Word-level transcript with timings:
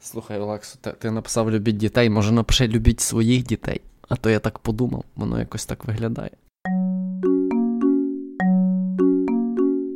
Слухай, 0.00 0.38
Олексо, 0.38 0.78
ти, 0.80 0.92
ти 0.92 1.10
написав 1.10 1.50
любіть 1.50 1.76
дітей, 1.76 2.10
може 2.10 2.32
напиши 2.32 2.68
любіть 2.68 3.00
своїх 3.00 3.42
дітей. 3.42 3.80
А 4.08 4.16
то 4.16 4.30
я 4.30 4.38
так 4.38 4.58
подумав, 4.58 5.04
воно 5.16 5.38
якось 5.38 5.66
так 5.66 5.84
виглядає. 5.84 6.30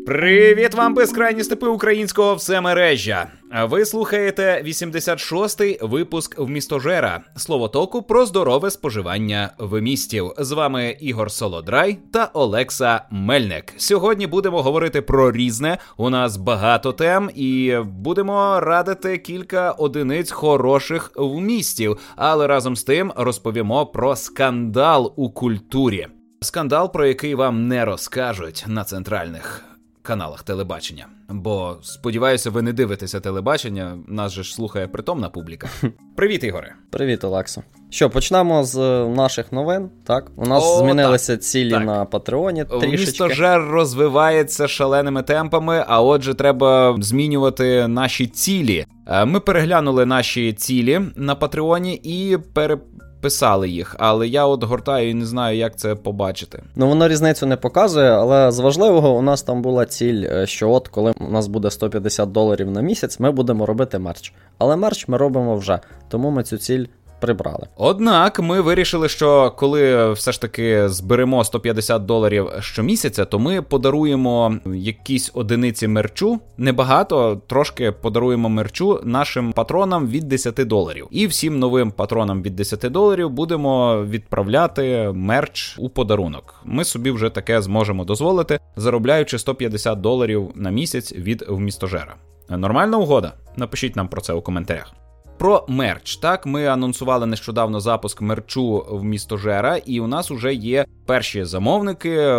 Привіт 0.06 0.74
вам, 0.74 0.94
безкрайні 0.94 1.44
степи 1.44 1.66
українського 1.66 2.34
всемережжя. 2.34 3.26
Ви 3.62 3.84
слухаєте 3.84 4.62
86-й 4.66 5.78
випуск 5.82 6.38
в 6.38 6.48
містожера 6.48 7.20
словотоку 7.36 8.02
про 8.02 8.26
здорове 8.26 8.70
споживання 8.70 9.50
вимістів. 9.58 10.32
З 10.38 10.52
вами 10.52 10.96
Ігор 11.00 11.30
Солодрай 11.30 11.98
та 12.12 12.24
Олекса 12.24 13.00
Мельник. 13.10 13.74
Сьогодні 13.76 14.26
будемо 14.26 14.62
говорити 14.62 15.02
про 15.02 15.32
різне. 15.32 15.78
У 15.96 16.10
нас 16.10 16.36
багато 16.36 16.92
тем, 16.92 17.30
і 17.34 17.76
будемо 17.84 18.60
радити 18.60 19.18
кілька 19.18 19.70
одиниць 19.70 20.30
хороших 20.30 21.12
вмістів. 21.16 21.98
Але 22.16 22.46
разом 22.46 22.76
з 22.76 22.84
тим 22.84 23.12
розповімо 23.16 23.86
про 23.86 24.16
скандал 24.16 25.12
у 25.16 25.30
культурі. 25.30 26.06
Скандал, 26.40 26.92
про 26.92 27.06
який 27.06 27.34
вам 27.34 27.68
не 27.68 27.84
розкажуть 27.84 28.64
на 28.68 28.84
центральних 28.84 29.73
каналах 30.04 30.42
телебачення. 30.42 31.06
Бо 31.28 31.76
сподіваюся, 31.82 32.50
ви 32.50 32.62
не 32.62 32.72
дивитеся 32.72 33.20
телебачення. 33.20 33.98
Нас 34.08 34.32
же 34.32 34.42
ж 34.42 34.54
слухає 34.54 34.88
притомна 34.88 35.28
публіка. 35.28 35.68
Привіт, 36.16 36.44
Ігоре. 36.44 36.74
Привіт, 36.90 37.24
Олексо. 37.24 37.62
Що, 37.90 38.10
почнемо 38.10 38.64
з 38.64 38.78
наших 39.08 39.52
новин. 39.52 39.90
Так, 40.04 40.30
у 40.36 40.46
нас 40.46 40.64
О, 40.64 40.78
змінилися 40.78 41.32
так. 41.32 41.44
цілі 41.44 41.70
так. 41.70 41.84
на 41.84 42.04
Патреоні. 42.04 42.64
трішечки. 42.64 42.96
Містожер 42.96 43.62
розвивається 43.62 44.68
шаленими 44.68 45.22
темпами, 45.22 45.84
а 45.88 46.02
отже, 46.02 46.34
треба 46.34 46.96
змінювати 47.00 47.88
наші 47.88 48.26
цілі. 48.26 48.86
Е, 49.06 49.24
ми 49.24 49.40
переглянули 49.40 50.06
наші 50.06 50.52
цілі 50.52 51.00
на 51.16 51.34
Патреоні 51.34 51.94
і 51.94 52.38
пере 52.54 52.78
писали 53.24 53.68
їх, 53.68 53.96
але 53.98 54.28
я 54.28 54.46
от 54.46 54.64
гортаю 54.64 55.10
і 55.10 55.14
не 55.14 55.26
знаю, 55.26 55.58
як 55.58 55.76
це 55.76 55.94
побачити. 55.94 56.62
Ну 56.76 56.88
воно 56.88 57.08
різницю 57.08 57.46
не 57.46 57.56
показує, 57.56 58.10
але 58.10 58.52
з 58.52 58.58
важливого 58.58 59.16
у 59.16 59.22
нас 59.22 59.42
там 59.42 59.62
була 59.62 59.86
ціль, 59.86 60.24
е, 60.30 60.46
що 60.46 60.70
от 60.70 60.88
коли 60.88 61.12
у 61.20 61.30
нас 61.30 61.46
буде 61.46 61.70
150 61.70 62.32
доларів 62.32 62.70
на 62.70 62.80
місяць, 62.80 63.20
ми 63.20 63.30
будемо 63.30 63.66
робити 63.66 63.98
мерч. 63.98 64.32
Але 64.58 64.76
мерч 64.76 65.08
ми 65.08 65.16
робимо 65.16 65.56
вже, 65.56 65.80
тому 66.08 66.30
ми 66.30 66.42
цю 66.42 66.58
ціль 66.58 66.86
прибрали. 67.24 67.66
Однак 67.76 68.40
ми 68.40 68.60
вирішили, 68.60 69.08
що 69.08 69.50
коли 69.56 70.12
все 70.12 70.32
ж 70.32 70.40
таки 70.40 70.88
зберемо 70.88 71.44
150 71.44 72.06
доларів 72.06 72.48
щомісяця, 72.60 73.24
то 73.24 73.38
ми 73.38 73.62
подаруємо 73.62 74.56
якісь 74.74 75.30
одиниці 75.34 75.88
мерчу. 75.88 76.40
Небагато, 76.58 77.40
трошки 77.46 77.92
подаруємо 77.92 78.48
мерчу 78.48 79.00
нашим 79.04 79.52
патронам 79.52 80.06
від 80.08 80.28
10 80.28 80.54
доларів. 80.54 81.06
І 81.10 81.26
всім 81.26 81.58
новим 81.58 81.90
патронам 81.90 82.42
від 82.42 82.56
10 82.56 82.80
доларів 82.92 83.30
будемо 83.30 84.04
відправляти 84.04 85.10
мерч 85.14 85.76
у 85.78 85.88
подарунок. 85.88 86.54
Ми 86.64 86.84
собі 86.84 87.10
вже 87.10 87.30
таке 87.30 87.62
зможемо 87.62 88.04
дозволити, 88.04 88.58
заробляючи 88.76 89.38
150 89.38 90.00
доларів 90.00 90.50
на 90.54 90.70
місяць 90.70 91.12
від 91.12 91.44
вмістожера. 91.48 92.14
Нормальна 92.48 92.98
угода? 92.98 93.32
Напишіть 93.56 93.96
нам 93.96 94.08
про 94.08 94.20
це 94.20 94.32
у 94.32 94.42
коментарях. 94.42 94.94
Про 95.38 95.64
мерч. 95.68 96.16
Так, 96.16 96.46
ми 96.46 96.66
анонсували 96.66 97.26
нещодавно 97.26 97.80
запуск 97.80 98.20
мерчу 98.20 98.86
в 98.88 99.04
місто 99.04 99.36
Жера, 99.36 99.76
і 99.76 100.00
у 100.00 100.06
нас 100.06 100.30
вже 100.30 100.54
є 100.54 100.84
перші 101.06 101.44
замовники. 101.44 102.36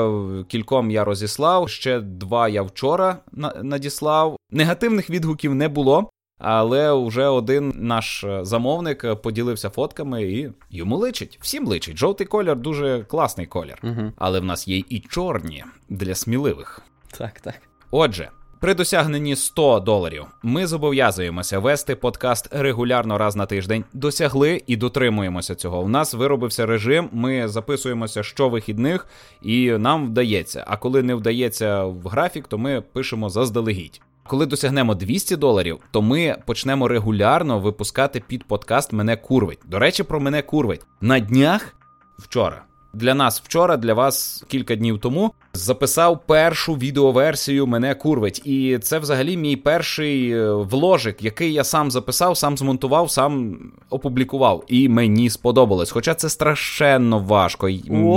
Кільком 0.47 0.91
я 0.91 1.03
розіслав, 1.03 1.69
ще 1.69 1.99
два 1.99 2.49
я 2.49 2.61
вчора 2.61 3.17
надіслав. 3.63 4.37
Негативних 4.51 5.09
відгуків 5.09 5.55
не 5.55 5.67
було. 5.67 6.09
Але 6.39 7.05
вже 7.07 7.27
один 7.27 7.73
наш 7.75 8.25
замовник 8.41 9.21
поділився 9.21 9.69
фотками, 9.69 10.23
і 10.23 10.51
йому 10.69 10.97
личить. 10.97 11.39
Всім 11.41 11.67
личить. 11.67 11.97
Жовтий 11.97 12.27
колір 12.27 12.55
дуже 12.55 13.03
класний 13.03 13.47
колір. 13.47 13.79
Угу. 13.83 14.11
Але 14.17 14.39
в 14.39 14.45
нас 14.45 14.67
є 14.67 14.77
і 14.89 14.99
чорні 14.99 15.63
для 15.89 16.15
сміливих. 16.15 16.81
Так, 17.17 17.39
так. 17.39 17.61
Отже, 17.91 18.29
при 18.65 18.73
досягненні 18.73 19.35
100 19.35 19.79
доларів 19.79 20.25
ми 20.43 20.67
зобов'язуємося 20.67 21.59
вести 21.59 21.95
подкаст 21.95 22.47
регулярно 22.51 23.17
раз 23.17 23.35
на 23.35 23.45
тиждень. 23.45 23.83
Досягли 23.93 24.61
і 24.67 24.75
дотримуємося 24.75 25.55
цього. 25.55 25.81
У 25.81 25.87
нас 25.87 26.13
виробився 26.13 26.65
режим. 26.65 27.09
Ми 27.11 27.47
записуємося 27.47 28.23
щовихідних, 28.23 29.07
і 29.41 29.71
нам 29.71 30.05
вдається. 30.05 30.63
А 30.67 30.77
коли 30.77 31.03
не 31.03 31.15
вдається 31.15 31.83
в 31.83 32.07
графік, 32.07 32.47
то 32.47 32.57
ми 32.57 32.81
пишемо 32.81 33.29
заздалегідь. 33.29 34.01
Коли 34.27 34.45
досягнемо 34.45 34.95
200 34.95 35.35
доларів, 35.35 35.79
то 35.91 36.01
ми 36.01 36.35
почнемо 36.45 36.87
регулярно 36.87 37.59
випускати 37.59 38.23
під 38.27 38.43
подкаст 38.43 38.93
Мене 38.93 39.17
курвить. 39.17 39.59
До 39.65 39.79
речі, 39.79 40.03
про 40.03 40.19
мене 40.19 40.41
курвить 40.41 40.81
на 41.01 41.19
днях 41.19 41.75
вчора 42.17 42.63
для 42.95 43.13
нас 43.13 43.41
вчора, 43.41 43.77
для 43.77 43.93
вас 43.93 44.43
кілька 44.47 44.75
днів 44.75 44.99
тому 44.99 45.31
записав 45.53 46.19
першу 46.25 46.73
відеоверсію 46.73 47.67
мене 47.67 47.95
курвить. 47.95 48.41
І 48.45 48.79
це 48.81 48.99
взагалі 48.99 49.37
мій 49.37 49.55
перший 49.55 50.31
е, 50.31 50.53
вложик, 50.53 51.23
який 51.23 51.53
я 51.53 51.63
сам 51.63 51.91
записав, 51.91 52.37
сам 52.37 52.57
змонтував, 52.57 53.11
сам 53.11 53.57
опублікував. 53.89 54.63
І 54.67 54.89
мені 54.89 55.29
сподобалось. 55.29 55.91
Хоча 55.91 56.13
це 56.13 56.29
страшенно 56.29 57.19
важко. 57.19 57.69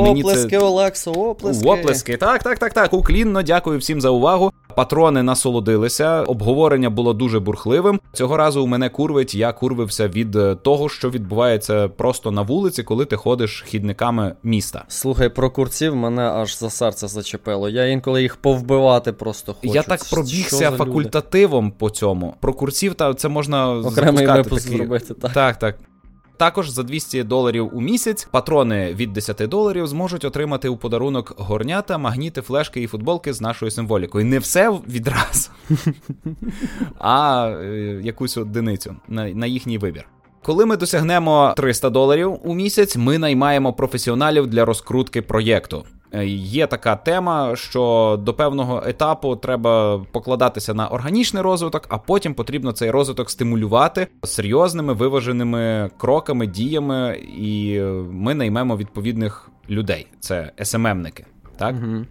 Оплески, 0.07 0.49
це... 0.51 0.59
Олексо, 0.59 1.13
оплески. 1.13 1.69
Оплески. 1.69 2.17
Так, 2.17 2.43
так, 2.43 2.59
так, 2.59 2.73
так. 2.73 2.93
Уклінно, 2.93 3.43
дякую 3.43 3.79
всім 3.79 4.01
за 4.01 4.11
увагу. 4.11 4.53
Патрони 4.79 5.23
насолодилися, 5.23 6.23
обговорення 6.23 6.91
було 6.91 7.13
дуже 7.13 7.41
бурхливим. 7.41 8.01
Цього 8.13 8.37
разу 8.37 8.63
у 8.63 8.67
мене 8.67 8.89
курвить, 8.89 9.35
я 9.35 9.53
курвився 9.53 10.09
від 10.09 10.37
е, 10.37 10.55
того, 10.55 10.89
що 10.89 11.11
відбувається 11.11 11.89
просто 11.89 12.31
на 12.31 12.43
вулиці, 12.43 12.83
коли 12.83 13.05
ти 13.05 13.17
ходиш 13.17 13.65
хідниками 13.67 14.35
міста. 14.43 14.85
Слухай, 14.89 15.29
про 15.29 15.51
курців 15.51 15.97
мене 15.97 16.23
аж 16.23 16.59
за 16.59 16.71
серце 16.71 17.09
зачепило. 17.09 17.69
Я 17.69 17.87
інколи 17.87 18.23
їх 18.23 18.37
повбивати 18.37 19.13
просто 19.13 19.55
хочу. 19.55 19.75
Я 19.75 19.83
так 19.83 20.01
пробігся 20.11 20.71
факультативом 20.71 21.65
люди? 21.65 21.77
по 21.79 21.91
цьому. 21.91 22.35
Про 22.41 22.55
курців 22.55 22.95
та 22.95 23.15
це 23.15 23.29
можна 23.29 23.73
окремий 23.73 24.27
випуск 24.27 24.65
такі... 24.65 24.77
зробити. 24.77 25.15
Так, 25.15 25.33
так. 25.33 25.59
так. 25.59 25.79
Також 26.39 26.69
за 26.69 26.83
200 26.83 27.23
доларів 27.23 27.71
у 27.73 27.81
місяць 27.81 28.29
патрони 28.31 28.95
від 28.95 29.13
10 29.13 29.37
доларів 29.37 29.87
зможуть 29.87 30.25
отримати 30.25 30.69
у 30.69 30.77
подарунок 30.77 31.35
горнята, 31.37 31.99
магніти, 31.99 32.43
флешки 32.43 32.83
і 32.83 32.87
футболки 32.87 33.33
з 33.33 33.41
нашою 33.41 33.71
символікою. 33.71 34.25
Не 34.25 34.39
все 34.39 34.71
відразу, 34.71 35.51
а 36.99 37.47
е, 37.49 38.01
якусь 38.03 38.37
одиницю 38.37 38.97
на, 39.09 39.47
їхній 39.47 39.79
вибір. 39.79 40.09
Коли 40.43 40.67
ми 40.67 40.77
досягнемо 40.77 41.55
300 41.57 41.91
доларів 41.91 42.39
у 42.45 42.55
місяць, 42.55 42.97
ми 42.97 43.19
наймаємо 43.19 43.73
професіоналів 43.73 44.47
для 44.47 44.65
розкрутки 44.65 45.23
проєкту. 45.23 45.85
Е, 46.13 46.27
є 46.27 46.67
така 46.67 46.97
тема, 46.97 47.57
що 47.57 48.17
до 48.23 48.35
певного 48.35 48.83
етапу 48.87 49.37
треба 49.37 50.05
покладатися 50.13 50.75
на 50.75 50.89
органічний 50.89 51.43
розвиток, 51.43 51.87
а 51.89 51.99
потім 51.99 52.35
потрібно 52.35 52.73
цей 52.73 52.91
розвиток 52.91 53.31
стимулювати 53.31 54.07
серйозними 54.25 54.93
виваженими 54.93 55.91
кроками, 55.97 56.47
діями, 56.47 57.21
і 57.39 57.81
ми 58.11 58.35
наймемо 58.35 58.77
відповідних 58.77 59.51
людей. 59.71 60.07
Це 60.21 60.53
СММники. 60.63 61.27
Так? 61.59 61.75
Угу. 61.75 62.05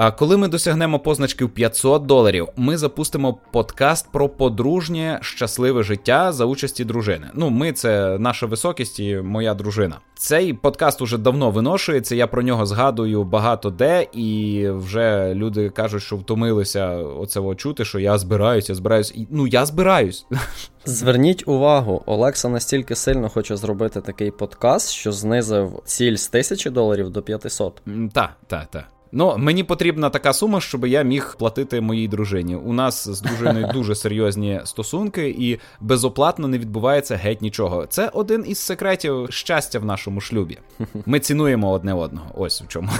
А 0.00 0.10
коли 0.10 0.36
ми 0.36 0.48
досягнемо 0.48 0.98
позначки 0.98 1.44
в 1.44 1.50
500 1.50 2.06
доларів, 2.06 2.48
ми 2.56 2.76
запустимо 2.76 3.38
подкаст 3.52 4.12
про 4.12 4.28
подружнє 4.28 5.18
щасливе 5.22 5.82
життя 5.82 6.32
за 6.32 6.44
участі 6.44 6.84
дружини. 6.84 7.26
Ну, 7.34 7.50
ми 7.50 7.72
це 7.72 8.18
наша 8.18 8.46
високість 8.46 9.00
і 9.00 9.16
моя 9.16 9.54
дружина. 9.54 9.96
Цей 10.14 10.52
подкаст 10.52 11.02
уже 11.02 11.18
давно 11.18 11.50
виношується. 11.50 12.14
Я 12.14 12.26
про 12.26 12.42
нього 12.42 12.66
згадую 12.66 13.24
багато 13.24 13.70
де, 13.70 14.06
і 14.12 14.68
вже 14.70 15.34
люди 15.34 15.70
кажуть, 15.70 16.02
що 16.02 16.16
втомилися 16.16 16.96
оце 16.96 17.54
чути, 17.54 17.84
що 17.84 17.98
я 17.98 18.18
збираюся, 18.18 18.74
збираюсь. 18.74 19.14
Ну 19.30 19.46
я 19.46 19.66
збираюсь. 19.66 20.26
Зверніть 20.84 21.48
увагу, 21.48 22.02
Олекса 22.06 22.48
настільки 22.48 22.94
сильно 22.94 23.28
хоче 23.28 23.56
зробити 23.56 24.00
такий 24.00 24.30
подкаст, 24.30 24.90
що 24.90 25.12
знизив 25.12 25.82
ціль 25.84 26.16
з 26.16 26.28
тисячі 26.28 26.70
доларів 26.70 27.10
до 27.10 27.22
500. 27.22 27.82
Так, 28.12 28.30
так, 28.46 28.66
так. 28.70 28.84
Ну, 29.12 29.34
мені 29.38 29.64
потрібна 29.64 30.10
така 30.10 30.32
сума, 30.32 30.60
щоб 30.60 30.86
я 30.86 31.02
міг 31.02 31.36
платити 31.38 31.80
моїй 31.80 32.08
дружині. 32.08 32.56
У 32.56 32.72
нас 32.72 33.08
з 33.08 33.20
дружиною 33.20 33.68
дуже 33.72 33.94
серйозні 33.94 34.60
стосунки, 34.64 35.34
і 35.38 35.58
безоплатно 35.80 36.48
не 36.48 36.58
відбувається 36.58 37.16
геть 37.16 37.42
нічого. 37.42 37.86
Це 37.86 38.10
один 38.12 38.44
із 38.46 38.58
секретів 38.58 39.26
щастя 39.30 39.78
в 39.78 39.84
нашому 39.84 40.20
шлюбі. 40.20 40.58
Ми 41.06 41.20
цінуємо 41.20 41.70
одне 41.70 41.94
одного. 41.94 42.26
Ось 42.36 42.62
в 42.62 42.68
чому. 42.68 42.88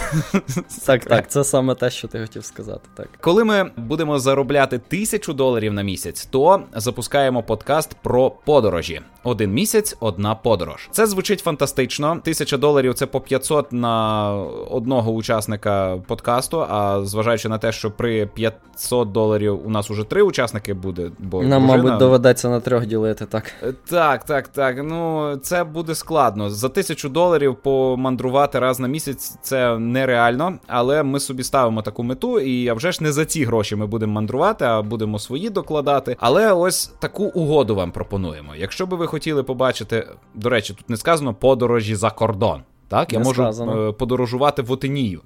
Так, 0.87 1.05
так, 1.05 1.31
це 1.31 1.45
саме 1.45 1.75
те, 1.75 1.91
що 1.91 2.09
ти 2.09 2.21
хотів 2.21 2.45
сказати. 2.45 2.89
Так, 2.95 3.09
коли 3.21 3.45
ми 3.45 3.71
будемо 3.77 4.19
заробляти 4.19 4.79
тисячу 4.79 5.33
доларів 5.33 5.73
на 5.73 5.83
місяць, 5.83 6.27
то 6.27 6.63
запускаємо 6.77 7.43
подкаст 7.43 7.95
про 8.03 8.31
подорожі. 8.31 9.01
один 9.25 9.53
місяць, 9.53 9.97
одна 10.01 10.35
подорож. 10.35 10.89
Це 10.91 11.07
звучить 11.07 11.41
фантастично. 11.41 12.21
Тисяча 12.25 12.57
доларів 12.57 12.95
це 12.95 13.07
по 13.07 13.21
500 13.21 13.73
на 13.73 14.33
одного 14.71 15.13
учасника 15.13 15.98
подкасту. 16.07 16.67
А 16.71 17.05
зважаючи 17.05 17.49
на 17.49 17.59
те, 17.59 17.73
що 17.73 17.91
при 17.91 18.27
500 18.27 19.13
доларів 19.13 19.67
у 19.67 19.71
нас 19.71 19.91
уже 19.91 20.05
три 20.05 20.23
учасники 20.23 20.75
буде, 20.75 21.11
бо 21.19 21.43
нам, 21.43 21.63
дружина... 21.63 21.83
мабуть, 21.83 21.99
доведеться 21.99 22.49
на 22.49 22.61
трьох 22.61 22.87
ділити, 22.87 23.27
так. 23.27 23.53
Е, 23.63 23.75
так, 23.89 24.25
так, 24.25 24.49
так. 24.49 24.77
Ну 24.85 25.37
це 25.43 25.65
буде 25.65 25.95
складно. 25.95 26.51
За 26.51 26.69
тисячу 26.69 27.09
доларів 27.09 27.57
помандрувати 27.63 28.59
раз 28.59 28.81
на 28.81 28.89
місяць 28.89 29.39
це 29.43 29.79
нереально, 29.79 30.59
але 30.67 31.03
ми 31.03 31.21
собі 31.21 31.43
ставимо 31.43 31.83
таку 31.83 32.03
мету, 32.03 32.41
і 32.41 32.69
а 32.69 32.75
вже 32.75 32.93
ж 32.93 33.03
не 33.05 33.13
за 33.13 33.25
ці 33.25 33.45
гроші 33.45 33.77
ми 33.77 33.87
будемо 33.87 34.13
мандрувати, 34.13 34.65
а 34.65 34.83
будемо 34.83 35.19
свої 35.19 35.51
докладати. 35.51 36.17
Але 36.21 36.53
ось 36.53 36.87
таку 36.99 37.25
угоду 37.25 37.75
вам 37.75 37.93
пропонуємо. 37.93 38.53
Якщо 38.57 38.87
би 38.87 38.97
ви 38.97 39.07
хотіли 39.07 39.43
побачити, 39.43 40.07
до 40.35 40.49
речі, 40.49 40.75
тут 40.75 40.91
не 40.91 40.97
сказано 40.97 41.35
подорожі 41.35 41.95
за 41.95 42.11
кордон. 42.11 42.63
Так, 42.89 43.13
я 43.13 43.19
Не 43.19 43.25
можу 43.25 43.43
сказано. 43.43 43.89
е, 43.89 43.93
подорожувати 43.93 44.63
в 44.63 44.73
Отинію 44.73 45.21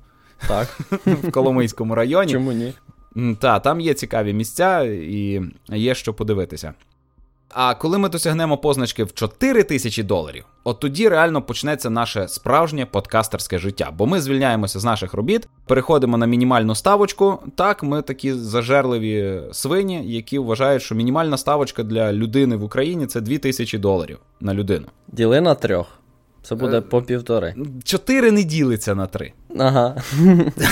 Так. 0.48 0.78
в 1.06 1.30
Коломийському 1.30 1.94
районі. 1.94 2.32
Чому 2.32 2.52
ні? 2.52 2.72
Та, 3.40 3.60
там 3.60 3.80
є 3.80 3.94
цікаві 3.94 4.32
місця 4.32 4.82
і 4.82 5.40
є 5.68 5.94
що 5.94 6.14
подивитися. 6.14 6.74
А 7.54 7.74
коли 7.74 7.98
ми 7.98 8.08
досягнемо 8.08 8.58
позначки 8.58 9.04
в 9.04 9.12
4 9.14 9.62
тисячі 9.62 10.02
доларів, 10.02 10.44
от 10.64 10.80
тоді 10.80 11.08
реально 11.08 11.42
почнеться 11.42 11.90
наше 11.90 12.28
справжнє 12.28 12.86
подкастерське 12.86 13.58
життя. 13.58 13.90
Бо 13.98 14.06
ми 14.06 14.20
звільняємося 14.20 14.80
з 14.80 14.84
наших 14.84 15.14
робіт, 15.14 15.48
переходимо 15.66 16.16
на 16.16 16.26
мінімальну 16.26 16.74
ставочку. 16.74 17.38
Так, 17.56 17.82
ми 17.82 18.02
такі 18.02 18.32
зажерливі 18.32 19.40
свині, 19.52 20.02
які 20.04 20.38
вважають, 20.38 20.82
що 20.82 20.94
мінімальна 20.94 21.36
ставочка 21.36 21.82
для 21.82 22.12
людини 22.12 22.56
в 22.56 22.64
Україні 22.64 23.06
це 23.06 23.20
2 23.20 23.38
тисячі 23.38 23.78
доларів 23.78 24.18
на 24.40 24.54
людину. 24.54 24.86
Діли 25.08 25.40
на 25.40 25.54
трьох. 25.54 25.86
Це 26.42 26.54
буде 26.54 26.78
Е, 26.78 26.80
по 26.80 27.02
півтори. 27.02 27.54
Чотири 27.84 28.30
не 28.30 28.42
ділиться 28.42 28.94
на 28.94 29.06
три. 29.06 29.32
Ага. 29.58 29.96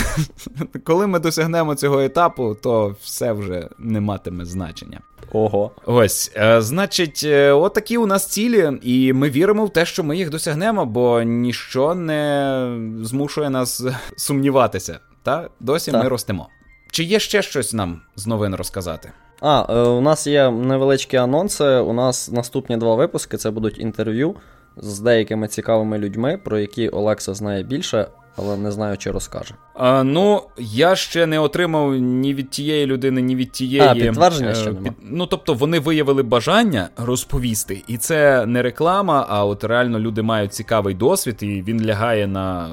Коли 0.85 1.07
ми 1.07 1.19
досягнемо 1.19 1.75
цього 1.75 2.01
етапу, 2.01 2.57
то 2.63 2.97
все 3.03 3.33
вже 3.33 3.69
не 3.79 4.01
матиме 4.01 4.45
значення. 4.45 5.01
Ого. 5.33 5.71
Ось, 5.87 6.33
е, 6.37 6.63
значить, 6.63 7.23
е, 7.25 7.53
отакі 7.53 7.97
у 7.97 8.07
нас 8.07 8.27
цілі, 8.27 8.73
і 8.83 9.13
ми 9.13 9.31
віримо 9.31 9.65
в 9.67 9.73
те, 9.73 9.85
що 9.87 10.05
ми 10.05 10.17
їх 10.17 10.31
досягнемо, 10.31 10.87
бо 10.87 11.23
ніщо 11.23 11.95
не 11.95 12.79
змушує 13.03 13.51
нас 13.51 13.85
сумніватися. 14.17 14.99
Та 15.23 15.49
досі 15.61 15.91
Так. 15.91 16.03
ми 16.03 16.09
ростемо. 16.09 16.49
Чи 16.91 17.05
є 17.05 17.19
ще 17.21 17.43
щось 17.43 17.73
нам 17.73 18.01
з 18.17 18.27
новин 18.27 18.55
розказати? 18.55 19.13
А, 19.41 19.63
у 19.85 20.01
нас 20.01 20.27
є 20.27 20.51
невеличкі 20.51 21.17
анонси. 21.17 21.65
У 21.65 21.93
нас 21.93 22.31
наступні 22.31 22.77
два 22.77 22.95
випуски 22.95 23.37
це 23.37 23.51
будуть 23.51 23.79
інтерв'ю 23.79 24.35
з 24.77 25.01
деякими 25.01 25.49
цікавими 25.49 25.99
людьми, 25.99 26.39
про 26.45 26.59
які 26.59 26.89
Олекса 26.89 27.35
знає 27.35 27.63
більше, 27.63 28.07
але 28.37 28.57
не 28.57 28.73
знаю, 28.73 28.97
чи 28.97 29.11
розкаже. 29.11 29.55
А, 29.75 30.05
ну, 30.05 30.43
я 30.59 30.97
ще 30.97 31.27
не 31.27 31.39
отримав 31.39 31.95
ні 31.95 32.35
від 32.35 32.51
тієї 32.51 32.87
людини, 32.87 33.23
ні 33.23 33.37
від 33.37 33.53
тієї. 33.53 33.89
А, 33.89 33.95
підтвердження 33.95 34.51
е, 34.51 34.55
ще 34.55 34.73
нема? 34.73 34.95
Ну, 35.03 35.27
тобто, 35.27 35.55
вони 35.55 35.79
виявили 35.79 36.23
бажання 36.23 36.89
розповісти. 36.97 37.83
І 37.89 37.97
це 37.97 38.47
не 38.47 38.63
реклама, 38.63 39.27
а 39.29 39.45
от 39.45 39.65
реально 39.65 39.99
люди 39.99 40.23
мають 40.23 40.55
цікавий 40.55 40.95
досвід, 40.95 41.37
і 41.41 41.47
він 41.47 41.85
лягає 41.85 42.27
на 42.27 42.71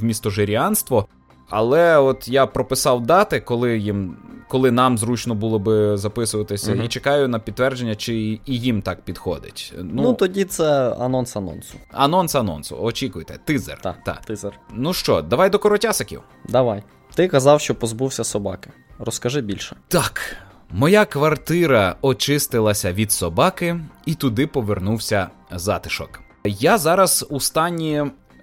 вмістожиріанство. 0.00 1.08
Але 1.50 1.98
от 1.98 2.28
я 2.28 2.46
прописав 2.46 3.06
дати, 3.06 3.40
коли 3.40 3.78
їм. 3.78 4.16
Коли 4.48 4.70
нам 4.70 4.98
зручно 4.98 5.34
було 5.34 5.58
би 5.58 5.96
записуватися, 5.96 6.72
Мгм. 6.74 6.82
і 6.84 6.88
чекаю 6.88 7.28
на 7.28 7.38
підтвердження, 7.38 7.94
чи 7.94 8.14
і 8.14 8.40
їм 8.46 8.82
так 8.82 9.00
підходить. 9.02 9.72
Ну, 9.78 10.02
Ну, 10.02 10.14
тоді 10.14 10.44
це 10.44 10.92
анонс 11.00 11.36
анонсу. 11.36 11.74
анонс 11.92 12.34
анонсу, 12.34 12.76
очікуйте, 12.80 13.38
тизер. 13.44 13.78
Так, 13.82 13.96
Так. 14.04 14.24
тизер. 14.24 14.52
Ну 14.72 14.92
що, 14.92 15.22
давай 15.22 15.50
до 15.50 15.58
коротясиків. 15.58 16.20
Давай. 16.48 16.82
Ти 17.14 17.28
казав, 17.28 17.60
що 17.60 17.74
позбувся 17.74 18.24
собаки. 18.24 18.70
Розкажи 18.98 19.40
більше. 19.40 19.76
Так, 19.88 20.36
моя 20.70 21.04
квартира 21.04 21.96
очистилася 22.02 22.92
від 22.92 23.12
собаки, 23.12 23.80
і 24.06 24.14
туди 24.14 24.46
повернувся 24.46 25.28
затишок. 25.52 26.20
Я 26.44 26.78
зараз 26.78 27.26
у 27.30 27.40
стані 27.40 27.92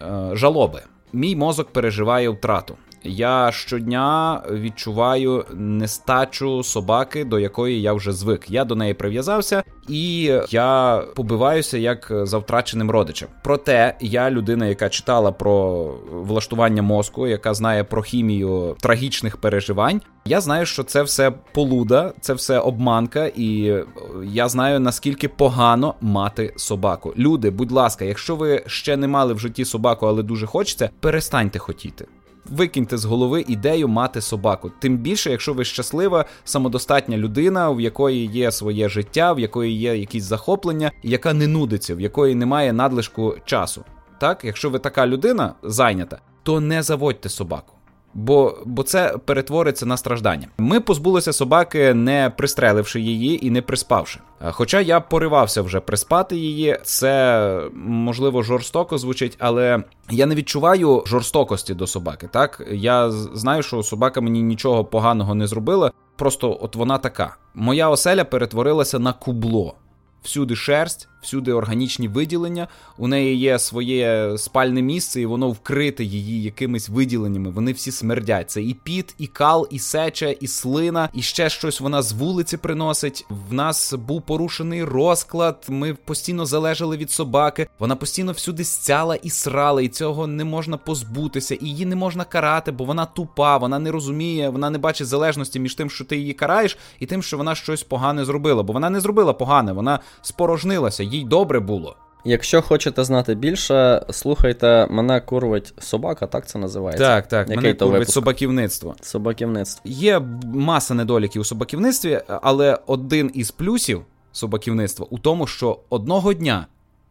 е, 0.01 0.29
жалоби. 0.33 0.81
Мій 1.13 1.35
мозок 1.35 1.69
переживає 1.73 2.29
втрату. 2.29 2.75
Я 3.03 3.51
щодня 3.51 4.41
відчуваю 4.51 5.45
нестачу 5.53 6.63
собаки, 6.63 7.25
до 7.25 7.39
якої 7.39 7.81
я 7.81 7.93
вже 7.93 8.11
звик. 8.11 8.49
Я 8.49 8.65
до 8.65 8.75
неї 8.75 8.93
прив'язався, 8.93 9.63
і 9.87 10.33
я 10.49 11.03
побиваюся 11.15 11.77
як 11.77 12.11
за 12.23 12.37
втраченим 12.37 12.91
родичем. 12.91 13.27
Проте 13.43 13.97
я 14.01 14.31
людина, 14.31 14.65
яка 14.65 14.89
читала 14.89 15.31
про 15.31 15.83
влаштування 16.11 16.81
мозку, 16.81 17.27
яка 17.27 17.53
знає 17.53 17.83
про 17.83 18.01
хімію 18.01 18.75
трагічних 18.79 19.37
переживань. 19.37 20.01
Я 20.25 20.41
знаю, 20.41 20.65
що 20.65 20.83
це 20.83 21.03
все 21.03 21.31
полуда, 21.53 22.13
це 22.21 22.33
все 22.33 22.59
обманка, 22.59 23.25
і 23.25 23.67
е, 23.67 23.85
я 24.23 24.49
знаю 24.49 24.79
наскільки 24.79 25.27
погано 25.27 25.95
мати 26.01 26.53
собаку. 26.57 27.13
Люди, 27.17 27.49
будь 27.49 27.71
ласка, 27.71 28.05
якщо 28.05 28.35
ви 28.35 28.63
ще 28.67 28.97
не 28.97 29.07
мали 29.07 29.33
в 29.33 29.39
житті 29.39 29.65
собаку, 29.65 30.07
але 30.07 30.23
дуже 30.23 30.47
хочеться, 30.47 30.89
перестаньте 30.99 31.59
хотіти. 31.59 32.05
Викиньте 32.45 32.97
з 32.97 33.05
голови 33.05 33.45
ідею 33.47 33.87
мати 33.87 34.21
собаку. 34.21 34.71
Тим 34.79 34.97
більше, 34.97 35.31
якщо 35.31 35.53
ви 35.53 35.65
щаслива, 35.65 36.25
самодостатня 36.43 37.17
людина, 37.17 37.69
в 37.69 37.81
якої 37.81 38.25
є 38.25 38.51
своє 38.51 38.89
життя, 38.89 39.33
в 39.33 39.39
якої 39.39 39.77
є 39.77 39.97
якісь 39.97 40.23
захоплення, 40.23 40.91
яка 41.03 41.33
не 41.33 41.47
нудиться, 41.47 41.95
в 41.95 42.01
якої 42.01 42.35
немає 42.35 42.73
надлишку 42.73 43.35
часу. 43.45 43.85
Так, 44.19 44.45
якщо 44.45 44.69
ви 44.69 44.79
така 44.79 45.07
людина 45.07 45.53
зайнята, 45.63 46.19
то 46.43 46.59
не 46.59 46.83
заводьте 46.83 47.29
собаку. 47.29 47.73
Бо, 48.13 48.57
бо 48.65 48.83
це 48.83 49.17
перетвориться 49.25 49.85
на 49.85 49.97
страждання. 49.97 50.47
Ми 50.57 50.79
позбулися 50.79 51.33
собаки, 51.33 51.93
не 51.93 52.31
пристреливши 52.37 53.01
її 53.01 53.45
і 53.47 53.49
не 53.49 53.61
приспавши. 53.61 54.19
Е, 54.41 54.51
Хоча 54.51 54.81
я 54.81 54.99
поривався 54.99 55.61
вже 55.61 55.79
приспати 55.79 56.37
її, 56.37 56.79
це 56.83 57.61
можливо 57.73 58.43
жорстоко 58.43 58.97
звучить, 58.97 59.35
але 59.39 59.83
я 60.09 60.25
не 60.25 60.35
відчуваю 60.35 61.03
жорстокості 61.05 61.73
до 61.73 61.87
собаки. 61.87 62.29
Так 62.33 62.67
я 62.71 63.11
знаю, 63.11 63.63
що 63.63 63.83
собака 63.83 64.21
мені 64.21 64.41
нічого 64.41 64.85
поганого 64.85 65.35
не 65.35 65.47
зробила. 65.47 65.91
Просто 66.15 66.57
от 66.61 66.75
вона 66.75 66.97
така. 66.97 67.35
Моя 67.53 67.89
оселя 67.89 68.25
перетворилася 68.25 68.99
на 68.99 69.13
кубло. 69.13 69.75
Всюди 70.23 70.55
шерсть, 70.55 71.07
всюди 71.21 71.53
органічні 71.53 72.07
виділення. 72.07 72.67
У 72.97 73.07
неї 73.07 73.37
є 73.37 73.59
своє 73.59 74.33
спальне 74.37 74.81
місце, 74.81 75.21
і 75.21 75.25
воно 75.25 75.49
вкрите 75.49 76.03
її 76.03 76.43
якимись 76.43 76.89
виділеннями. 76.89 77.49
Вони 77.49 77.71
всі 77.71 77.91
смердять. 77.91 78.51
Це 78.51 78.63
і 78.63 78.73
піт, 78.73 79.15
і 79.17 79.27
кал, 79.27 79.67
і 79.71 79.79
сеча, 79.79 80.27
і 80.27 80.47
слина, 80.47 81.09
і 81.13 81.21
ще 81.21 81.49
щось 81.49 81.81
вона 81.81 82.01
з 82.01 82.11
вулиці 82.11 82.57
приносить. 82.57 83.25
В 83.49 83.53
нас 83.53 83.93
був 83.93 84.21
порушений 84.21 84.83
розклад. 84.83 85.65
Ми 85.69 85.93
постійно 85.93 86.45
залежали 86.45 86.97
від 86.97 87.11
собаки. 87.11 87.67
Вона 87.79 87.95
постійно 87.95 88.31
всюди 88.31 88.63
стяла 88.63 89.15
і 89.15 89.29
срала, 89.29 89.81
і 89.81 89.87
цього 89.87 90.27
не 90.27 90.43
можна 90.43 90.77
позбутися. 90.77 91.55
І 91.55 91.65
її 91.65 91.85
не 91.85 91.95
можна 91.95 92.23
карати, 92.23 92.71
бо 92.71 92.83
вона 92.83 93.05
тупа, 93.05 93.57
вона 93.57 93.79
не 93.79 93.91
розуміє, 93.91 94.49
вона 94.49 94.69
не 94.69 94.77
бачить 94.77 95.07
залежності 95.07 95.59
між 95.59 95.75
тим, 95.75 95.89
що 95.89 96.05
ти 96.05 96.17
її 96.17 96.33
караєш, 96.33 96.77
і 96.99 97.05
тим, 97.05 97.23
що 97.23 97.37
вона 97.37 97.55
щось 97.55 97.83
погане 97.83 98.25
зробила. 98.25 98.63
Бо 98.63 98.73
вона 98.73 98.89
не 98.89 98.99
зробила 98.99 99.33
погане, 99.33 99.71
вона 99.71 99.99
спорожнилася, 100.21 101.03
їй 101.11 101.23
добре 101.23 101.59
було. 101.59 101.95
Якщо 102.25 102.61
хочете 102.61 103.03
знати 103.03 103.35
більше, 103.35 104.05
слухайте, 104.09 104.87
мене 104.89 105.21
курвить 105.21 105.73
собака, 105.79 106.27
так 106.27 106.47
це 106.47 106.59
називається? 106.59 107.05
Так, 107.05 107.27
так, 107.27 107.49
Який 107.49 107.55
мене 107.63 107.73
то 107.73 107.85
курвить 107.85 107.99
випуск? 107.99 108.13
собаківництво. 108.13 108.95
Собаківництво. 109.01 109.81
Є 109.85 110.19
маса 110.53 110.93
недоліків 110.93 111.41
у 111.41 111.45
собаківництві, 111.45 112.21
але 112.27 112.79
один 112.87 113.31
із 113.33 113.51
плюсів 113.51 114.05
собаківництва 114.31 115.07
у 115.09 115.17
тому, 115.17 115.47
що 115.47 115.79
одного 115.89 116.33
дня 116.33 116.67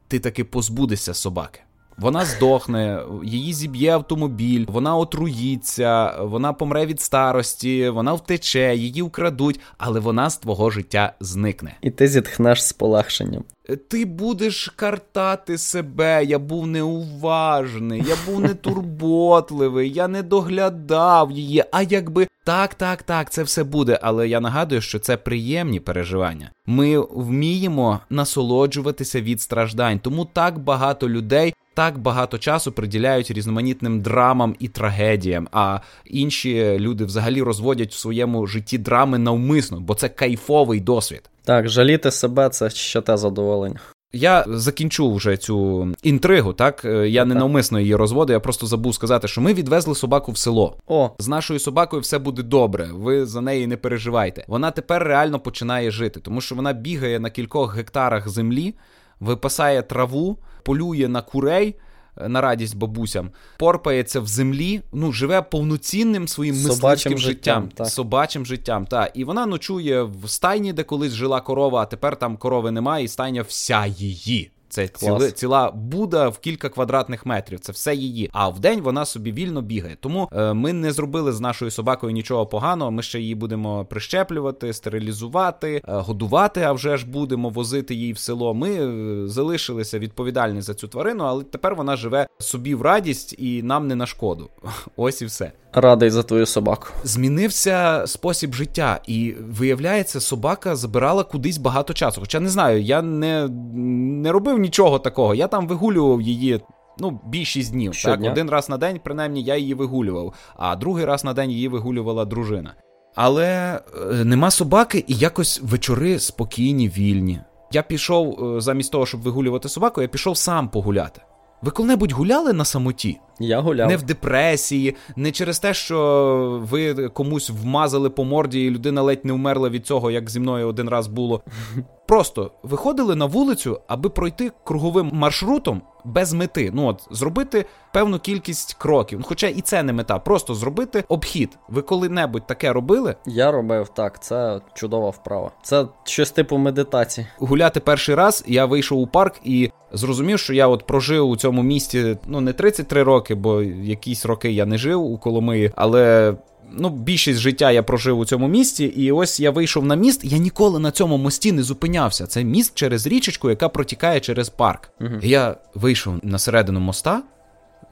ти 0.09 0.19
таки 0.19 0.45
позбудешся 0.45 1.15
собаки. 1.15 1.61
Вона 2.01 2.25
здохне, 2.25 3.03
її 3.25 3.53
зіб'є 3.53 3.91
автомобіль, 3.91 4.65
вона 4.69 4.97
отруїться, 4.97 6.17
вона 6.21 6.53
помре 6.53 6.87
від 6.87 7.01
старості, 7.01 7.89
вона 7.89 8.13
втече, 8.13 8.77
її 8.77 9.03
вкрадуть, 9.03 9.61
але 9.79 10.01
вона 10.01 10.31
з 10.31 10.37
твого 10.37 10.71
життя 10.71 11.13
зникне. 11.21 11.75
І 11.83 11.91
ти 11.91 12.09
зітхнеш 12.09 12.65
з 12.65 12.73
полегшенням. 12.73 13.45
Ти 13.89 14.05
будеш 14.05 14.73
картати 14.77 15.59
себе, 15.59 16.25
я 16.25 16.39
був 16.39 16.67
неуважний, 16.67 18.05
я 18.09 18.17
був 18.27 18.41
нетурботливий, 18.41 19.93
я 19.93 20.09
не 20.09 20.23
доглядав 20.23 21.31
її. 21.31 21.65
А 21.73 21.83
якби 21.83 22.27
так, 22.45 22.75
так, 22.75 23.03
так, 23.03 23.31
це 23.31 23.43
все 23.43 23.65
буде. 23.65 23.99
Але 24.03 24.29
я 24.29 24.41
нагадую, 24.41 24.81
що 24.81 24.99
це 24.99 25.17
приємні 25.17 25.81
переживання. 25.81 26.51
Ми 26.67 26.99
вміємо 26.99 28.01
насолоджуватися 28.11 29.21
від 29.21 29.41
страждань, 29.41 29.99
тому 29.99 30.25
так 30.25 30.59
багато 30.59 31.09
людей. 31.09 31.55
Так 31.75 31.99
багато 31.99 32.39
часу 32.39 32.73
приділяють 32.73 33.31
різноманітним 33.31 34.01
драмам 34.01 34.57
і 34.59 34.69
трагедіям, 34.69 35.49
а 35.53 35.79
інші 36.05 36.79
люди 36.79 37.05
взагалі 37.05 37.43
розводять 37.43 37.93
в 37.93 37.99
своєму 37.99 38.47
житті 38.47 38.79
драми 38.79 39.19
навмисно, 39.19 39.81
бо 39.81 39.95
це 39.95 40.09
кайфовий 40.09 40.81
досвід. 40.81 41.31
Так, 41.45 41.69
жаліти 41.69 42.11
себе 42.11 42.49
це 42.49 42.71
ще 42.71 43.01
те 43.01 43.17
задоволення. 43.17 43.81
Я 44.13 44.45
закінчу 44.49 45.15
вже 45.15 45.37
цю 45.37 45.89
інтригу, 46.03 46.53
так 46.53 46.85
е, 46.85 47.09
я 47.09 47.25
не 47.25 47.35
навмисно 47.35 47.81
її 47.81 47.97
розводив, 47.97 48.35
я 48.35 48.41
просто 48.41 48.67
забув 48.67 48.95
сказати, 48.95 49.29
що 49.29 49.41
ми 49.41 49.55
відвезли 49.55 49.95
собаку 49.95 50.33
в 50.33 50.39
село. 50.39 50.77
О, 50.87 51.11
З 51.19 51.29
нашою 51.29 51.61
собакою 51.61 52.03
все 52.03 52.19
буде 52.19 52.43
добре. 52.43 52.89
Ви 52.93 53.27
за 53.27 53.41
неї 53.41 53.67
не 53.67 53.77
переживайте. 53.77 54.45
Вона 54.49 54.71
тепер 54.71 55.03
реально 55.05 55.41
починає 55.41 55.91
жити, 55.91 56.21
тому 56.21 56.41
що 56.41 56.55
вона 56.55 56.73
бігає 56.73 57.21
на 57.21 57.31
кількох 57.31 57.77
гектарах 57.77 58.29
землі, 58.29 58.75
випасає 59.21 59.83
траву, 59.83 60.39
полює 60.63 61.09
на 61.09 61.23
курей. 61.23 61.77
е, 62.21 62.29
На 62.29 62.41
радість 62.41 62.77
бабусям, 62.77 63.31
порпається 63.59 64.21
в 64.21 64.27
землі, 64.27 64.83
ну 64.93 65.13
живе 65.13 65.43
повноцінним 65.43 66.29
своїм 66.29 66.55
мисливським 66.63 67.19
життям, 67.19 67.63
життям, 67.63 67.69
так. 67.75 67.87
собачим 67.87 68.47
життям. 68.47 68.87
Та 68.87 69.07
і 69.07 69.25
вона 69.25 69.47
ночує 69.47 70.03
в 70.03 70.29
стайні, 70.31 70.73
де 70.73 70.83
колись 70.83 71.13
жила 71.13 71.41
корова, 71.41 71.83
а 71.83 71.87
тепер 71.87 72.17
там 72.17 72.37
корови 72.37 72.71
немає, 72.71 73.05
і 73.05 73.09
стайня 73.09 73.43
вся 73.43 73.87
її. 73.87 74.51
Це 74.71 74.89
ціли, 74.89 75.31
ціла 75.31 75.71
буда 75.71 76.29
в 76.29 76.39
кілька 76.39 76.69
квадратних 76.69 77.27
метрів. 77.27 77.61
Це 77.61 77.73
все 77.73 77.95
її. 77.95 78.31
А 78.33 78.49
вдень 78.49 78.81
вона 78.81 79.05
собі 79.05 79.33
вільно 79.33 79.63
бігає. 79.63 79.97
Тому 80.01 80.29
е, 80.33 80.53
ми 80.53 80.73
не 80.73 80.93
зробили 80.93 81.33
з 81.33 81.41
нашою 81.41 81.71
собакою 81.71 82.13
нічого 82.13 82.47
поганого. 82.47 82.91
Ми 82.91 83.03
ще 83.03 83.21
її 83.21 83.35
будемо 83.35 83.85
прищеплювати, 83.85 84.73
стерилізувати, 84.73 85.75
е, 85.77 85.83
годувати. 85.87 86.63
А 86.63 86.73
вже 86.73 86.97
ж 86.97 87.07
будемо 87.07 87.49
возити 87.49 87.95
її 87.95 88.13
в 88.13 88.19
село. 88.19 88.55
Ми 88.55 88.71
е, 88.71 89.29
залишилися 89.29 89.99
відповідальні 89.99 90.63
за 90.63 90.75
цю 90.75 90.89
тварину, 90.89 91.25
але 91.25 91.45
тепер 91.45 91.75
вона 91.75 91.97
живе 91.97 92.27
собі 92.39 92.75
в 92.75 92.83
радість 92.83 93.35
і 93.39 93.63
нам 93.63 93.87
не 93.87 93.95
на 93.95 94.07
шкоду. 94.07 94.51
Ось 94.97 95.23
і 95.23 95.27
все. 95.27 95.53
радий 95.73 96.11
за 96.11 96.23
твою 96.23 96.47
собаку. 96.47 96.87
Змінився 97.05 98.05
спосіб 98.07 98.55
життя, 98.55 99.01
і 99.07 99.35
виявляється, 99.51 100.21
собака 100.21 100.77
забирала 100.77 101.25
кудись 101.25 101.59
багато 101.59 101.93
часу. 101.93 102.21
Хоча 102.21 102.41
не 102.41 102.49
знаю, 102.49 102.83
я 102.83 103.03
не, 103.03 103.49
не 103.49 104.33
робив 104.33 104.60
нічого 104.61 104.99
такого. 104.99 105.35
Я 105.35 105.47
там 105.47 105.67
вигулював 105.67 106.21
її. 106.21 106.61
Ну, 106.99 107.21
більшість 107.27 107.73
днів. 107.73 107.95
Щодня? 107.95 108.25
Так, 108.25 108.33
один 108.33 108.51
раз 108.51 108.69
на 108.69 108.77
день, 108.77 109.01
принаймні, 109.05 109.43
я 109.43 109.57
її 109.57 109.75
вигулював, 109.75 110.35
а 110.57 110.77
другий 110.77 111.05
раз 111.05 111.25
на 111.25 111.33
день 111.33 111.51
її 111.51 111.69
вигулювала 111.69 112.25
дружина. 112.25 112.75
Але 113.15 113.81
е, 114.11 114.25
нема 114.25 114.51
собаки, 114.51 115.05
і 115.09 115.15
якось 115.15 115.61
вечори 115.63 116.19
спокійні, 116.19 116.89
вільні. 116.89 117.41
Я 117.73 117.83
пішов 117.83 118.57
е, 118.57 118.61
замість 118.61 118.93
того, 118.93 119.07
щоб 119.07 119.23
вигулювати 119.23 119.69
собаку, 119.69 120.03
я 120.03 120.09
пішов 120.09 120.37
сам 120.37 120.69
погуляти. 120.69 121.21
Ви 121.63 121.71
коли-небудь 121.71 122.13
гуляли 122.13 122.53
на 122.53 122.65
самоті? 122.65 123.19
Я 123.41 123.61
гуляв. 123.61 123.89
Не 123.89 123.97
в 123.97 124.03
депресії, 124.03 124.97
не 125.17 125.33
через 125.33 125.59
те, 125.59 125.75
що 125.75 126.67
ви 126.71 127.09
комусь 127.09 127.51
вмазали 127.51 128.11
по 128.11 128.25
морді, 128.25 128.65
і 128.65 128.71
людина 128.71 129.03
ледь 129.03 129.25
не 129.25 129.33
вмерла 129.33 129.69
від 129.69 129.87
цього, 129.87 130.11
як 130.11 130.31
зі 130.31 130.41
мною 130.41 130.69
один 130.69 130.89
раз 130.89 131.07
було. 131.07 131.43
Просто 132.07 132.51
виходили 132.63 133.15
на 133.15 133.25
вулицю, 133.25 133.81
аби 133.87 134.09
пройти 134.09 134.53
круговим 134.65 135.11
маршрутом 135.13 135.83
без 136.05 136.33
мети. 136.33 136.71
Ну 136.75 136.87
от 136.87 137.09
зробити 137.11 137.65
певну 137.93 138.19
кількість 138.19 138.75
кроків. 138.75 139.19
Ну, 139.19 139.25
Хоча 139.29 139.47
і 139.47 139.61
це 139.61 139.83
не 139.83 139.93
мета, 139.93 140.19
просто 140.19 140.55
зробити 140.55 141.05
обхід. 141.09 141.59
Ви 141.69 141.83
коли-небудь 141.83 142.47
таке 142.47 142.73
робили? 142.73 143.17
Я 143.27 143.51
робив 143.51 143.89
так, 143.89 144.23
це 144.23 144.61
чудова 144.75 145.11
вправа. 145.11 145.51
Це 145.63 145.87
щось 146.05 146.31
типу 146.31 146.59
медитації. 146.59 147.27
Гуляти 147.39 147.81
перший 147.81 148.15
раз 148.15 148.45
я 148.47 148.67
вийшов 148.67 148.99
у 148.99 149.07
парк 149.07 149.35
і 149.45 149.71
зрозумів, 149.93 150.39
що 150.39 150.55
я 150.55 150.69
от 150.69 150.87
прожив 150.87 151.29
у 151.29 151.37
цьому 151.37 151.63
місті 151.63 152.17
ну 152.27 152.41
не 152.41 152.53
33 152.53 153.03
роки, 153.03 153.30
бо 153.35 153.63
якісь 153.63 154.27
роки 154.27 154.53
я 154.53 154.67
не 154.67 154.79
жив 154.79 155.05
у 155.05 155.19
Коломиї, 155.19 155.73
але. 155.77 156.35
Ну, 156.73 156.89
більшість 156.89 157.41
життя 157.41 157.71
я 157.71 157.83
прожив 157.83 158.19
у 158.19 158.25
цьому 158.25 158.49
місті, 158.49 158.85
і 158.85 159.13
ось 159.13 159.41
я 159.41 159.51
вийшов 159.51 159.85
на 159.85 159.95
міст. 159.95 160.25
Я 160.25 160.39
ніколи 160.39 160.79
на 160.79 160.91
цьому 160.91 161.17
мості 161.17 161.53
не 161.53 161.63
зупинявся. 161.63 162.27
Це 162.27 162.45
міст 162.45 162.75
через 162.75 163.07
річечку, 163.07 163.51
яка 163.51 163.69
протікає 163.69 164.21
через 164.21 164.49
парк. 164.49 164.91
Угу. 165.01 165.11
я 165.23 165.57
вийшов 165.75 166.15
на 166.23 166.39
середину 166.39 166.81
моста, 166.81 167.23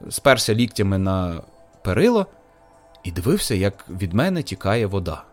сперся 0.09 0.55
ліктями 0.55 0.97
на 0.97 1.41
перило 1.83 2.25
і 3.03 3.11
дивився, 3.11 3.55
як 3.55 3.85
від 3.89 4.13
мене 4.13 4.43
тікає 4.43 4.85
вода. 4.85 5.23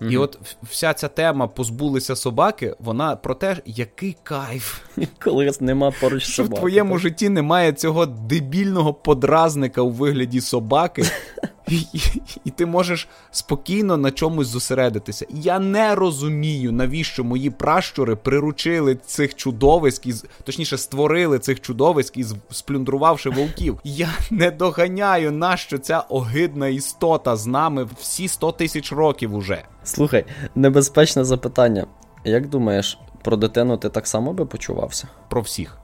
І 0.00 0.16
от 0.16 0.38
вся 0.62 0.94
ця 0.94 1.08
тема 1.08 1.46
позбулися 1.46 2.16
собаки, 2.16 2.76
вона 2.78 3.16
про 3.16 3.34
те, 3.34 3.56
який 3.66 4.16
кайф, 4.22 4.80
Коли 5.18 5.50
нема 5.60 5.92
поруч 6.00 6.22
що 6.22 6.44
в 6.44 6.48
твоєму 6.48 6.92
так. 6.92 7.00
житті 7.00 7.28
немає 7.28 7.72
цього 7.72 8.06
дебільного 8.06 8.94
подразника 8.94 9.82
у 9.82 9.90
вигляді 9.90 10.40
собаки, 10.40 11.04
і, 11.70 11.76
і, 11.92 12.00
і 12.44 12.50
ти 12.50 12.66
можеш 12.66 13.08
спокійно 13.30 13.96
на 13.96 14.10
чомусь 14.10 14.46
зосередитися. 14.46 15.26
Я 15.30 15.58
не 15.58 15.94
розумію, 15.94 16.72
навіщо 16.72 17.24
мої 17.24 17.50
пращури 17.50 18.16
приручили 18.16 18.94
цих 18.94 19.34
чудовиськ 19.34 20.06
із 20.06 20.24
точніше 20.44 20.78
створили 20.78 21.38
цих 21.38 21.60
чудовиськ 21.60 22.16
із 22.16 22.34
сплюндрувавши 22.50 23.30
вовків. 23.30 23.80
Я 23.84 24.08
не 24.30 24.50
доганяю, 24.50 25.32
нащо 25.32 25.78
ця 25.78 25.98
огидна 25.98 26.68
істота 26.68 27.36
з 27.36 27.46
нами 27.46 27.88
всі 28.00 28.28
100 28.28 28.52
тисяч 28.52 28.92
років 28.92 29.34
уже. 29.34 29.62
Слухай, 29.84 30.24
небезпечне 30.54 31.24
запитання. 31.24 31.86
Як 32.24 32.48
думаєш, 32.48 32.98
про 33.22 33.36
дитину 33.36 33.76
ти 33.76 33.88
так 33.88 34.06
само 34.06 34.32
би 34.32 34.46
почувався? 34.46 35.08
Про 35.28 35.40
всіх. 35.40 35.78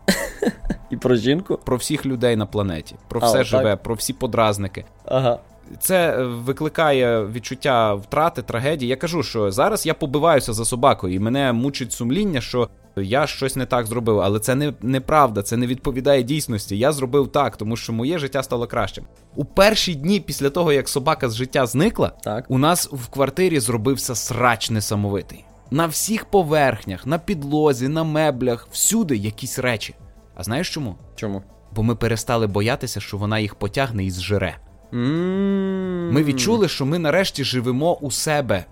І 0.91 0.97
про 0.97 1.17
жінку? 1.17 1.59
Про 1.65 1.77
всіх 1.77 2.07
людей 2.07 2.37
на 2.37 2.47
планеті, 2.47 2.97
про 3.09 3.21
А, 3.23 3.27
все 3.27 3.35
отак? 3.35 3.47
живе, 3.47 3.77
про 3.77 3.95
всі 3.95 4.13
подразники. 4.13 4.85
Ага. 5.05 5.39
Це 5.81 6.23
викликає 6.25 7.27
відчуття 7.27 7.95
втрати, 7.95 8.43
трагедії. 8.43 8.89
Я 8.89 8.97
кажу, 8.97 9.23
що 9.23 9.51
зараз 9.51 9.87
я 9.87 9.95
побиваюся 9.95 10.53
за 10.53 10.65
собакою, 10.65 11.15
і 11.15 11.19
мене 11.19 11.53
мучить 11.53 11.93
сумління, 11.93 12.41
що 12.41 12.69
я 12.97 13.27
щось 13.27 13.57
не 13.57 13.67
так 13.67 13.87
зробив. 13.87 14.21
Але 14.21 14.39
це 14.39 14.55
не 14.55 14.73
неправда, 14.83 15.43
це 15.43 15.57
не 15.57 15.67
відповідає 15.67 16.23
дійсності. 16.23 16.79
Я 16.79 16.93
зробив 16.93 17.29
так, 17.29 17.57
тому 17.57 17.77
що 17.77 17.93
моє 17.93 18.19
життя 18.19 18.43
стало 18.43 18.67
кращим. 18.67 19.05
У 19.37 19.45
перші 19.45 19.95
дні 19.95 20.21
після 20.21 20.51
того, 20.51 20.73
як 20.73 20.89
собака 20.89 21.29
з 21.29 21.35
життя 21.35 21.67
зникла, 21.67 22.13
Так. 22.25 22.45
у 22.49 22.59
нас 22.59 22.89
в 22.93 23.09
квартирі 23.09 23.61
зробився 23.61 24.15
срач 24.15 24.71
несамовитий. 24.71 25.45
На 25.71 25.87
всіх 25.87 26.25
поверхнях, 26.25 27.07
на 27.07 27.19
підлозі, 27.19 27.89
на 27.89 28.05
меблях, 28.05 28.69
всюди 28.71 29.17
якісь 29.17 29.59
речі. 29.59 29.95
А 30.35 30.43
знаєш 30.43 30.71
чому? 30.71 30.95
Чому? 31.17 31.43
Бо 31.75 31.83
ми 31.83 31.95
перестали 31.95 32.47
боятися, 32.47 33.01
що 33.01 33.17
вона 33.17 33.39
їх 33.39 33.55
потягне 33.55 34.05
і 34.05 34.11
зжере. 34.11 34.57
Ми 34.93 36.23
відчули, 36.23 36.69
що 36.69 36.87
ми 36.87 36.99
нарешті 36.99 37.45
живемо 37.45 37.95
у 37.95 38.11
себе, 38.11 38.65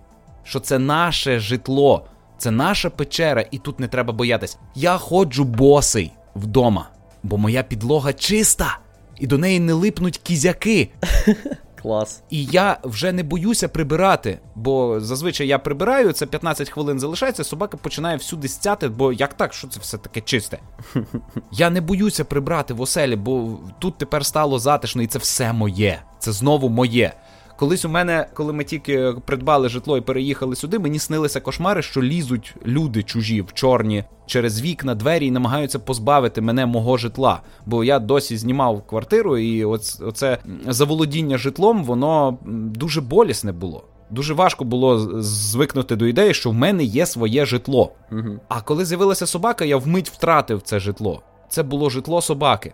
що 0.44 0.60
це 0.60 0.78
наше 0.78 1.38
житло, 1.38 2.06
це 2.38 2.50
наша 2.50 2.90
печера, 2.90 3.44
і 3.50 3.58
тут 3.58 3.80
не 3.80 3.88
треба 3.88 4.12
боятись. 4.12 4.58
Я 4.74 4.96
ходжу 4.96 5.44
босий 5.44 6.12
вдома, 6.34 6.88
бо 7.22 7.38
моя 7.38 7.62
підлога 7.62 8.12
чиста, 8.12 8.78
і 9.18 9.26
до 9.26 9.38
неї 9.38 9.60
не 9.60 9.72
липнуть 9.72 10.18
кізяки. 10.18 10.88
Клас. 11.82 12.22
І 12.30 12.44
я 12.44 12.78
вже 12.84 13.12
не 13.12 13.22
боюся 13.22 13.68
прибирати, 13.68 14.38
бо 14.54 15.00
зазвичай 15.00 15.46
я 15.46 15.58
прибираю, 15.58 16.12
це 16.12 16.26
15 16.26 16.70
хвилин 16.70 17.00
залишається, 17.00 17.44
собака 17.44 17.76
починає 17.76 18.16
всюди 18.16 18.48
стяти, 18.48 18.88
бо 18.88 19.12
як 19.12 19.34
так, 19.34 19.52
що 19.52 19.68
це 19.68 19.80
все 19.80 19.98
таке 19.98 20.20
чисте? 20.20 20.58
Я 21.52 21.70
не 21.70 21.80
боюся 21.80 22.24
прибрати 22.24 22.74
в 22.74 22.80
оселі, 22.80 23.16
бо 23.16 23.58
тут 23.78 23.98
тепер 23.98 24.26
стало 24.26 24.58
затишно, 24.58 25.02
і 25.02 25.06
це 25.06 25.18
все 25.18 25.52
моє. 25.52 26.02
Це 26.18 26.32
знову 26.32 26.68
моє. 26.68 27.12
Колись 27.60 27.84
у 27.84 27.88
мене, 27.88 28.26
коли 28.34 28.52
ми 28.52 28.64
тільки 28.64 29.14
придбали 29.26 29.68
житло 29.68 29.98
і 29.98 30.00
переїхали 30.00 30.56
сюди, 30.56 30.78
мені 30.78 30.98
снилися 30.98 31.40
кошмари, 31.40 31.82
що 31.82 32.02
лізуть 32.02 32.54
люди 32.66 33.02
чужі 33.02 33.42
в 33.42 33.52
чорні 33.52 34.04
через 34.26 34.62
вікна, 34.62 34.94
двері 34.94 35.26
і 35.26 35.30
намагаються 35.30 35.78
позбавити 35.78 36.40
мене 36.40 36.66
мого 36.66 36.96
житла. 36.96 37.42
Бо 37.66 37.84
я 37.84 37.98
досі 37.98 38.36
знімав 38.36 38.86
квартиру, 38.86 39.38
і 39.38 39.64
оце 39.64 40.38
заволодіння 40.66 41.38
житлом, 41.38 41.84
воно 41.84 42.38
дуже 42.74 43.00
болісне 43.00 43.52
було. 43.52 43.84
Дуже 44.10 44.34
важко 44.34 44.64
було 44.64 45.22
звикнути 45.22 45.96
до 45.96 46.06
ідеї, 46.06 46.34
що 46.34 46.50
в 46.50 46.54
мене 46.54 46.84
є 46.84 47.06
своє 47.06 47.46
житло. 47.46 47.92
Угу. 48.12 48.40
А 48.48 48.60
коли 48.60 48.84
з'явилася 48.84 49.26
собака, 49.26 49.64
я 49.64 49.76
вмить 49.76 50.10
втратив 50.10 50.62
це 50.62 50.80
житло. 50.80 51.22
Це 51.50 51.62
було 51.62 51.90
житло 51.90 52.22
собаки. 52.22 52.72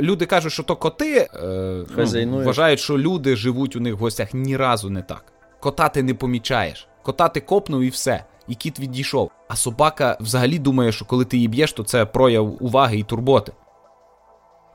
Люди 0.00 0.26
кажуть, 0.26 0.52
що 0.52 0.62
то 0.62 0.76
коти 0.76 1.28
е, 1.34 2.26
ну, 2.26 2.42
вважають, 2.44 2.80
що 2.80 2.98
люди 2.98 3.36
живуть 3.36 3.76
у 3.76 3.80
них 3.80 3.94
в 3.94 3.98
гостях. 3.98 4.34
Ні 4.34 4.56
разу 4.56 4.90
не 4.90 5.02
так. 5.02 5.32
Кота 5.60 5.88
ти 5.88 6.02
не 6.02 6.14
помічаєш. 6.14 6.88
Кота 7.02 7.28
ти 7.28 7.40
копнув 7.40 7.82
і 7.82 7.88
все. 7.88 8.24
І 8.48 8.54
кіт 8.54 8.80
відійшов. 8.80 9.30
А 9.48 9.56
собака 9.56 10.16
взагалі 10.20 10.58
думає, 10.58 10.92
що 10.92 11.04
коли 11.04 11.24
ти 11.24 11.36
її 11.36 11.48
б'єш, 11.48 11.72
то 11.72 11.84
це 11.84 12.06
прояв 12.06 12.64
уваги 12.64 12.98
і 12.98 13.02
турботи. 13.02 13.52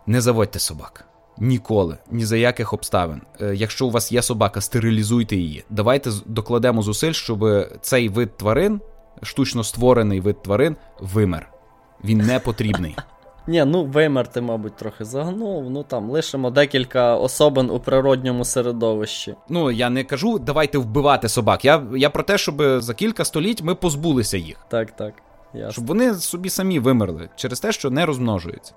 Не 0.08 0.22
заводьте 0.22 0.60
собак. 0.60 1.06
Ніколи, 1.38 1.98
ні 2.12 2.26
за 2.26 2.38
яких 2.38 2.74
обставин. 2.74 3.22
Е, 3.42 3.56
Якщо 3.56 3.86
у 3.86 3.92
вас 3.92 4.12
є 4.12 4.22
собака, 4.22 4.62
стерилізуйте 4.62 5.36
її. 5.36 5.64
Давайте 5.70 6.12
докладемо 6.26 6.82
зусиль, 6.82 7.12
щоб 7.12 7.46
цей 7.82 8.10
вид 8.10 8.38
тварин, 8.38 8.82
штучно 9.24 9.64
створений 9.64 10.20
вид 10.20 10.44
тварин, 10.44 10.76
вимер. 11.00 11.55
Він 12.04 12.18
не 12.18 12.40
потрібний. 12.40 12.96
Ні, 13.48 13.66
ну 13.66 13.84
вимер 13.84 14.28
ти, 14.28 14.42
мабуть, 14.42 14.76
трохи 14.76 15.06
загнув. 15.06 15.70
Ну 15.70 15.84
там 15.84 16.10
лишимо 16.10 16.50
декілька 16.50 17.16
особин 17.16 17.70
у 17.70 17.80
природньому 17.80 18.46
середовищі. 18.46 19.36
Ну 19.50 19.72
я 19.72 19.90
не 19.90 20.04
кажу, 20.04 20.40
давайте 20.40 20.78
вбивати 20.78 21.30
собак. 21.30 21.66
Я, 21.66 21.84
я 21.96 22.10
про 22.10 22.24
те, 22.24 22.38
щоб 22.38 22.64
за 22.78 22.94
кілька 22.94 23.26
століть 23.26 23.62
ми 23.62 23.76
позбулися 23.76 24.38
їх. 24.38 24.58
Так, 24.70 24.92
так. 24.92 25.14
Ясно. 25.54 25.72
щоб 25.72 25.86
вони 25.86 26.14
собі 26.14 26.50
самі 26.50 26.80
вимерли 26.80 27.30
через 27.36 27.60
те, 27.60 27.72
що 27.72 27.90
не 27.90 28.06
розмножуються. 28.06 28.74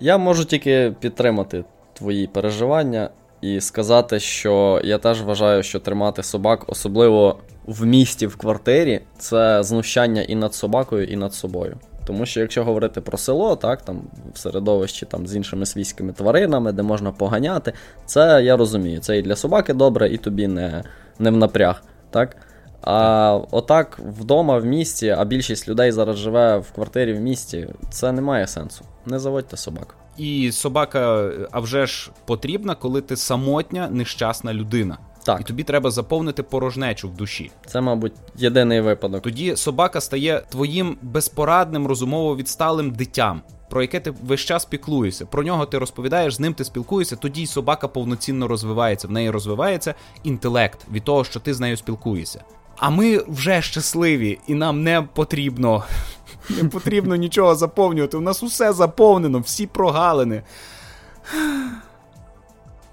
Я 0.00 0.18
можу 0.18 0.44
тільки 0.44 0.94
підтримати 1.00 1.64
твої 1.92 2.26
переживання 2.26 3.10
і 3.40 3.60
сказати, 3.60 4.20
що 4.20 4.80
я 4.84 4.98
теж 4.98 5.22
вважаю, 5.22 5.62
що 5.62 5.80
тримати 5.80 6.22
собак, 6.22 6.64
особливо 6.66 7.38
в 7.66 7.86
місті, 7.86 8.26
в 8.26 8.36
квартирі, 8.36 9.00
це 9.18 9.62
знущання 9.62 10.22
і 10.22 10.34
над 10.34 10.54
собакою, 10.54 11.04
і 11.04 11.16
над 11.16 11.34
собою. 11.34 11.76
Тому 12.08 12.26
що 12.26 12.40
якщо 12.40 12.64
говорити 12.64 13.00
про 13.00 13.18
село, 13.18 13.56
так 13.56 13.82
там 13.82 14.02
в 14.34 14.38
середовищі 14.38 15.06
там 15.06 15.26
з 15.26 15.36
іншими 15.36 15.66
свійськими 15.66 16.12
тваринами, 16.12 16.72
де 16.72 16.82
можна 16.82 17.12
поганяти, 17.12 17.72
це 18.06 18.42
я 18.44 18.56
розумію. 18.56 19.00
Це 19.00 19.18
і 19.18 19.22
для 19.22 19.36
собаки 19.36 19.74
добре, 19.74 20.08
і 20.08 20.16
тобі 20.16 20.46
не, 20.46 20.84
не 21.18 21.30
в 21.30 21.36
напряг. 21.36 21.82
так? 22.10 22.36
А 22.82 23.40
отак 23.50 24.00
вдома 24.18 24.58
в 24.58 24.64
місті, 24.64 25.08
а 25.08 25.24
більшість 25.24 25.68
людей 25.68 25.92
зараз 25.92 26.16
живе 26.16 26.58
в 26.58 26.70
квартирі 26.70 27.12
в 27.12 27.20
місті, 27.20 27.68
це 27.90 28.12
не 28.12 28.20
має 28.20 28.46
сенсу. 28.46 28.84
Не 29.06 29.18
заводьте 29.18 29.56
собак. 29.56 29.94
І 30.16 30.52
собака, 30.52 31.30
а 31.50 31.60
вже 31.60 31.86
ж 31.86 32.10
потрібна, 32.24 32.74
коли 32.74 33.00
ти 33.00 33.16
самотня, 33.16 33.88
нещасна 33.90 34.54
людина. 34.54 34.98
Так. 35.28 35.40
І 35.40 35.44
тобі 35.44 35.62
треба 35.62 35.90
заповнити 35.90 36.42
порожнечу 36.42 37.08
в 37.08 37.14
душі. 37.16 37.50
Це, 37.66 37.80
мабуть, 37.80 38.12
єдиний 38.36 38.80
випадок. 38.80 39.22
Тоді 39.22 39.56
собака 39.56 40.00
стає 40.00 40.42
твоїм 40.48 40.96
безпорадним, 41.02 41.86
розумово 41.86 42.36
відсталим 42.36 42.90
дитям, 42.90 43.42
про 43.70 43.82
яке 43.82 44.00
ти 44.00 44.14
весь 44.22 44.40
час 44.40 44.64
піклуєшся. 44.64 45.26
Про 45.26 45.42
нього 45.42 45.66
ти 45.66 45.78
розповідаєш, 45.78 46.34
з 46.34 46.40
ним 46.40 46.54
ти 46.54 46.64
спілкуєшся, 46.64 47.16
тоді 47.16 47.42
й 47.42 47.46
собака 47.46 47.88
повноцінно 47.88 48.48
розвивається. 48.48 49.08
В 49.08 49.10
неї 49.10 49.30
розвивається 49.30 49.94
інтелект 50.24 50.86
від 50.92 51.04
того, 51.04 51.24
що 51.24 51.40
ти 51.40 51.54
з 51.54 51.60
нею 51.60 51.76
спілкуєшся. 51.76 52.44
А 52.76 52.90
ми 52.90 53.18
вже 53.28 53.62
щасливі, 53.62 54.38
і 54.46 54.54
нам 54.54 54.82
не 54.82 55.02
потрібно 55.02 55.84
не 56.62 56.68
потрібно 56.68 57.16
нічого 57.16 57.54
заповнювати. 57.54 58.16
У 58.16 58.20
нас 58.20 58.42
усе 58.42 58.72
заповнено, 58.72 59.38
всі 59.38 59.66
прогалини. 59.66 60.42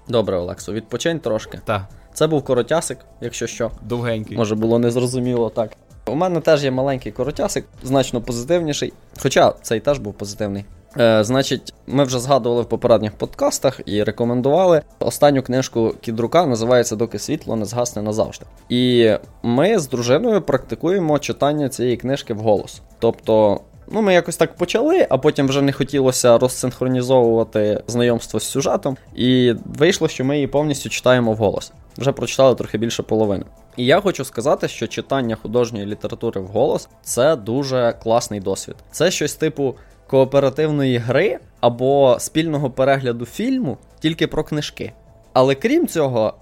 Добре, 0.08 0.36
Олексо, 0.36 0.72
відпочинь 0.72 1.20
трошки. 1.20 1.60
Так, 1.64 1.82
Це 2.16 2.26
був 2.26 2.44
коротясик, 2.44 2.98
якщо 3.20 3.46
що. 3.46 3.70
довгенький. 3.82 4.36
Може 4.36 4.54
було 4.54 4.78
незрозуміло 4.78 5.50
так. 5.50 5.70
У 6.06 6.14
мене 6.14 6.40
теж 6.40 6.64
є 6.64 6.70
маленький 6.70 7.12
коротясик, 7.12 7.64
значно 7.82 8.20
позитивніший. 8.20 8.92
Хоча 9.22 9.54
цей 9.62 9.80
теж 9.80 9.98
був 9.98 10.14
позитивний. 10.14 10.64
Е, 10.98 11.24
Значить, 11.24 11.74
ми 11.86 12.04
вже 12.04 12.20
згадували 12.20 12.62
в 12.62 12.68
попередніх 12.68 13.12
подкастах 13.12 13.80
і 13.86 14.02
рекомендували 14.02 14.82
останню 14.98 15.42
книжку 15.42 15.94
Кідрука, 16.00 16.46
називається 16.46 16.96
Доки 16.96 17.18
світло 17.18 17.56
не 17.56 17.64
згасне 17.64 18.02
назавжди. 18.02 18.46
І 18.68 19.10
ми 19.42 19.78
з 19.78 19.88
дружиною 19.88 20.42
практикуємо 20.42 21.18
читання 21.18 21.68
цієї 21.68 21.96
книжки 21.96 22.34
вголос. 22.34 22.80
Тобто. 22.98 23.60
Ну, 23.92 24.02
ми 24.02 24.14
якось 24.14 24.36
так 24.36 24.56
почали, 24.56 25.06
а 25.10 25.18
потім 25.18 25.48
вже 25.48 25.62
не 25.62 25.72
хотілося 25.72 26.38
розсинхронізовувати 26.38 27.82
знайомство 27.86 28.40
з 28.40 28.44
сюжетом, 28.44 28.96
і 29.14 29.54
вийшло, 29.64 30.08
що 30.08 30.24
ми 30.24 30.34
її 30.34 30.46
повністю 30.46 30.88
читаємо 30.88 31.32
вголос. 31.32 31.72
Вже 31.98 32.12
прочитали 32.12 32.54
трохи 32.54 32.78
більше 32.78 33.02
половини. 33.02 33.44
І 33.76 33.84
я 33.84 34.00
хочу 34.00 34.24
сказати, 34.24 34.68
що 34.68 34.86
читання 34.86 35.36
художньої 35.42 35.86
літератури 35.86 36.40
вголос 36.40 36.88
це 37.02 37.36
дуже 37.36 37.94
класний 38.02 38.40
досвід. 38.40 38.76
Це 38.90 39.10
щось 39.10 39.34
типу 39.34 39.74
кооперативної 40.06 40.96
гри 40.98 41.38
або 41.60 42.16
спільного 42.20 42.70
перегляду 42.70 43.26
фільму 43.26 43.78
тільки 44.00 44.26
про 44.26 44.44
книжки. 44.44 44.92
Але 45.32 45.54
крім 45.54 45.86
цього, 45.86 46.34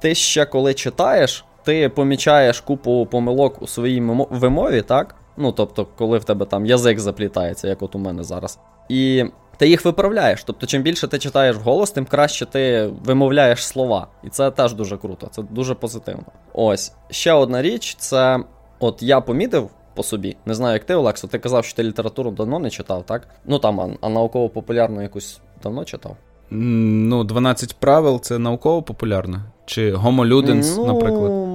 ти 0.00 0.14
ще 0.14 0.44
коли 0.44 0.74
читаєш, 0.74 1.44
ти 1.64 1.88
помічаєш 1.88 2.60
купу 2.60 3.08
помилок 3.10 3.62
у 3.62 3.66
своїй 3.66 4.00
вимові, 4.30 4.82
так? 4.82 5.14
Ну, 5.36 5.52
тобто, 5.52 5.86
коли 5.96 6.18
в 6.18 6.24
тебе 6.24 6.46
там 6.46 6.66
язик 6.66 7.00
заплітається, 7.00 7.68
як 7.68 7.82
от 7.82 7.94
у 7.94 7.98
мене 7.98 8.24
зараз. 8.24 8.58
І 8.88 9.24
ти 9.58 9.68
їх 9.68 9.84
виправляєш. 9.84 10.44
Тобто, 10.44 10.66
чим 10.66 10.82
більше 10.82 11.08
ти 11.08 11.18
читаєш 11.18 11.56
вголос, 11.56 11.90
тим 11.90 12.04
краще 12.04 12.46
ти 12.46 12.90
вимовляєш 13.04 13.66
слова. 13.66 14.06
І 14.24 14.28
це 14.28 14.50
теж 14.50 14.74
дуже 14.74 14.96
круто, 14.96 15.28
це 15.30 15.42
дуже 15.42 15.74
позитивно. 15.74 16.24
Ось 16.52 16.92
ще 17.10 17.32
одна 17.32 17.62
річ, 17.62 17.94
це 17.98 18.40
от 18.80 19.02
я 19.02 19.20
помітив 19.20 19.70
по 19.94 20.02
собі. 20.02 20.36
Не 20.46 20.54
знаю, 20.54 20.72
як 20.72 20.84
ти, 20.84 20.94
Олексо, 20.94 21.26
ти 21.26 21.38
казав, 21.38 21.64
що 21.64 21.76
ти 21.76 21.82
літературу 21.82 22.30
давно 22.30 22.58
не 22.58 22.70
читав, 22.70 23.06
так? 23.06 23.28
Ну 23.44 23.58
там, 23.58 23.80
а, 23.80 23.88
а 24.00 24.08
науково-популярну 24.08 25.02
якусь 25.02 25.40
давно 25.62 25.84
читав. 25.84 26.16
Ну, 26.50 27.24
12 27.24 27.76
правил 27.76 28.20
це 28.20 28.38
науково 28.38 28.82
популярно? 28.82 29.42
Чи 29.66 29.94
Homo 29.94 30.26
Ludens, 30.28 30.74
ну, 30.76 30.86
наприклад? 30.86 31.47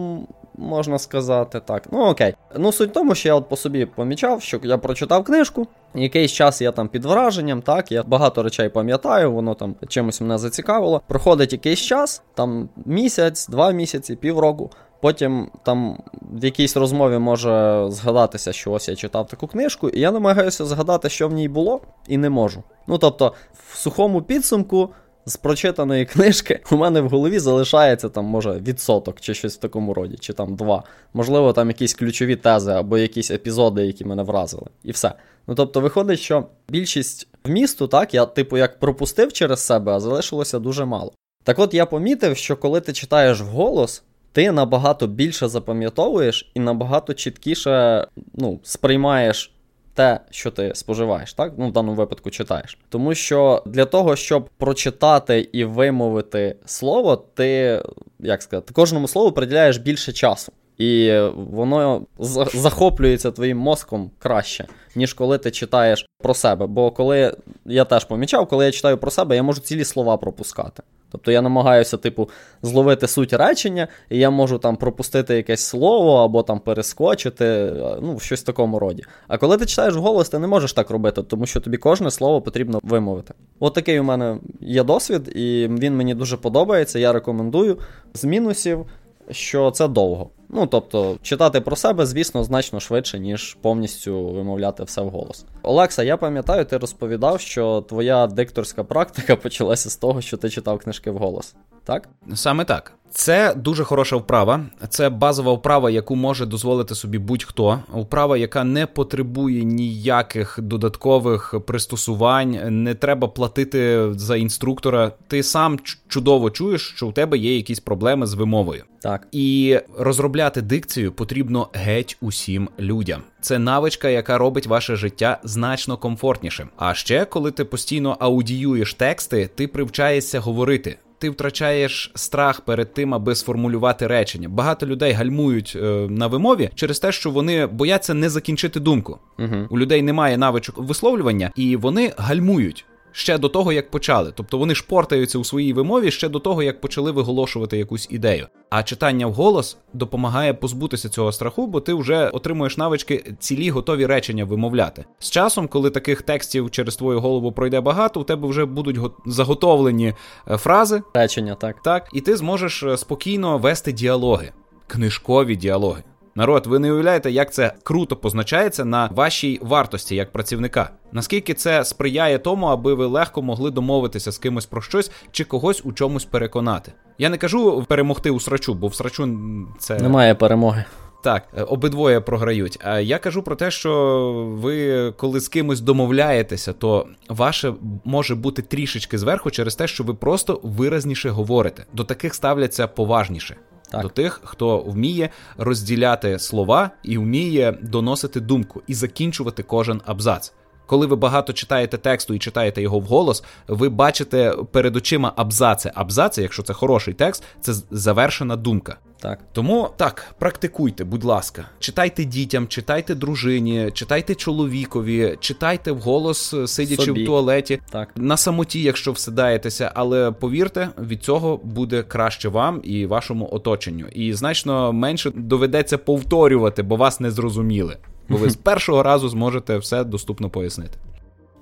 Можна 0.57 0.99
сказати 0.99 1.61
так. 1.65 1.83
Ну 1.91 2.05
окей. 2.05 2.35
Ну, 2.57 2.71
суть 2.71 2.89
в 2.89 2.93
тому, 2.93 3.15
що 3.15 3.29
я 3.29 3.35
от 3.35 3.49
по 3.49 3.55
собі 3.55 3.85
помічав, 3.85 4.41
що 4.41 4.59
я 4.63 4.77
прочитав 4.77 5.23
книжку, 5.23 5.67
якийсь 5.95 6.31
час 6.31 6.61
я 6.61 6.71
там 6.71 6.87
під 6.87 7.05
враженням, 7.05 7.61
так, 7.61 7.91
я 7.91 8.03
багато 8.03 8.43
речей 8.43 8.69
пам'ятаю, 8.69 9.31
воно 9.31 9.53
там 9.53 9.75
чимось 9.87 10.21
мене 10.21 10.37
зацікавило. 10.37 11.01
Проходить 11.07 11.53
якийсь 11.53 11.79
час, 11.79 12.23
там 12.33 12.69
місяць, 12.85 13.47
два 13.47 13.71
місяці, 13.71 14.15
півроку. 14.15 14.69
Потім 15.01 15.49
там 15.63 15.97
в 16.21 16.45
якійсь 16.45 16.77
розмові 16.77 17.17
може 17.17 17.85
згадатися, 17.89 18.53
що 18.53 18.71
ось 18.71 18.89
я 18.89 18.95
читав 18.95 19.27
таку 19.27 19.47
книжку, 19.47 19.89
і 19.89 19.99
я 19.99 20.11
намагаюся 20.11 20.65
згадати, 20.65 21.09
що 21.09 21.27
в 21.27 21.33
ній 21.33 21.47
було, 21.47 21.81
і 22.07 22.17
не 22.17 22.29
можу. 22.29 22.63
Ну 22.87 22.97
тобто, 22.97 23.33
в 23.67 23.77
сухому 23.77 24.21
підсумку 24.21 24.89
з 25.25 25.38
прочитаної 25.38 26.05
книжки 26.05 26.59
у 26.71 26.75
мене 26.75 27.01
в 27.01 27.09
голові 27.09 27.39
залишається 27.39 28.09
там, 28.09 28.25
може, 28.25 28.51
відсоток 28.51 29.21
чи 29.21 29.33
щось 29.33 29.55
в 29.55 29.59
такому 29.59 29.93
роді, 29.93 30.17
чи 30.19 30.33
там 30.33 30.55
два. 30.55 30.83
Можливо, 31.13 31.53
там 31.53 31.67
якісь 31.67 31.93
ключові 31.93 32.36
тези 32.36 32.71
або 32.71 32.97
якісь 32.97 33.31
епізоди, 33.31 33.86
які 33.86 34.05
мене 34.05 34.23
вразили. 34.23 34.67
І 34.83 34.91
все. 34.91 35.13
Ну 35.47 35.55
тобто, 35.55 35.81
виходить, 35.81 36.19
що 36.19 36.45
більшість 36.69 37.27
вмісту, 37.45 37.88
так, 37.88 38.13
я, 38.13 38.25
типу, 38.25 38.57
як 38.57 38.79
пропустив 38.79 39.33
через 39.33 39.59
себе, 39.59 39.91
а 39.91 39.99
залишилося 39.99 40.59
дуже 40.59 40.86
мало. 40.86 41.12
Так 41.43 41.59
от 41.59 41.73
я 41.73 41.86
помітив, 41.86 42.38
що 42.38 42.57
коли 42.57 42.81
ти 42.81 42.93
читаєш 42.93 43.41
вголос, 43.41 44.03
ти 44.31 44.51
набагато 44.51 45.07
більше 45.07 45.47
запам'ятовуєш 45.47 46.51
і 46.53 46.59
набагато 46.59 47.13
чіткіше 47.13 48.07
ну, 48.33 48.59
сприймаєш 48.63 49.52
те, 49.93 50.19
що 50.29 50.51
ти 50.51 50.71
споживаєш, 50.75 51.34
так? 51.34 51.53
Ну, 51.58 51.67
в 51.67 51.71
даному 51.71 51.95
випадку 51.95 52.29
читаєш. 52.29 52.77
Тому 52.89 53.15
що 53.15 53.63
для 53.65 53.86
того, 53.86 54.15
щоб 54.15 54.49
прочитати 54.58 55.49
і 55.51 55.63
вимовити 55.63 56.56
слово, 56.65 57.15
ти, 57.15 57.82
як 58.19 58.41
сказати, 58.41 58.73
кожному 58.73 59.08
слову 59.08 59.32
приділяєш 59.32 59.77
більше 59.77 60.13
часу. 60.13 60.51
І 60.77 61.19
воно 61.36 62.01
за- 62.19 62.45
захоплюється 62.45 63.31
твоїм 63.31 63.57
мозком 63.57 64.12
краще, 64.19 64.67
ніж 64.95 65.13
коли 65.13 65.38
ти 65.38 65.51
читаєш 65.51 66.05
про 66.23 66.33
себе. 66.33 66.67
Бо 66.67 66.91
коли 66.91 67.38
я 67.65 67.86
теж 67.86 68.05
помічав, 68.05 68.47
коли 68.47 68.65
я 68.65 68.71
читаю 68.71 68.97
про 68.97 69.12
себе, 69.12 69.36
я 69.36 69.43
можу 69.43 69.62
цілі 69.62 69.83
слова 69.86 70.17
пропускати. 70.17 70.83
Тобто 71.12 71.31
я 71.31 71.41
намагаюся, 71.41 71.97
типу, 71.97 72.29
зловити 72.62 73.07
суть 73.07 73.33
речення, 73.33 73.88
і 74.09 74.17
я 74.17 74.29
можу 74.29 74.57
там 74.57 74.75
пропустити 74.75 75.36
якесь 75.36 75.62
слово 75.62 76.15
або 76.17 76.43
там 76.43 76.59
перескочити, 76.59 77.73
ну, 78.01 78.19
щось 78.19 78.41
в 78.41 78.45
такому 78.45 78.79
роді. 78.79 79.03
А 79.27 79.38
коли 79.38 79.57
ти 79.57 79.65
читаєш 79.65 79.95
вголос, 79.95 80.29
ти 80.29 80.39
не 80.39 80.47
можеш 80.47 80.73
так 80.73 80.89
робити, 80.89 81.23
тому 81.23 81.45
що 81.45 81.59
тобі 81.59 81.77
кожне 81.77 82.12
слово 82.12 82.41
потрібно 82.41 82.79
вимовити. 82.83 83.33
От 83.59 83.73
такий 83.73 83.99
у 83.99 84.03
мене 84.03 84.38
є 84.62 84.83
досвід, 84.83 85.31
і 85.36 85.67
він 85.71 85.97
мені 85.97 86.15
дуже 86.15 86.38
подобається. 86.38 86.99
Я 86.99 87.13
рекомендую. 87.13 87.77
З 88.13 88.23
мінусів, 88.23 88.86
що 89.31 89.71
це 89.71 89.88
довго. 89.88 90.29
Ну, 90.55 90.67
тобто, 90.67 91.17
читати 91.21 91.61
про 91.61 91.75
себе, 91.75 92.05
звісно, 92.05 92.43
значно 92.43 92.79
швидше, 92.79 93.19
ніж 93.19 93.57
повністю 93.61 94.25
вимовляти 94.25 94.83
все 94.83 95.01
вголос. 95.01 95.45
Олекса, 95.63 96.04
я 96.04 96.17
пам'ятаю, 96.17 96.65
ти 96.65 96.78
розповідав, 96.78 97.39
що 97.39 97.86
твоя 97.89 98.28
дикторська 98.28 98.84
практика 98.84 99.36
почалася 99.36 99.89
з 99.89 99.95
того, 99.95 100.21
що 100.21 100.38
ти 100.38 100.49
читав 100.49 100.80
книжки 100.80 101.12
вголос. 101.12 101.56
Так? 101.84 102.10
Саме 102.36 102.65
так. 102.65 102.93
Це 103.12 103.54
дуже 103.54 103.84
хороша 103.84 104.15
вправа. 104.15 104.65
Це 104.89 105.10
базова 105.10 105.54
вправа, 105.54 105.89
яку 105.89 106.15
може 106.15 106.45
дозволити 106.45 106.95
собі 106.95 107.17
будь-хто. 107.17 107.80
Вправа, 107.93 108.38
яка 108.38 108.63
не 108.63 108.86
потребує 108.86 109.63
ніяких 109.63 110.60
додаткових 110.62 111.56
пристосувань, 111.67 112.84
не 112.84 112.95
треба 112.95 113.28
платити 113.28 114.13
за 114.13 114.36
інструктора. 114.36 115.12
Ти 115.28 115.43
сам 115.43 115.80
чудово 116.08 116.49
чуєш, 116.49 116.93
що 116.95 117.08
у 117.08 117.12
тебе 117.12 117.38
є 117.38 117.56
якісь 117.56 117.80
проблеми 117.80 118.26
з 118.28 118.34
вимовою. 118.34 118.84
Так. 119.02 119.28
І 119.32 119.80
розробляти 119.97 120.62
дикцію 120.62 121.12
потрібно 121.12 121.69
геть 121.73 122.17
усім 122.21 122.69
людям. 122.80 123.21
Це 123.43 123.60
навичка, 123.60 124.10
яка 124.10 124.38
робить 124.38 124.67
ваше 124.67 124.95
життя 124.95 125.39
значно 125.43 125.97
комфортнішим. 125.97 126.69
А 126.77 126.93
ще, 126.93 127.25
коли 127.25 127.51
ти 127.51 127.65
постійно 127.65 128.17
аудіюєш 128.19 128.93
тексти, 128.93 129.49
ти 129.56 129.67
привчаєшся 129.67 130.39
говорити. 130.39 130.97
Ти 131.17 131.29
втрачаєш 131.29 132.12
страх 132.15 132.62
перед 132.62 132.93
тим, 132.93 133.13
аби 133.13 133.36
сформулювати 133.36 134.08
речення. 134.08 134.49
Багато 134.49 134.86
людей 134.86 135.12
гальмують 135.12 135.73
е, 135.75 135.79
на 136.10 136.27
вимові 136.27 136.69
через 136.75 136.99
те, 136.99 137.12
що 137.12 137.32
вони 137.32 137.65
бояться 137.65 138.13
не 138.13 138.29
закінчити 138.29 138.79
думку. 138.79 139.19
Угу. 139.39 139.67
У 139.69 139.79
людей 139.79 140.01
немає 140.01 140.38
навичок 140.38 140.77
висловлювання, 140.77 141.51
і 141.56 141.75
вони 141.75 142.13
гальмують. 142.17 142.86
Ще 143.13 143.38
до 143.38 143.49
того, 143.49 143.73
як 143.73 143.91
почали. 143.91 144.32
Тобто 144.36 144.58
вони 144.58 144.76
шпортаються 144.76 145.39
у 145.39 145.43
своїй 145.43 145.73
вимові 145.73 146.12
ще 146.12 146.30
до 146.30 146.39
того, 146.39 146.63
як 146.63 146.82
почали 146.82 147.12
виголошувати 147.12 147.78
якусь 147.78 148.08
ідею. 148.12 148.47
А 148.69 148.84
читання 148.84 149.28
вголос 149.28 149.78
допомагає 149.93 150.54
позбутися 150.54 151.10
цього 151.10 151.32
страху, 151.32 151.67
бо 151.67 151.80
ти 151.80 151.93
вже 151.93 152.30
отримуєш 152.30 152.78
навички 152.78 153.36
цілі 153.39 153.69
готові 153.69 154.06
речення 154.06 154.45
вимовляти. 154.45 155.06
З 155.19 155.30
часом, 155.30 155.67
коли 155.67 155.89
таких 155.89 156.21
текстів 156.21 156.71
через 156.71 156.95
твою 156.95 157.19
голову 157.19 157.52
пройде 157.52 157.82
багато, 157.82 158.21
у 158.21 158.23
тебе 158.23 158.47
вже 158.47 158.65
будуть 158.65 158.99
заготовлені 159.26 160.13
е, 160.52 160.58
фрази. 160.58 161.02
Речення, 161.13 161.56
так. 161.56 161.82
Так, 161.82 162.10
і 162.13 162.21
ти 162.21 162.36
зможеш 162.36 162.84
е, 162.84 162.97
спокійно 162.97 163.58
вести 163.58 163.91
діалоги, 163.91 164.52
книжкові 164.88 165.56
діалоги. 165.56 166.04
Народ, 166.35 166.67
ви 166.67 166.79
не 166.79 166.91
уявляєте, 166.91 167.31
як 167.31 167.53
це 167.53 167.73
круто 167.83 168.15
позначається 168.15 168.85
на 168.85 169.09
вашій 169.13 169.59
вартості 169.61 170.15
як 170.15 170.31
працівника. 170.31 170.89
Наскільки 171.11 171.53
це 171.53 171.85
сприяє 171.85 172.37
тому, 172.37 172.65
аби 172.65 172.93
ви 172.93 173.05
легко 173.05 173.41
могли 173.41 173.71
домовитися 173.71 174.31
з 174.31 174.37
кимось 174.37 174.65
про 174.65 174.81
щось 174.81 175.11
чи 175.31 175.43
когось 175.43 175.81
у 175.85 175.93
чомусь 175.93 176.25
переконати? 176.25 176.91
Я 177.17 177.29
не 177.29 177.37
кажу 177.37 177.85
перемогти 177.87 178.31
у 178.31 178.39
срачу, 178.39 178.73
бо 178.73 178.87
в 178.87 178.95
срачу 178.95 179.37
це 179.79 179.99
немає 179.99 180.35
перемоги. 180.35 180.85
Так, 181.23 181.43
е, 181.57 181.63
обидвоє 181.63 182.21
програють. 182.21 182.79
А 182.83 182.99
я 182.99 183.17
кажу 183.17 183.43
про 183.43 183.55
те, 183.55 183.71
що 183.71 184.31
ви, 184.59 185.11
коли 185.11 185.39
з 185.39 185.47
кимось 185.47 185.81
домовляєтеся, 185.81 186.73
то 186.73 187.07
ваше 187.29 187.73
може 188.05 188.35
бути 188.35 188.61
трішечки 188.61 189.17
зверху 189.17 189.51
через 189.51 189.75
те, 189.75 189.87
що 189.87 190.03
ви 190.03 190.13
просто 190.13 190.59
виразніше 190.63 191.29
говорите. 191.29 191.85
До 191.93 192.03
таких 192.03 192.33
ставляться 192.33 192.87
поважніше 192.87 193.55
так. 193.93 194.01
до 194.01 194.10
тих, 194.10 194.41
хто 194.43 194.77
вміє 194.77 195.29
розділяти 195.58 196.39
слова 196.39 196.91
і 197.03 197.17
вміє 197.17 197.77
доносити 197.82 198.39
думку 198.39 198.82
і 198.88 198.93
закінчувати 198.93 199.63
кожен 199.63 200.01
абзац. 200.06 200.53
Коли 200.86 201.08
ви 201.08 201.15
багато 201.15 201.53
читаєте 201.53 201.97
тексту 201.97 202.34
і 202.34 202.39
читаєте 202.39 202.82
його 202.82 202.99
вголос, 202.99 203.43
ви 203.67 203.89
бачите 203.89 204.56
перед 204.71 204.95
очима 204.95 205.34
абзаци. 205.36 205.91
Абзаци, 205.95 206.41
якщо 206.41 206.63
це 206.63 206.73
хороший 206.73 207.13
текст, 207.13 207.43
це 207.62 207.73
завершена 207.91 208.56
думка. 208.56 208.97
Так. 209.23 209.39
Тому 209.51 209.89
так, 209.97 210.36
практикуйте, 210.39 211.03
будь 211.03 211.23
ласка, 211.23 211.65
читайте 211.79 212.25
дітям, 212.25 212.67
читайте 212.67 213.15
дружині, 213.15 213.91
читайте 213.93 214.36
чоловікові, 214.36 215.38
читайте 215.39 215.91
вголос, 215.91 216.55
сидячи 216.65 217.01
Собі. 217.01 217.23
в 217.23 217.25
туалеті, 217.25 217.81
так. 217.91 218.09
на 218.15 218.38
самоті, 218.38 218.81
якщо 218.81 219.12
всидаєтеся, 219.12 219.91
але 219.95 220.31
повірте, 220.31 220.89
від 220.97 221.23
цього 221.23 221.57
буде 221.63 222.03
краще 222.03 222.49
вам 222.49 222.81
і 222.83 223.05
вашому 223.05 223.49
оточенню. 223.51 224.05
І 224.07 224.33
значно 224.33 224.93
менше 224.93 225.31
доведеться 225.36 225.97
повторювати, 225.97 226.83
бо 226.83 226.95
вас 226.95 227.19
не 227.19 227.31
зрозуміли 227.31 227.97
бо 228.29 228.38
ви 228.38 228.49
з 228.49 228.55
першого 228.63 229.03
разу 229.03 229.29
зможете 229.29 229.77
все 229.77 230.03
доступно 230.03 230.49
пояснити. 230.49 230.97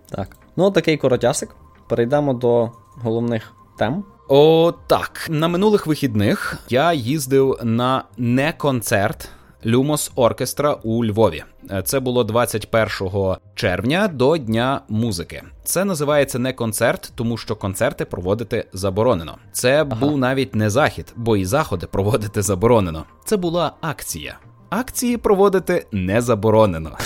Так. 0.09 0.37
Ну, 0.55 0.71
такий 0.71 0.97
коротясик. 0.97 1.55
Перейдемо 1.89 2.33
до 2.33 2.71
головних 2.95 3.53
тем. 3.77 4.03
О, 4.33 4.73
так. 4.87 5.27
На 5.29 5.47
минулих 5.47 5.87
вихідних 5.87 6.57
я 6.69 6.93
їздив 6.93 7.59
на 7.63 8.03
не 8.17 8.53
концерт 8.53 9.29
Люмос 9.65 10.11
Оркестра 10.15 10.73
у 10.73 11.05
Львові. 11.05 11.43
Це 11.83 11.99
було 11.99 12.23
21 12.23 13.35
червня 13.55 14.07
до 14.07 14.37
Дня 14.37 14.81
музики. 14.89 15.43
Це 15.63 15.85
називається 15.85 16.39
не 16.39 16.53
концерт, 16.53 17.11
тому 17.15 17.37
що 17.37 17.55
концерти 17.55 18.05
проводити 18.05 18.65
заборонено. 18.73 19.37
Це 19.51 19.81
ага. 19.81 19.83
був 19.83 20.17
навіть 20.17 20.55
не 20.55 20.69
захід, 20.69 21.13
бо 21.15 21.37
і 21.37 21.45
заходи 21.45 21.87
проводити 21.87 22.41
заборонено. 22.41 23.05
Це 23.25 23.37
була 23.37 23.73
акція 23.81 24.37
акції 24.71 25.17
проводити 25.17 25.85
не 25.91 26.21
заборонено. 26.21 26.97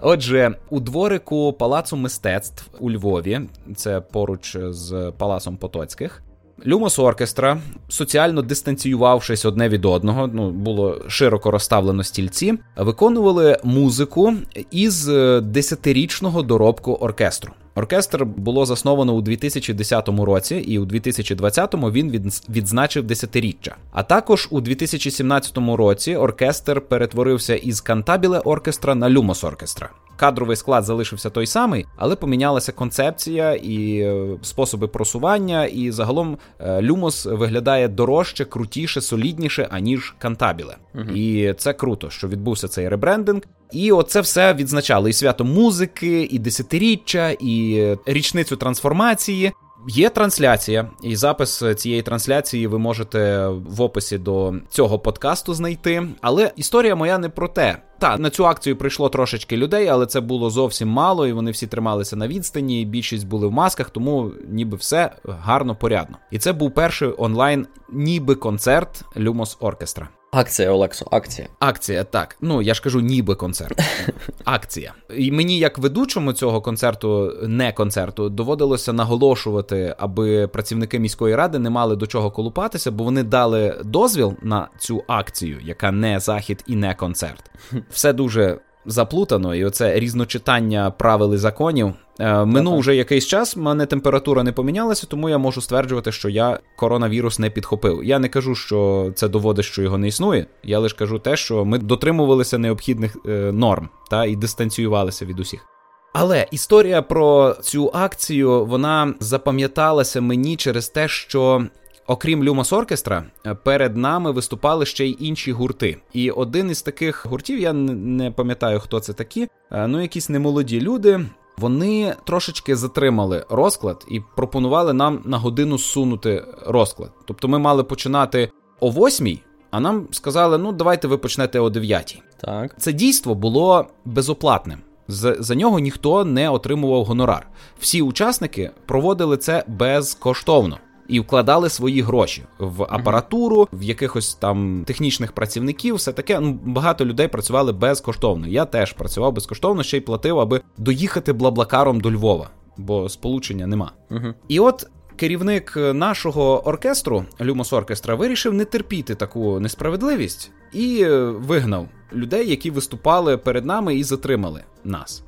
Отже, 0.00 0.54
у 0.70 0.80
дворику 0.80 1.52
Палацу 1.52 1.96
мистецтв 1.96 2.70
у 2.80 2.90
Львові, 2.90 3.40
це 3.76 4.00
поруч 4.00 4.56
з 4.60 5.12
Палацом 5.18 5.56
Потоцьких. 5.56 6.22
Люмос 6.66 6.98
Оркестра, 6.98 7.60
соціально 7.88 8.42
дистанціювавшись 8.42 9.44
одне 9.44 9.68
від 9.68 9.84
одного, 9.84 10.26
ну 10.26 10.50
було 10.50 11.00
широко 11.08 11.50
розставлено 11.50 12.04
стільці, 12.04 12.54
виконували 12.76 13.58
музику 13.64 14.34
із 14.70 15.06
десятирічного 15.42 16.42
доробку 16.42 16.92
оркестру. 16.92 17.52
Оркестр 17.74 18.24
було 18.24 18.66
засновано 18.66 19.12
у 19.12 19.20
2010 19.20 20.08
році, 20.08 20.56
і 20.56 20.78
у 20.78 20.84
2020-му 20.84 21.90
він 21.90 22.32
відзначив 22.48 23.04
десятиріччя. 23.04 23.76
А 23.92 24.02
також 24.02 24.48
у 24.50 24.60
2017 24.60 25.58
році 25.58 26.16
оркестр 26.16 26.80
перетворився 26.80 27.54
із 27.54 27.80
кантабіле 27.80 28.38
оркестра 28.38 28.94
на 28.94 29.10
люмос 29.10 29.44
оркестра. 29.44 29.90
Кадровий 30.16 30.56
склад 30.56 30.84
залишився 30.84 31.30
той 31.30 31.46
самий, 31.46 31.86
але 31.96 32.16
помінялася 32.16 32.72
концепція 32.72 33.54
і 33.54 33.98
е, 33.98 34.38
способи 34.42 34.88
просування. 34.88 35.64
І 35.64 35.90
загалом 35.90 36.38
е, 36.60 36.82
люмос 36.82 37.26
виглядає 37.26 37.88
дорожче, 37.88 38.44
крутіше, 38.44 39.00
солідніше 39.00 39.68
аніж 39.70 40.14
кантабіле. 40.18 40.76
Угу. 40.94 41.04
І 41.14 41.54
це 41.54 41.72
круто, 41.72 42.10
що 42.10 42.28
відбувся 42.28 42.68
цей 42.68 42.88
ребрендинг. 42.88 43.42
І 43.72 43.92
оце 43.92 44.20
все 44.20 44.54
відзначало 44.54 45.08
і 45.08 45.12
свято 45.12 45.44
музики, 45.44 46.28
і 46.30 46.38
десятиріччя, 46.38 47.36
і 47.40 47.96
річницю 48.06 48.56
трансформації. 48.56 49.52
Є 49.88 50.08
трансляція, 50.10 50.90
і 51.02 51.16
запис 51.16 51.64
цієї 51.76 52.02
трансляції 52.02 52.66
ви 52.66 52.78
можете 52.78 53.48
в 53.48 53.82
описі 53.82 54.18
до 54.18 54.54
цього 54.70 54.98
подкасту 54.98 55.54
знайти. 55.54 56.08
Але 56.20 56.52
історія 56.56 56.96
моя 56.96 57.18
не 57.18 57.28
про 57.28 57.48
те. 57.48 57.76
Та 57.98 58.16
на 58.18 58.30
цю 58.30 58.46
акцію 58.46 58.76
прийшло 58.76 59.08
трошечки 59.08 59.56
людей, 59.56 59.88
але 59.88 60.06
це 60.06 60.20
було 60.20 60.50
зовсім 60.50 60.88
мало, 60.88 61.26
і 61.26 61.32
вони 61.32 61.50
всі 61.50 61.66
трималися 61.66 62.16
на 62.16 62.28
відстані. 62.28 62.84
Більшість 62.84 63.26
були 63.26 63.46
в 63.46 63.52
масках, 63.52 63.90
тому 63.90 64.32
ніби 64.48 64.76
все 64.76 65.10
гарно 65.24 65.76
порядно. 65.76 66.16
І 66.30 66.38
це 66.38 66.52
був 66.52 66.74
перший 66.74 67.14
онлайн, 67.18 67.66
ніби 67.92 68.34
концерт 68.34 69.04
Люмос 69.16 69.56
Оркестра. 69.60 70.08
Акція, 70.34 70.70
Олексо, 70.70 71.06
акція. 71.10 71.48
Акція, 71.58 72.04
так. 72.04 72.36
Ну 72.40 72.62
я 72.62 72.74
ж 72.74 72.82
кажу, 72.82 73.00
ніби 73.00 73.34
концерт. 73.34 73.80
Акція. 74.44 74.94
І 75.16 75.32
мені, 75.32 75.58
як 75.58 75.78
ведучому 75.78 76.32
цього 76.32 76.60
концерту, 76.60 77.32
не 77.42 77.72
концерту, 77.72 78.28
доводилося 78.28 78.92
наголошувати, 78.92 79.94
аби 79.98 80.48
працівники 80.48 80.98
міської 80.98 81.36
ради 81.36 81.58
не 81.58 81.70
мали 81.70 81.96
до 81.96 82.06
чого 82.06 82.30
колупатися, 82.30 82.90
бо 82.90 83.04
вони 83.04 83.22
дали 83.22 83.80
дозвіл 83.84 84.34
на 84.42 84.68
цю 84.78 85.04
акцію, 85.06 85.58
яка 85.64 85.90
не 85.92 86.20
захід 86.20 86.64
і 86.66 86.76
не 86.76 86.94
концерт. 86.94 87.50
Все 87.90 88.12
дуже 88.12 88.58
заплутано, 88.86 89.54
і 89.54 89.64
оце 89.64 90.00
різночитання 90.00 90.90
правил 90.90 91.34
і 91.34 91.36
законів. 91.36 91.94
Е, 92.20 92.44
минув 92.44 92.78
вже 92.78 92.96
якийсь 92.96 93.26
час, 93.26 93.56
мене 93.56 93.86
температура 93.86 94.42
не 94.42 94.52
помінялася, 94.52 95.06
тому 95.06 95.28
я 95.28 95.38
можу 95.38 95.60
стверджувати, 95.60 96.12
що 96.12 96.28
я 96.28 96.58
коронавірус 96.76 97.38
не 97.38 97.50
підхопив. 97.50 98.04
Я 98.04 98.18
не 98.18 98.28
кажу, 98.28 98.54
що 98.54 99.10
це 99.14 99.28
доводить, 99.28 99.64
що 99.64 99.82
його 99.82 99.98
не 99.98 100.08
існує. 100.08 100.46
Я 100.64 100.78
лише 100.78 100.96
кажу 100.96 101.18
те, 101.18 101.36
що 101.36 101.64
ми 101.64 101.78
дотримувалися 101.78 102.58
необхідних 102.58 103.16
е, 103.26 103.30
норм 103.52 103.88
та 104.10 104.24
і 104.24 104.36
дистанціювалися 104.36 105.24
від 105.24 105.40
усіх. 105.40 105.66
Але 106.12 106.46
історія 106.50 107.02
про 107.02 107.56
цю 107.60 107.90
акцію 107.94 108.66
вона 108.66 109.14
запам'яталася 109.20 110.20
мені 110.20 110.56
через 110.56 110.88
те, 110.88 111.08
що 111.08 111.66
Окрім 112.12 112.44
Люмос 112.44 112.72
Оркестра, 112.72 113.24
перед 113.62 113.96
нами 113.96 114.30
виступали 114.30 114.86
ще 114.86 115.06
й 115.06 115.16
інші 115.20 115.52
гурти. 115.52 115.98
І 116.12 116.30
один 116.30 116.70
із 116.70 116.82
таких 116.82 117.26
гуртів, 117.26 117.60
я 117.60 117.72
не 117.72 118.30
пам'ятаю, 118.30 118.80
хто 118.80 119.00
це 119.00 119.12
такі, 119.12 119.48
е, 119.70 119.86
ну 119.86 120.00
якісь 120.02 120.28
немолоді 120.28 120.80
люди. 120.80 121.26
Вони 121.58 122.14
трошечки 122.24 122.76
затримали 122.76 123.44
розклад 123.50 124.06
і 124.10 124.20
пропонували 124.36 124.92
нам 124.92 125.22
на 125.24 125.38
годину 125.38 125.78
сунути 125.78 126.44
розклад. 126.66 127.10
Тобто 127.24 127.48
ми 127.48 127.58
мали 127.58 127.84
починати 127.84 128.50
о 128.80 128.90
восьмій, 128.90 129.42
а 129.70 129.80
нам 129.80 130.08
сказали: 130.10 130.58
ну 130.58 130.72
давайте 130.72 131.08
ви 131.08 131.18
почнете 131.18 131.60
о 131.60 131.70
дев'ятій. 131.70 132.22
Так, 132.40 132.80
це 132.80 132.92
дійство 132.92 133.34
було 133.34 133.86
безоплатним. 134.04 134.78
За, 135.08 135.34
за 135.38 135.54
нього 135.54 135.78
ніхто 135.78 136.24
не 136.24 136.50
отримував 136.50 137.04
гонорар. 137.04 137.48
Всі 137.78 138.02
учасники 138.02 138.70
проводили 138.86 139.36
це 139.36 139.64
безкоштовно 139.68 140.78
і 141.08 141.20
вкладали 141.20 141.68
свої 141.68 142.02
гроші 142.02 142.42
в 142.58 142.82
апаратуру, 142.82 143.68
в 143.72 143.82
якихось 143.82 144.34
там 144.34 144.84
технічних 144.86 145.32
працівників. 145.32 145.94
Все 145.94 146.12
таке 146.12 146.40
ну 146.40 146.58
багато 146.64 147.04
людей 147.04 147.28
працювали 147.28 147.72
безкоштовно. 147.72 148.46
Я 148.46 148.64
теж 148.64 148.92
працював 148.92 149.32
безкоштовно, 149.32 149.82
ще 149.82 149.96
й 149.96 150.00
платив, 150.00 150.38
аби 150.38 150.60
доїхати 150.78 151.32
блаблакаром 151.32 152.00
до 152.00 152.10
Львова, 152.10 152.50
бо 152.76 153.08
сполучення 153.08 153.66
нема. 153.66 153.92
Угу. 154.10 154.34
І 154.48 154.60
от. 154.60 154.86
Керівник 155.16 155.76
нашого 155.76 156.68
оркестру 156.68 157.24
Люмос 157.40 157.72
Оркестра 157.72 158.14
вирішив 158.14 158.54
не 158.54 158.64
терпіти 158.64 159.14
таку 159.14 159.60
несправедливість 159.60 160.50
і 160.72 161.04
вигнав 161.28 161.88
людей, 162.12 162.50
які 162.50 162.70
виступали 162.70 163.36
перед 163.36 163.64
нами 163.64 163.94
і 163.94 164.04
затримали 164.04 164.62
нас. 164.84 165.24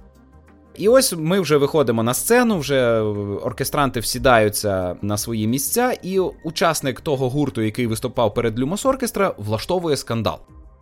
І 0.77 0.89
ось 0.89 1.15
ми 1.19 1.41
вже 1.41 1.57
виходимо 1.57 2.03
на 2.03 2.15
сцену, 2.15 2.59
вже 2.59 3.01
оркестранти 3.43 4.01
всідаються 4.01 4.97
на 5.03 5.19
свої 5.19 5.47
місця, 5.47 5.97
і 6.03 6.19
учасник 6.19 7.01
того 7.01 7.31
гурту, 7.31 7.63
який 7.63 7.87
виступав 7.87 8.35
перед 8.35 8.59
Люмос 8.59 8.87
Оркестра, 8.87 9.35
влаштовує 9.39 9.97
скандал. 9.97 10.39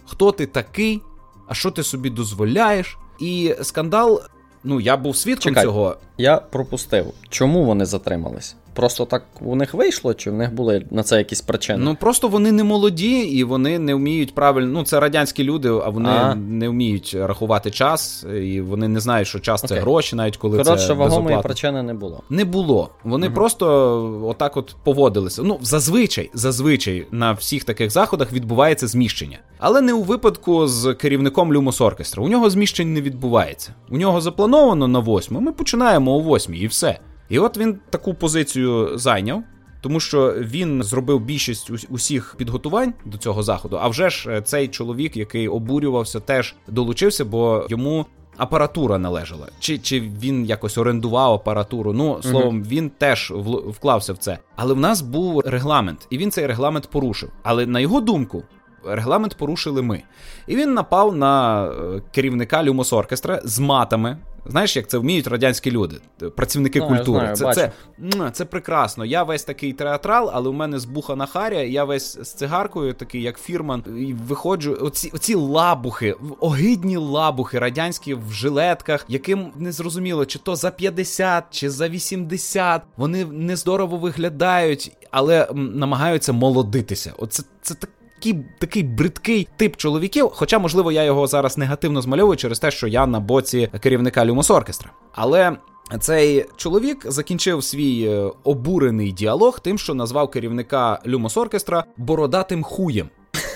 Хто 0.07 0.33
ти 0.33 0.47
такий? 0.47 1.01
А 1.49 1.55
що 1.55 1.71
ти 1.71 1.83
собі 1.83 2.11
дозволяєш? 2.11 2.99
І 3.21 3.55
скандал 3.63 4.23
ну 4.65 4.81
я 4.81 4.97
був 4.97 5.17
свідком 5.17 5.51
Чекай, 5.51 5.65
цього. 5.65 5.97
Я 6.19 6.37
пропустив. 6.37 7.07
Чому 7.29 7.65
вони 7.65 7.85
затримались? 7.85 8.57
Просто 8.75 9.05
так 9.05 9.23
у 9.41 9.57
них 9.57 9.75
вийшло, 9.75 10.15
чи 10.15 10.31
в 10.31 10.35
них 10.35 10.55
були 10.55 10.87
на 10.91 11.03
це 11.03 11.19
якісь 11.19 11.41
причини? 11.41 11.85
Ну 11.85 11.95
просто 11.95 12.29
вони 12.29 12.53
не 12.53 12.65
молоді 12.65 13.21
і 13.21 13.45
вони 13.45 13.79
не 13.79 13.95
вміють 13.95 14.35
правильно. 14.35 14.73
Ну 14.73 14.85
це 14.85 15.01
радянські 15.01 15.45
люди, 15.45 15.69
а 15.69 15.89
вони 15.89 16.09
а. 16.09 16.35
не 16.35 16.69
вміють 16.69 17.17
рахувати 17.19 17.71
час, 17.71 18.27
і 18.43 18.61
вони 18.61 18.89
не 18.89 19.01
знають, 19.01 19.29
що 19.29 19.39
час 19.39 19.65
Окей. 19.65 19.77
це 19.77 19.83
гроші, 19.83 20.17
навіть 20.17 20.37
коли 20.37 20.59
Коротше, 20.59 20.87
це 20.87 20.93
вагомої 20.93 21.43
причини 21.43 21.83
не 21.83 21.95
було. 21.95 22.23
Не 22.31 22.45
було. 22.45 22.91
Вони 23.05 23.27
угу. 23.27 23.35
просто 23.35 24.27
отак 24.29 24.57
от 24.57 24.77
поводилися. 24.85 25.43
Ну 25.43 25.59
зазвичай, 25.63 26.31
зазвичай 26.35 27.07
на 27.11 27.33
всіх 27.33 27.65
таких 27.65 27.91
заходах 27.91 28.33
відбувається 28.33 28.87
зміщення, 28.87 29.39
але 29.59 29.81
не 29.81 29.93
у 29.93 30.03
випадку 30.03 30.67
з 30.67 30.95
керівником 30.95 31.53
Люмос 31.53 31.81
Оркестра. 31.81 32.23
У 32.23 32.29
нього 32.29 32.51
зміщень 32.51 32.93
не 32.93 33.01
відбувається. 33.01 33.75
У 33.91 33.97
нього 33.97 34.21
заплановано 34.21 34.89
на 34.89 34.99
восьму. 34.99 35.41
Ми 35.41 35.53
починаємо 35.53 36.17
о 36.17 36.21
восьмій 36.21 36.59
і 36.59 36.67
все. 36.67 36.99
І 37.33 37.39
от 37.39 37.59
він 37.59 37.79
таку 37.91 38.15
позицію 38.15 38.99
зайняв. 38.99 39.43
Тому 39.81 40.01
що 40.01 40.35
він 40.39 40.83
зробив 40.83 41.21
більшість 41.21 41.71
усіх 41.91 42.35
підготувань 42.39 42.95
до 43.05 43.19
цього 43.19 43.43
заходу. 43.43 43.79
А 43.81 43.89
вже 43.89 44.11
ж 44.11 44.31
е, 44.31 44.43
цей 44.43 44.69
чоловік, 44.69 45.17
який 45.17 45.49
обурювався, 45.49 46.21
теж 46.21 46.55
долучився, 46.69 47.25
бо 47.25 47.67
йому 47.69 48.07
апаратура 48.37 48.99
належала. 48.99 49.49
Чи 49.59 49.79
чи 49.79 50.01
він 50.01 50.45
якось 50.45 50.79
орендував 50.79 51.33
апаратуру? 51.33 51.93
Ну 51.93 52.23
словом, 52.23 52.63
він 52.63 52.91
теж 52.91 53.33
вклався 53.69 54.13
в 54.13 54.19
це. 54.19 54.39
Але 54.57 54.75
в 54.75 54.81
нас 54.81 55.01
був 55.01 55.41
регламент, 55.41 56.07
і 56.11 56.19
він 56.19 56.31
цей 56.31 56.47
регламент 56.47 56.91
порушив. 56.91 57.31
Але 57.43 57.67
на 57.67 57.81
його 57.81 58.01
думку, 58.01 58.43
регламент 58.85 59.37
порушили 59.37 59.83
ми. 59.83 60.03
І 60.47 60.57
він 60.57 60.75
напав 60.75 61.17
на 61.17 61.65
е, 61.67 62.03
керівника 62.15 62.65
Люмос 62.65 62.93
Оркестра 62.93 63.41
з 63.45 63.59
матами. 63.59 64.19
Знаєш, 64.47 64.77
як 64.77 64.89
це 64.89 64.99
вміють 64.99 65.27
радянські 65.27 65.71
люди, 65.71 65.97
працівники 66.37 66.79
знаю, 66.79 66.97
культури. 66.97 67.31
Знаю, 67.35 67.55
це 67.55 67.73
це, 68.19 68.31
це 68.33 68.45
прекрасно. 68.45 69.05
Я 69.05 69.23
весь 69.23 69.45
такий 69.45 69.73
театрал, 69.73 70.31
але 70.35 70.49
у 70.49 70.53
мене 70.53 70.79
збухана 70.79 71.27
харя, 71.27 71.61
я 71.61 71.85
весь 71.85 72.19
з 72.23 72.33
цигаркою, 72.35 72.95
такий, 72.95 73.23
як 73.23 73.39
фірман, 73.39 73.85
і 73.99 74.15
виходжу. 74.15 74.79
Оці 74.81 75.11
оці 75.15 75.35
лабухи, 75.35 76.15
огидні 76.41 76.97
лабухи, 76.97 77.59
радянські 77.59 78.15
в 78.15 78.33
жилетках, 78.33 79.05
яким 79.09 79.53
не 79.57 79.73
зрозуміло, 79.73 80.27
чи 80.27 80.39
то 80.39 80.57
за 80.57 80.71
50, 80.71 81.45
чи 81.51 81.71
за 81.71 81.89
80. 81.89 82.83
Вони 82.97 83.25
нездорово 83.25 83.97
виглядають, 83.97 84.97
але 85.11 85.49
намагаються 85.55 86.33
молодитися. 86.33 87.13
Оце 87.19 87.43
це 87.63 87.75
так 87.75 87.91
такий 88.23 88.45
такий 88.59 88.83
бридкий 88.83 89.49
тип 89.57 89.77
чоловіків. 89.77 90.31
Хоча, 90.33 90.59
можливо, 90.59 90.93
я 90.93 91.05
його 91.05 91.27
зараз 91.27 91.59
негативно 91.59 92.03
змальовую 92.03 92.37
через 92.37 92.59
те, 92.59 92.71
що 92.71 92.87
я 92.87 93.07
на 93.07 93.21
боці 93.21 93.71
керівника 93.81 94.25
Люмос 94.25 94.51
Оркестра. 94.51 94.91
Але. 95.13 95.57
Цей 96.01 96.47
чоловік 96.57 97.05
закінчив 97.09 97.65
свій 97.65 98.05
е, 98.05 98.31
обурений 98.45 99.13
діалог 99.13 99.61
тим, 99.61 99.79
що 99.79 99.95
назвав 99.95 100.31
керівника 100.31 100.99
Люмос 101.07 101.37
Оркестра 101.37 101.85
бородатим 101.97 102.63
хуєм. 102.63 103.09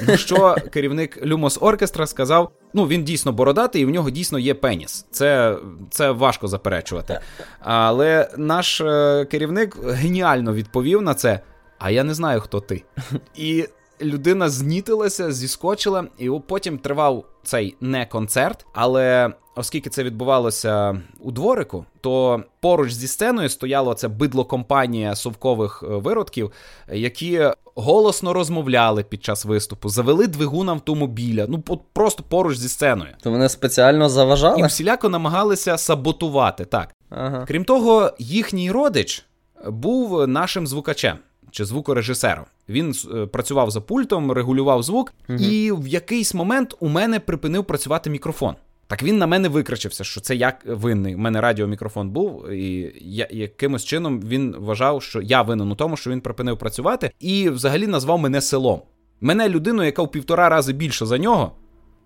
На 0.07 0.16
що 0.16 0.57
керівник 0.70 1.26
Люмос 1.26 1.59
Оркестра 1.61 2.07
сказав: 2.07 2.50
ну 2.74 2.87
він 2.87 3.05
дійсно 3.05 3.33
бородатий, 3.33 3.83
і 3.83 3.85
в 3.85 3.90
нього 3.90 4.11
дійсно 4.11 4.38
є 4.38 4.55
пеніс. 4.55 5.07
Це 5.11 5.57
це 5.90 6.11
важко 6.11 6.48
заперечувати. 6.48 7.20
Але 7.61 8.31
наш 8.37 8.81
е, 8.81 9.26
керівник 9.31 9.76
геніально 9.85 10.55
відповів 10.55 11.02
на 11.02 11.14
це. 11.14 11.40
А 11.79 11.90
я 11.90 12.05
не 12.05 12.14
знаю, 12.14 12.40
хто 12.40 12.61
ти. 12.61 12.83
І 13.37 13.66
людина 14.00 14.48
знітилася, 14.48 15.32
зіскочила, 15.32 16.04
і 16.18 16.30
потім 16.46 16.78
тривав 16.78 17.24
цей 17.44 17.76
не 17.80 18.06
концерт. 18.06 18.66
Але 18.72 19.32
оскільки 19.56 19.90
це 19.90 20.04
відбувалося 20.04 21.02
у 21.20 21.30
дворику, 21.30 21.85
то 22.00 22.42
поруч 22.61 22.92
зі 22.92 23.09
сценою 23.09 23.48
стояла 23.48 23.94
це 23.94 24.09
бидло-компанія 24.09 25.14
совкових 25.14 25.82
е, 25.82 25.87
виродків, 25.87 26.52
які 26.92 27.50
голосно 27.74 28.32
розмовляли 28.32 29.02
під 29.02 29.24
час 29.24 29.44
виступу, 29.44 29.88
завели 29.88 30.26
двигун 30.26 30.68
автомобіля. 30.68 31.46
Ну 31.48 31.59
просто 31.92 32.22
поруч 32.28 32.56
зі 32.56 32.68
сценою. 32.68 33.11
То 33.22 33.30
вони 33.30 33.48
спеціально 33.48 34.09
заважали? 34.09 34.61
І 34.61 34.64
всіляко 34.64 35.09
намагалися 35.09 35.78
саботувати. 35.78 36.64
Так 36.64 36.94
ага. 37.11 37.44
крім 37.48 37.64
того, 37.64 38.12
їхній 38.18 38.70
родич 38.70 39.24
був 39.66 40.28
нашим 40.28 40.66
звукачем 40.66 41.18
чи 41.56 41.64
звукорежисером. 41.64 42.44
Він 42.68 42.94
е, 43.14 43.26
працював 43.26 43.70
за 43.70 43.80
пультом, 43.80 44.32
регулював 44.32 44.82
звук, 44.82 45.12
угу. 45.28 45.38
і 45.38 45.72
в 45.72 45.88
якийсь 45.88 46.34
момент 46.34 46.74
у 46.80 46.88
мене 46.88 47.20
припинив 47.20 47.64
працювати 47.64 48.10
мікрофон. 48.10 48.54
Так 48.86 49.02
він 49.02 49.18
на 49.18 49.26
мене 49.26 49.48
викричався, 49.48 50.04
що 50.04 50.20
це 50.20 50.36
як 50.36 50.62
винний. 50.66 51.14
У 51.14 51.18
мене 51.18 51.40
радіомікрофон 51.40 52.10
був, 52.10 52.50
і 52.50 52.92
я 53.00 53.28
якимось 53.30 53.84
чином 53.84 54.20
він 54.20 54.56
вважав, 54.58 55.02
що 55.02 55.22
я 55.22 55.42
винен 55.42 55.72
у 55.72 55.74
тому, 55.74 55.96
що 55.96 56.10
він 56.10 56.20
припинив 56.20 56.58
працювати, 56.58 57.10
і 57.20 57.50
взагалі 57.50 57.86
назвав 57.86 58.18
мене 58.18 58.40
селом. 58.40 58.82
Мене 59.20 59.48
людину, 59.48 59.84
яка 59.84 60.02
в 60.02 60.10
півтора 60.10 60.48
рази 60.48 60.72
більше 60.72 61.06
за 61.06 61.18
нього, 61.18 61.52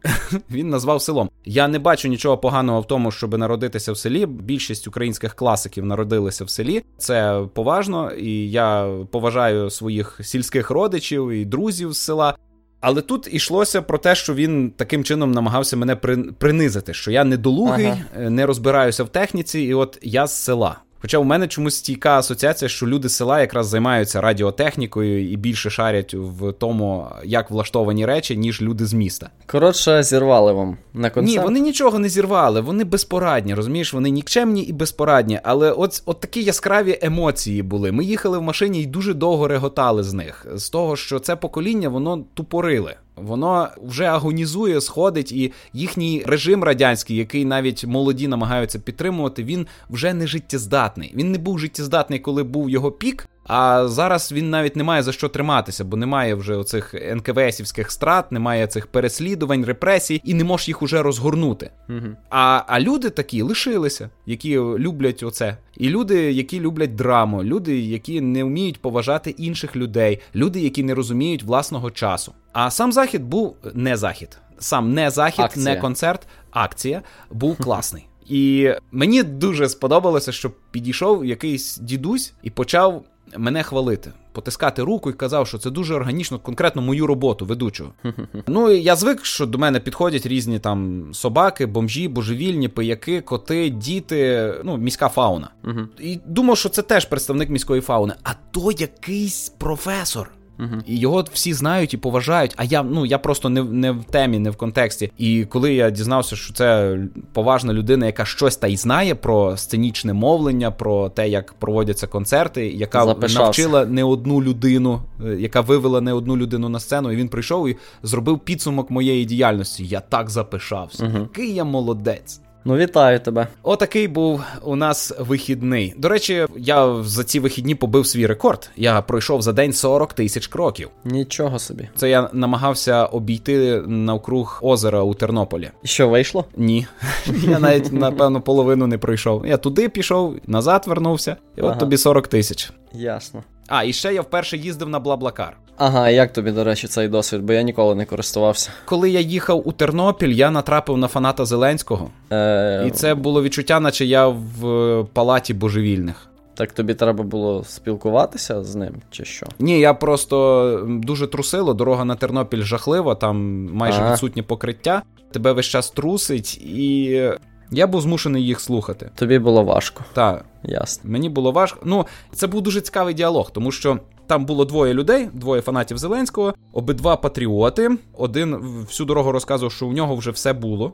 він 0.50 0.68
назвав 0.68 1.02
селом. 1.02 1.30
Я 1.44 1.68
не 1.68 1.78
бачу 1.78 2.08
нічого 2.08 2.38
поганого 2.38 2.80
в 2.80 2.86
тому, 2.86 3.10
щоб 3.10 3.38
народитися 3.38 3.92
в 3.92 3.98
селі. 3.98 4.26
Більшість 4.26 4.86
українських 4.86 5.34
класиків 5.34 5.84
народилися 5.84 6.44
в 6.44 6.50
селі. 6.50 6.82
Це 6.98 7.42
поважно, 7.54 8.10
і 8.10 8.50
я 8.50 8.96
поважаю 9.10 9.70
своїх 9.70 10.20
сільських 10.22 10.70
родичів 10.70 11.30
і 11.30 11.44
друзів 11.44 11.92
з 11.92 11.98
села. 11.98 12.36
Але 12.80 13.02
тут 13.02 13.34
йшлося 13.34 13.82
про 13.82 13.98
те, 13.98 14.14
що 14.14 14.34
він 14.34 14.70
таким 14.76 15.04
чином 15.04 15.32
намагався 15.32 15.76
мене 15.76 15.96
принизити, 16.38 16.94
що 16.94 17.10
я 17.10 17.24
недолугий, 17.24 17.86
ага. 17.86 18.30
не 18.30 18.46
розбираюся 18.46 19.04
в 19.04 19.08
техніці, 19.08 19.60
і 19.60 19.74
от 19.74 19.98
я 20.02 20.26
з 20.26 20.42
села. 20.42 20.76
Хоча 21.02 21.18
у 21.18 21.24
мене 21.24 21.48
чомусь 21.48 21.74
стійка 21.74 22.18
асоціація, 22.18 22.68
що 22.68 22.86
люди 22.86 23.08
села 23.08 23.40
якраз 23.40 23.66
займаються 23.66 24.20
радіотехнікою 24.20 25.30
і 25.30 25.36
більше 25.36 25.70
шарять 25.70 26.14
в 26.14 26.52
тому, 26.52 27.06
як 27.24 27.50
влаштовані 27.50 28.06
речі, 28.06 28.36
ніж 28.36 28.62
люди 28.62 28.86
з 28.86 28.92
міста. 28.92 29.30
Коротше, 29.46 30.02
зірвали 30.02 30.52
вам 30.52 30.76
на 30.94 31.10
концерт? 31.10 31.38
Ні, 31.38 31.44
вони 31.44 31.60
нічого 31.60 31.98
не 31.98 32.08
зірвали, 32.08 32.60
вони 32.60 32.84
безпорадні, 32.84 33.54
розумієш, 33.54 33.94
вони 33.94 34.10
нікчемні 34.10 34.62
і 34.62 34.72
безпорадні. 34.72 35.40
Але 35.42 35.72
от 35.72 36.02
от 36.06 36.20
такі 36.20 36.42
яскраві 36.42 36.98
емоції 37.02 37.62
були. 37.62 37.92
Ми 37.92 38.04
їхали 38.04 38.38
в 38.38 38.42
машині 38.42 38.82
і 38.82 38.86
дуже 38.86 39.14
довго 39.14 39.48
реготали 39.48 40.02
з 40.02 40.12
них, 40.12 40.46
з 40.54 40.70
того, 40.70 40.96
що 40.96 41.18
це 41.18 41.36
покоління, 41.36 41.88
воно 41.88 42.24
тупориле. 42.34 42.96
Воно 43.16 43.68
вже 43.82 44.04
агонізує, 44.04 44.80
сходить, 44.80 45.32
і 45.32 45.52
їхній 45.72 46.22
режим 46.26 46.64
радянський, 46.64 47.16
який 47.16 47.44
навіть 47.44 47.84
молоді 47.84 48.28
намагаються 48.28 48.78
підтримувати, 48.78 49.44
він 49.44 49.66
вже 49.90 50.14
не 50.14 50.26
життєздатний. 50.26 51.12
Він 51.16 51.32
не 51.32 51.38
був 51.38 51.58
життєздатний, 51.58 52.18
коли 52.18 52.42
був 52.42 52.70
його 52.70 52.92
пік. 52.92 53.28
А 53.52 53.88
зараз 53.88 54.32
він 54.32 54.50
навіть 54.50 54.76
не 54.76 54.84
має 54.84 55.02
за 55.02 55.12
що 55.12 55.28
триматися, 55.28 55.84
бо 55.84 55.96
немає 55.96 56.34
вже 56.34 56.56
оцих 56.56 56.94
НКВСівських 56.94 57.90
страт, 57.90 58.32
немає 58.32 58.66
цих 58.66 58.86
переслідувань, 58.86 59.64
репресій, 59.64 60.20
і 60.24 60.34
не 60.34 60.44
можеш 60.44 60.68
їх 60.68 60.82
уже 60.82 61.02
розгорнути. 61.02 61.70
Угу. 61.88 62.16
А 62.30 62.62
а 62.66 62.80
люди 62.80 63.10
такі 63.10 63.42
лишилися, 63.42 64.10
які 64.26 64.58
люблять 64.58 65.22
оце. 65.22 65.56
І 65.76 65.88
люди, 65.88 66.32
які 66.32 66.60
люблять 66.60 66.94
драму, 66.94 67.44
люди, 67.44 67.78
які 67.80 68.20
не 68.20 68.44
вміють 68.44 68.82
поважати 68.82 69.30
інших 69.30 69.76
людей, 69.76 70.20
люди, 70.34 70.60
які 70.60 70.82
не 70.82 70.94
розуміють 70.94 71.42
власного 71.42 71.90
часу. 71.90 72.32
А 72.52 72.70
сам 72.70 72.92
захід 72.92 73.24
був 73.24 73.56
не 73.74 73.96
захід, 73.96 74.38
сам 74.58 74.94
не 74.94 75.10
захід, 75.10 75.44
акція. 75.44 75.74
не 75.74 75.80
концерт, 75.80 76.26
акція 76.50 77.02
був 77.30 77.56
класний. 77.56 78.06
І 78.26 78.70
мені 78.92 79.22
дуже 79.22 79.68
сподобалося, 79.68 80.32
що 80.32 80.50
підійшов 80.70 81.24
якийсь 81.24 81.78
дідусь 81.78 82.32
і 82.42 82.50
почав 82.50 83.04
мене 83.36 83.62
хвалити, 83.62 84.12
потискати 84.32 84.82
руку 84.82 85.10
і 85.10 85.12
казав, 85.12 85.48
що 85.48 85.58
це 85.58 85.70
дуже 85.70 85.94
органічно, 85.94 86.38
конкретно 86.38 86.82
мою 86.82 87.06
роботу 87.06 87.46
ведучого. 87.46 87.92
Ну 88.46 88.70
я 88.70 88.96
звик, 88.96 89.24
що 89.24 89.46
до 89.46 89.58
мене 89.58 89.80
підходять 89.80 90.26
різні 90.26 90.58
там 90.58 91.10
собаки, 91.14 91.66
бомжі, 91.66 92.08
божевільні, 92.08 92.68
пияки, 92.68 93.20
коти, 93.20 93.68
діти, 93.70 94.54
ну, 94.64 94.76
міська 94.76 95.08
фауна. 95.08 95.50
І 95.98 96.18
думав, 96.26 96.58
що 96.58 96.68
це 96.68 96.82
теж 96.82 97.04
представник 97.04 97.48
міської 97.50 97.80
фауни. 97.80 98.14
А 98.24 98.30
то 98.50 98.72
якийсь 98.72 99.48
професор. 99.48 100.30
Uh-huh. 100.60 100.82
І 100.86 100.98
його 100.98 101.24
всі 101.32 101.54
знають 101.54 101.94
і 101.94 101.96
поважають. 101.96 102.54
А 102.56 102.64
я 102.64 102.82
ну 102.82 103.06
я 103.06 103.18
просто 103.18 103.48
не 103.48 103.62
не 103.62 103.90
в 103.90 104.04
темі, 104.04 104.38
не 104.38 104.50
в 104.50 104.56
контексті. 104.56 105.12
І 105.18 105.44
коли 105.44 105.74
я 105.74 105.90
дізнався, 105.90 106.36
що 106.36 106.54
це 106.54 106.98
поважна 107.32 107.72
людина, 107.72 108.06
яка 108.06 108.24
щось 108.24 108.56
та 108.56 108.66
й 108.66 108.76
знає 108.76 109.14
про 109.14 109.56
сценічне 109.56 110.12
мовлення, 110.12 110.70
про 110.70 111.08
те, 111.08 111.28
як 111.28 111.52
проводяться 111.52 112.06
концерти, 112.06 112.68
яка 112.68 113.04
Запишався. 113.04 113.42
навчила 113.42 113.86
не 113.86 114.04
одну 114.04 114.42
людину, 114.42 115.02
е, 115.26 115.36
яка 115.38 115.60
вивела 115.60 116.00
не 116.00 116.12
одну 116.12 116.36
людину 116.36 116.68
на 116.68 116.80
сцену, 116.80 117.12
і 117.12 117.16
він 117.16 117.28
прийшов 117.28 117.68
і 117.68 117.76
зробив 118.02 118.38
підсумок 118.38 118.90
моєї 118.90 119.24
діяльності. 119.24 119.86
Я 119.86 120.00
так 120.00 120.30
запишався. 120.30 121.04
Uh-huh. 121.04 121.20
Який 121.20 121.54
я 121.54 121.64
молодець. 121.64 122.40
Ну, 122.64 122.76
вітаю 122.76 123.20
тебе. 123.20 123.46
Отакий 123.62 124.08
був 124.08 124.42
у 124.62 124.76
нас 124.76 125.12
вихідний. 125.18 125.94
До 125.96 126.08
речі, 126.08 126.46
я 126.56 127.02
за 127.02 127.24
ці 127.24 127.40
вихідні 127.40 127.74
побив 127.74 128.06
свій 128.06 128.26
рекорд. 128.26 128.70
Я 128.76 129.02
пройшов 129.02 129.42
за 129.42 129.52
день 129.52 129.72
40 129.72 130.12
тисяч 130.12 130.46
кроків. 130.46 130.88
Нічого 131.04 131.58
собі. 131.58 131.88
Це 131.96 132.10
я 132.10 132.30
намагався 132.32 133.04
обійти 133.04 133.82
навкруг 133.86 134.60
озера 134.62 135.02
у 135.02 135.14
Тернополі. 135.14 135.70
Що 135.84 136.08
вийшло? 136.08 136.44
Ні. 136.56 136.86
Я 137.48 137.58
навіть, 137.58 137.92
напевно, 137.92 138.40
половину 138.40 138.86
не 138.86 138.98
пройшов. 138.98 139.46
Я 139.46 139.56
туди 139.56 139.88
пішов, 139.88 140.36
назад 140.46 140.84
вернувся, 140.86 141.36
і 141.56 141.60
от 141.60 141.70
Ага. 141.70 141.80
тобі 141.80 141.96
40 141.96 142.28
тисяч. 142.28 142.72
Ясно. 142.92 143.42
А, 143.68 143.84
і 143.84 143.92
ще 143.92 144.14
я 144.14 144.20
вперше 144.22 144.56
їздив 144.56 144.88
на 144.88 145.00
Блаблакар. 145.00 145.56
Ага, 145.82 146.10
як 146.10 146.32
тобі, 146.32 146.50
до 146.50 146.64
речі, 146.64 146.88
цей 146.88 147.08
досвід, 147.08 147.42
бо 147.42 147.52
я 147.52 147.62
ніколи 147.62 147.94
не 147.94 148.04
користувався. 148.04 148.70
Коли 148.84 149.10
я 149.10 149.20
їхав 149.20 149.68
у 149.68 149.72
Тернопіль, 149.72 150.28
я 150.28 150.50
натрапив 150.50 150.96
на 150.96 151.08
фаната 151.08 151.44
Зеленського, 151.44 152.10
Е, 152.32 152.84
і 152.86 152.90
це 152.90 153.14
було 153.14 153.42
відчуття, 153.42 153.80
наче 153.80 154.04
я 154.04 154.28
в 154.28 154.66
е, 154.66 155.06
палаті 155.12 155.54
божевільних. 155.54 156.26
Так 156.54 156.72
тобі 156.72 156.94
треба 156.94 157.24
було 157.24 157.64
спілкуватися 157.64 158.64
з 158.64 158.74
ним, 158.74 158.94
чи 159.10 159.24
що? 159.24 159.46
Ні, 159.58 159.80
я 159.80 159.94
просто 159.94 160.86
дуже 160.88 161.26
трусило. 161.26 161.74
Дорога 161.74 162.04
на 162.04 162.14
Тернопіль 162.14 162.62
жахлива, 162.62 163.14
там 163.14 163.64
майже 163.72 163.98
Ага. 164.00 164.12
відсутнє 164.12 164.42
покриття. 164.42 165.02
Тебе 165.32 165.52
весь 165.52 165.66
час 165.66 165.90
трусить, 165.90 166.58
і 166.58 167.22
я 167.70 167.86
був 167.86 168.00
змушений 168.00 168.46
їх 168.46 168.60
слухати. 168.60 169.10
Тобі 169.14 169.38
було 169.38 169.64
важко, 169.64 170.04
Так, 170.12 170.44
ясно. 170.62 171.10
мені 171.10 171.28
було 171.28 171.52
важко. 171.52 171.80
Ну, 171.84 172.06
це 172.34 172.46
був 172.46 172.60
дуже 172.60 172.80
цікавий 172.80 173.14
діалог, 173.14 173.50
тому 173.50 173.72
що. 173.72 173.98
Там 174.30 174.44
було 174.44 174.64
двоє 174.64 174.94
людей, 174.94 175.28
двоє 175.32 175.62
фанатів 175.62 175.98
Зеленського, 175.98 176.54
обидва 176.72 177.16
патріоти. 177.16 177.90
Один 178.18 178.56
всю 178.80 179.06
дорогу 179.06 179.32
розказував, 179.32 179.72
що 179.72 179.86
у 179.86 179.92
нього 179.92 180.16
вже 180.16 180.30
все 180.30 180.52
було. 180.52 180.92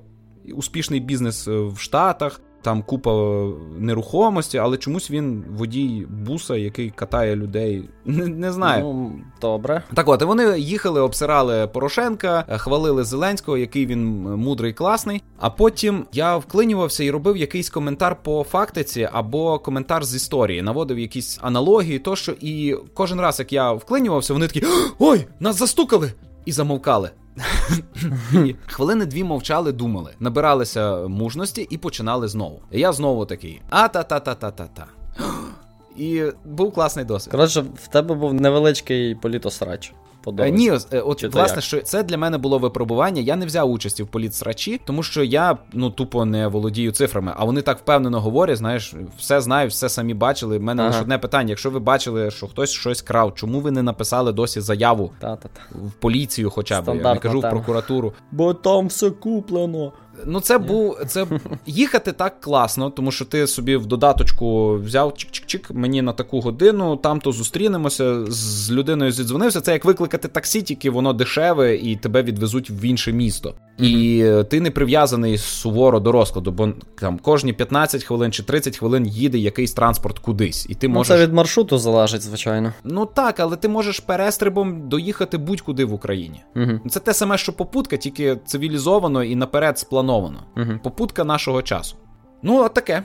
Успішний 0.55 1.01
бізнес 1.01 1.49
е, 1.49 1.59
в 1.61 1.79
Штатах, 1.79 2.41
там 2.67 2.83
купа 2.83 3.13
е, 3.13 3.53
нерухомості, 3.79 4.59
але 4.59 4.77
чомусь 4.77 5.11
він 5.11 5.45
водій 5.51 6.07
буса, 6.11 6.57
який 6.57 6.91
катає 6.91 7.37
людей. 7.37 7.89
Не, 8.05 8.27
не 8.27 8.53
знаю. 8.53 8.85
Ну, 8.85 9.13
добре. 9.41 9.83
Так 9.95 10.09
от, 10.09 10.23
і 10.23 10.25
вони 10.25 10.59
їхали, 10.61 11.01
обсирали 11.01 11.67
Порошенка, 11.67 12.45
е, 12.49 12.59
хвалили 12.59 13.05
Зеленського, 13.05 13.59
який 13.59 13.87
він 13.87 14.07
мудрий, 14.23 14.73
класний. 14.73 15.23
А 15.39 15.51
потім 15.51 16.07
я 16.13 16.37
вклинювався 16.37 17.05
і 17.05 17.11
робив 17.11 17.37
якийсь 17.37 17.71
коментар 17.71 18.17
по 18.23 18.45
фактиці 18.45 19.09
або 19.13 19.59
коментар 19.59 20.05
з 20.05 20.15
історії, 20.15 20.63
наводив 20.63 20.99
якісь 20.99 21.39
аналогії, 21.43 21.99
тощо. 21.99 22.35
І 22.41 22.77
кожен 22.95 23.21
раз, 23.21 23.39
як 23.39 23.53
я 23.53 23.73
вклинювався, 23.73 24.33
вони 24.33 24.47
такі: 24.47 24.67
Ой, 24.99 25.27
нас 25.41 25.57
застукали! 25.57 26.13
І 26.47 26.53
замовкали. 26.53 27.11
І 28.33 28.55
хвилини 28.67 29.07
дві 29.07 29.25
мовчали, 29.25 29.73
думали, 29.73 30.15
набиралися 30.21 31.09
мужності 31.09 31.67
і 31.71 31.79
починали 31.79 32.29
знову. 32.29 32.61
Я 32.71 32.93
знову 32.93 33.27
такий: 33.27 33.63
а-та-та-та-та-та-та. 33.71 34.87
І 35.97 36.25
був 36.45 36.73
класний 36.73 37.05
досвід. 37.05 37.31
Коротше, 37.33 37.65
в 37.75 37.89
тебе 37.89 38.15
був 38.15 38.35
невеличкий 38.35 39.15
політосрач. 39.15 39.93
Подобається. 40.27 40.59
Ні, 40.59 40.99
е, 40.99 41.01
от 41.01 41.21
Чи 41.21 41.29
власне, 41.29 41.63
що 41.63 41.83
це 41.83 42.03
для 42.03 42.19
мене 42.19 42.39
було 42.39 42.59
випробування. 42.59 43.23
Я 43.23 43.37
не 43.37 43.47
взяв 43.47 43.71
участі 43.71 44.03
в 44.03 44.07
політсрачі, 44.07 44.81
тому 44.85 45.03
що 45.03 45.25
я 45.25 45.59
ну 45.73 45.91
тупо 45.91 46.25
не 46.25 46.47
володію 46.47 46.93
цифрами. 46.93 47.33
А 47.37 47.45
вони 47.45 47.63
так 47.63 47.79
впевнено 47.79 48.21
говорять, 48.21 48.59
знаєш, 48.59 48.95
все 49.19 49.41
знають, 49.41 49.73
все 49.73 49.89
самі 49.89 50.15
бачили. 50.15 50.59
У 50.59 50.63
мене 50.63 50.83
Ага. 50.83 50.91
лише 50.91 51.03
одне 51.03 51.19
питання: 51.19 51.49
якщо 51.49 51.71
ви 51.71 51.79
бачили, 51.79 52.31
що 52.31 52.47
хтось 52.47 52.71
щось 52.71 53.03
крав, 53.03 53.35
чому 53.35 53.61
ви 53.61 53.71
не 53.71 53.83
написали 53.83 54.33
досі 54.33 54.61
заяву 54.61 55.11
Та-та-та. 55.21 55.61
в 55.71 55.93
поліцію, 55.93 56.51
хоча 56.51 56.83
б 56.83 56.87
я 56.89 56.95
не 56.95 57.03
кажу 57.03 57.21
кажу 57.21 57.39
в 57.39 57.51
прокуратуру. 57.51 58.13
Бо 58.31 58.55
там 58.55 58.87
все 58.87 59.11
куплено. 59.11 59.93
Ну, 60.27 60.41
це 60.41 60.59
був 60.59 60.97
це 61.07 61.27
їхати 61.67 62.13
так 62.13 62.41
класно, 62.41 62.91
тому 62.91 63.13
що 63.13 63.25
ти 63.25 63.47
собі 63.47 63.77
в 63.77 63.87
додаточку 63.87 64.75
взяв 64.79 65.11
чик-чик-чик, 65.11 65.73
мені 65.73 66.03
на 66.03 66.13
таку 66.13 66.41
годину, 66.41 66.97
там 66.97 67.21
то 67.21 67.33
зустрінемося, 67.33 68.27
з 68.27 68.71
людиною 68.71 69.13
зідзвонився. 69.13 69.61
Це 69.61 69.73
як 69.73 69.85
викликати 69.85 70.29
таксі, 70.29 70.63
тільки 70.63 70.91
воно 70.91 71.13
дешеве 71.13 71.75
і 71.77 71.97
тебе 71.97 72.23
відвезуть 72.23 72.71
в 72.71 72.85
інше 72.85 73.13
місто. 73.13 73.55
І 73.79 74.21
е, 74.25 74.45
ти 74.45 74.61
не 74.61 74.71
прив'язаний 74.71 75.39
суворо 75.39 76.01
до 76.01 76.13
розкладу, 76.13 76.53
бо 76.53 76.69
там 77.01 77.19
кожні 77.19 77.53
15 77.53 78.05
хвилин 78.05 78.33
чи 78.33 78.43
30 78.43 78.77
хвилин 78.79 79.07
їде 79.07 79.39
якийсь 79.39 79.73
транспорт 79.73 80.19
кудись, 80.19 80.67
і 80.71 80.75
ти 80.75 80.89
Ну, 80.89 80.95
можеш. 80.95 81.17
це 81.17 81.27
від 81.27 81.33
маршруту 81.33 81.79
залежить, 81.79 82.23
звичайно. 82.23 82.73
Ну 82.85 83.07
так, 83.07 83.41
але 83.41 83.57
ти 83.57 83.69
можеш 83.69 84.01
перестрибом 84.01 84.89
доїхати 84.89 85.39
будь-куди 85.39 85.85
в 85.85 85.93
Україні. 85.93 86.41
Це 86.91 87.01
те 87.01 87.15
саме, 87.15 87.39
що 87.39 87.53
попутка, 87.53 87.97
тільки 87.97 88.39
цивілізовано 88.47 89.25
і 89.25 89.37
наперед 89.37 89.79
сплановано. 89.79 90.06
Угу. 90.57 90.79
Попутка 90.83 91.25
нашого 91.25 91.63
часу. 91.63 91.97
Ну, 92.43 92.65
от 92.65 92.75
таке. 92.75 93.03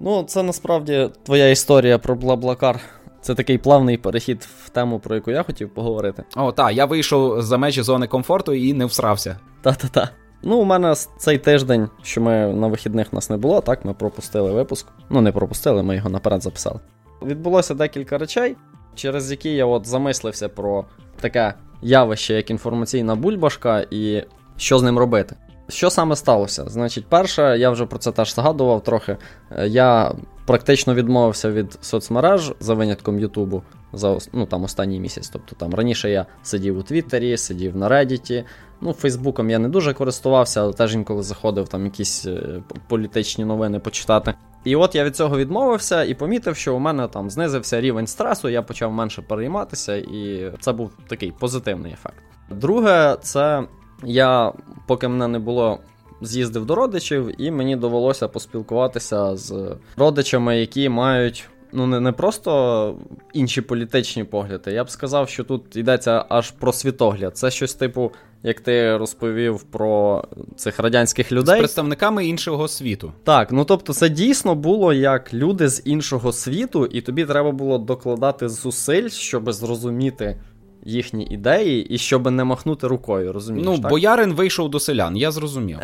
Ну, 0.00 0.22
це 0.22 0.42
насправді 0.42 1.10
твоя 1.22 1.48
історія 1.48 1.98
про 1.98 2.14
Блаблакар. 2.14 2.80
Це 3.20 3.34
такий 3.34 3.58
плавний 3.58 3.98
перехід 3.98 4.48
в 4.64 4.68
тему, 4.68 4.98
про 4.98 5.14
яку 5.14 5.30
я 5.30 5.42
хотів 5.42 5.74
поговорити. 5.74 6.24
О, 6.36 6.52
так, 6.52 6.72
я 6.72 6.84
вийшов 6.84 7.42
за 7.42 7.58
межі 7.58 7.82
зони 7.82 8.06
комфорту 8.06 8.52
і 8.52 8.72
не 8.72 8.84
всрався. 8.84 9.38
Та-та-та. 9.62 10.08
Ну, 10.42 10.56
у 10.56 10.64
мене 10.64 10.94
цей 10.94 11.38
тиждень, 11.38 11.88
що 12.02 12.20
ми 12.20 12.46
на 12.46 12.66
вихідних 12.66 13.12
нас 13.12 13.30
не 13.30 13.36
було, 13.36 13.60
так, 13.60 13.84
ми 13.84 13.94
пропустили 13.94 14.52
випуск. 14.52 14.86
Ну, 15.10 15.20
не 15.20 15.32
пропустили, 15.32 15.82
ми 15.82 15.96
його 15.96 16.10
наперед 16.10 16.42
записали. 16.42 16.80
Відбулося 17.22 17.74
декілька 17.74 18.18
речей, 18.18 18.56
через 18.94 19.30
які 19.30 19.54
я 19.54 19.66
от 19.66 19.86
замислився 19.86 20.48
про 20.48 20.84
таке 21.20 21.54
явище, 21.82 22.34
як 22.34 22.50
інформаційна 22.50 23.14
бульбашка, 23.14 23.86
і 23.90 24.22
що 24.56 24.78
з 24.78 24.82
ним 24.82 24.98
робити. 24.98 25.36
Що 25.72 25.90
саме 25.90 26.16
сталося? 26.16 26.64
Значить, 26.66 27.06
перше, 27.06 27.58
я 27.58 27.70
вже 27.70 27.86
про 27.86 27.98
це 27.98 28.12
теж 28.12 28.34
згадував 28.34 28.82
трохи. 28.82 29.16
Е, 29.50 29.68
Я 29.68 30.12
практично 30.46 30.94
відмовився 30.94 31.50
від 31.50 31.78
соцмереж 31.80 32.52
за 32.60 32.74
винятком 32.74 33.18
Ютубу 33.18 33.62
за 33.92 34.18
ну, 34.32 34.46
там, 34.46 34.64
останній 34.64 35.00
місяць. 35.00 35.28
Тобто 35.32 35.56
там 35.56 35.74
раніше 35.74 36.10
я 36.10 36.26
сидів 36.42 36.78
у 36.78 36.82
Твіттері, 36.82 37.36
сидів 37.36 37.76
на 37.76 37.88
Reddit, 37.88 38.44
Ну, 38.84 38.92
Фейсбуком 38.92 39.50
я 39.50 39.58
не 39.58 39.68
дуже 39.68 39.94
користувався, 39.94 40.60
але 40.60 40.72
теж 40.72 40.94
інколи 40.94 41.22
заходив 41.22 41.68
там 41.68 41.84
якісь 41.84 42.26
е, 42.26 42.62
політичні 42.88 43.44
новини 43.44 43.78
почитати. 43.78 44.34
І 44.64 44.76
от 44.76 44.94
я 44.94 45.04
від 45.04 45.16
цього 45.16 45.38
відмовився 45.38 46.04
і 46.04 46.14
помітив, 46.14 46.56
що 46.56 46.76
у 46.76 46.78
мене 46.78 47.08
там 47.08 47.30
знизився 47.30 47.80
рівень 47.80 48.06
стресу, 48.06 48.48
я 48.48 48.62
почав 48.62 48.92
менше 48.92 49.22
перейматися, 49.22 49.96
і 49.96 50.52
це 50.60 50.72
був 50.72 50.90
такий 51.08 51.32
позитивний 51.40 51.92
ефект. 51.92 52.22
Друге, 52.50 53.16
це 53.22 53.64
я, 54.04 54.52
поки 54.86 55.08
мене 55.08 55.28
не 55.28 55.38
було, 55.38 55.78
з'їздив 56.22 56.66
до 56.66 56.74
родичів, 56.74 57.42
і 57.42 57.50
мені 57.50 57.76
довелося 57.76 58.28
поспілкуватися 58.28 59.36
з 59.36 59.76
родичами, 59.96 60.60
які 60.60 60.88
мають. 60.88 61.48
Ну, 61.74 61.86
не, 61.86 62.00
не 62.00 62.12
просто 62.12 62.94
інші 63.32 63.60
політичні 63.60 64.24
погляди. 64.24 64.72
Я 64.72 64.84
б 64.84 64.90
сказав, 64.90 65.28
що 65.28 65.44
тут 65.44 65.76
йдеться 65.76 66.24
аж 66.28 66.50
про 66.50 66.72
світогляд. 66.72 67.36
Це 67.36 67.50
щось 67.50 67.74
типу, 67.74 68.12
як 68.42 68.60
ти 68.60 68.96
розповів 68.96 69.62
про 69.62 70.24
цих 70.56 70.78
радянських 70.78 71.32
людей 71.32 71.56
З 71.56 71.58
представниками 71.58 72.26
іншого 72.26 72.68
світу. 72.68 73.12
Так, 73.24 73.52
ну 73.52 73.64
тобто 73.64 73.92
це 73.92 74.08
дійсно 74.08 74.54
було 74.54 74.92
як 74.92 75.34
люди 75.34 75.68
з 75.68 75.82
іншого 75.84 76.32
світу, 76.32 76.86
і 76.86 77.00
тобі 77.00 77.24
треба 77.24 77.50
було 77.50 77.78
докладати 77.78 78.48
зусиль, 78.48 79.08
щоб 79.08 79.52
зрозуміти 79.52 80.36
їхні 80.84 81.24
ідеї 81.24 81.84
і 81.84 81.98
щоб 81.98 82.30
не 82.30 82.44
махнути 82.44 82.86
рукою, 82.86 83.32
розумієш? 83.32 83.68
ну, 83.68 83.78
так? 83.78 83.90
боярин 83.90 84.32
вийшов 84.32 84.70
до 84.70 84.80
селян, 84.80 85.16
я 85.16 85.30
зрозумів. 85.30 85.78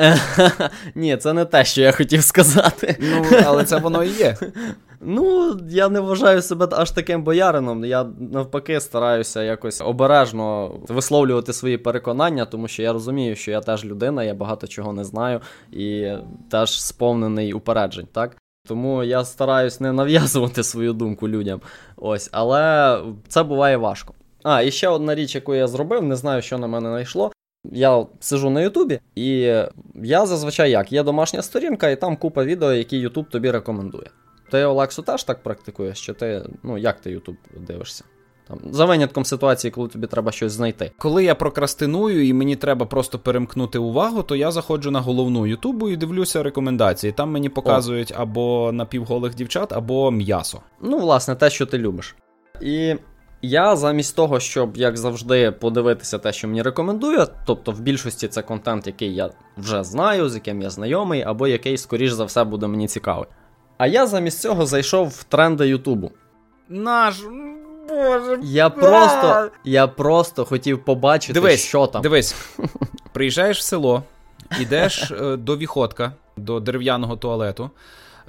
Ні, 0.95 1.17
це 1.17 1.33
не 1.33 1.45
те, 1.45 1.65
що 1.65 1.81
я 1.81 1.93
хотів 1.93 2.23
сказати. 2.23 2.97
Ну, 3.01 3.39
але 3.45 3.65
це 3.65 3.77
воно 3.77 4.05
і 4.05 4.09
є. 4.09 4.37
Ну, 5.01 5.57
я 5.69 5.89
не 5.89 6.01
вважаю 6.01 6.43
себе 6.43 6.69
аж 6.73 6.91
таким 6.91 7.23
боярином. 7.23 7.85
Я 7.85 8.07
навпаки 8.19 8.81
стараюся 8.81 9.43
якось 9.43 9.81
обережно 9.81 10.75
висловлювати 10.89 11.53
свої 11.53 11.79
переконання, 11.79 12.45
тому 12.45 12.69
що 12.69 12.83
я 12.83 12.93
розумію, 12.93 13.37
що 13.37 13.51
я 13.51 13.61
теж 13.61 13.85
людина, 13.85 14.25
я 14.25 14.35
багато 14.35 14.67
чого 14.67 14.93
не 14.93 15.05
знаю 15.05 15.41
і 15.73 16.13
теж 16.51 16.83
сповнений 16.83 17.53
упереджень, 17.53 18.09
так? 18.13 18.37
Тому 18.69 19.05
я 19.05 19.25
стараюсь 19.25 19.81
не 19.81 19.93
нав'язувати 19.93 20.63
свою 20.63 20.93
думку 20.93 21.29
людям. 21.29 21.61
Ось, 21.97 22.29
але 22.33 22.99
це 23.29 23.43
буває 23.43 23.77
важко. 23.77 24.15
А, 24.43 24.63
і 24.63 24.71
ще 24.71 24.89
одна 24.89 25.15
річ, 25.15 25.35
яку 25.35 25.55
я 25.55 25.67
зробив, 25.67 26.03
не 26.03 26.17
знаю, 26.17 26.43
що 26.43 26.59
на 26.59 26.67
мене 26.67 26.89
знайшло. 26.89 27.33
Я 27.65 28.07
сижу 28.21 28.51
на 28.51 28.61
Ютубі, 28.61 29.01
і 29.15 29.31
я 30.03 30.27
зазвичай 30.27 30.71
як? 30.71 30.93
Є 30.93 31.03
домашня 31.03 31.43
сторінка, 31.43 31.89
і 31.89 32.01
там 32.01 32.17
купа 32.17 32.45
відео, 32.45 32.73
які 32.73 32.99
Ютуб 32.99 33.29
тобі 33.29 33.51
рекомендує. 33.51 34.11
Ти 34.51 34.65
Олексу 34.65 35.03
теж 35.03 35.25
так 35.25 35.43
практикуєш? 35.43 36.07
Чи 36.07 36.13
ти, 36.13 36.43
ну 36.63 36.79
як 36.79 37.01
ти 37.01 37.11
Ютуб 37.11 37.37
дивишся? 37.57 38.05
Там, 38.49 38.61
за 38.71 38.85
винятком 38.85 39.25
ситуації, 39.25 39.71
коли 39.71 39.89
тобі 39.89 40.07
треба 40.07 40.33
щось 40.33 40.53
знайти. 40.53 40.91
Коли 40.99 41.25
я 41.25 41.35
прокрастиную 41.35 42.27
і 42.27 42.33
мені 42.33 42.57
треба 42.57 42.87
просто 42.87 43.19
перемкнути 43.19 43.79
увагу, 43.79 44.23
то 44.23 44.37
я 44.37 44.51
заходжу 44.51 44.91
на 44.91 45.01
головну 45.01 45.47
Ютубу 45.47 45.89
і 45.89 45.97
дивлюся 45.97 46.43
рекомендації. 46.43 47.13
Там 47.13 47.31
мені 47.31 47.49
показують 47.49 48.13
або 48.17 48.71
напівголих 48.73 49.35
дівчат, 49.35 49.73
або 49.73 50.11
м'ясо. 50.11 50.61
Ну, 50.83 50.99
власне, 50.99 51.35
те, 51.35 51.51
що 51.51 51.67
ти 51.67 51.79
любиш. 51.79 52.17
І 52.63 52.95
Я 53.43 53.77
замість 53.77 54.17
того, 54.17 54.41
щоб 54.41 54.77
як 54.77 54.97
завжди 54.97 55.51
подивитися 55.51 56.19
те, 56.19 56.33
що 56.33 56.49
мені 56.49 56.63
рекомендує, 56.63 57.27
тобто 57.47 57.73
в 57.73 57.81
більшості 57.81 58.29
це 58.29 58.43
контент, 58.43 58.87
який 58.87 59.15
я 59.15 59.31
вже 59.57 59.85
знаю, 59.85 60.29
з 60.29 60.35
яким 60.35 60.63
я 60.63 60.71
знайомий, 60.71 61.23
або 61.23 61.49
який, 61.49 61.79
скоріш 61.79 62.11
за 62.11 62.25
все, 62.25 62.45
буде 62.45 62.67
мені 62.67 62.89
цікавий. 62.89 63.27
А 63.79 63.87
я 63.87 64.07
замість 64.07 64.41
цього 64.41 64.67
зайшов 64.67 65.09
в 65.09 65.23
тренди 65.23 65.69
Ютубу. 65.69 66.11
Наш. 66.69 67.23
Боже. 67.89 68.39
Я 68.43 68.71
просто 68.71 69.51
я 69.65 69.87
просто 69.87 70.45
хотів 70.45 70.85
побачити, 70.85 71.33
Дивись, 71.33 71.65
що 71.65 71.87
там. 71.87 72.03
Дивись, 72.03 72.35
приїжджаєш 73.13 73.59
в 73.59 73.63
село, 73.63 74.03
ідеш 74.61 75.11
е, 75.11 75.37
до 75.37 75.57
віходка, 75.57 76.13
до 76.37 76.61
дерев'яного 76.61 77.17
туалету. 77.17 77.71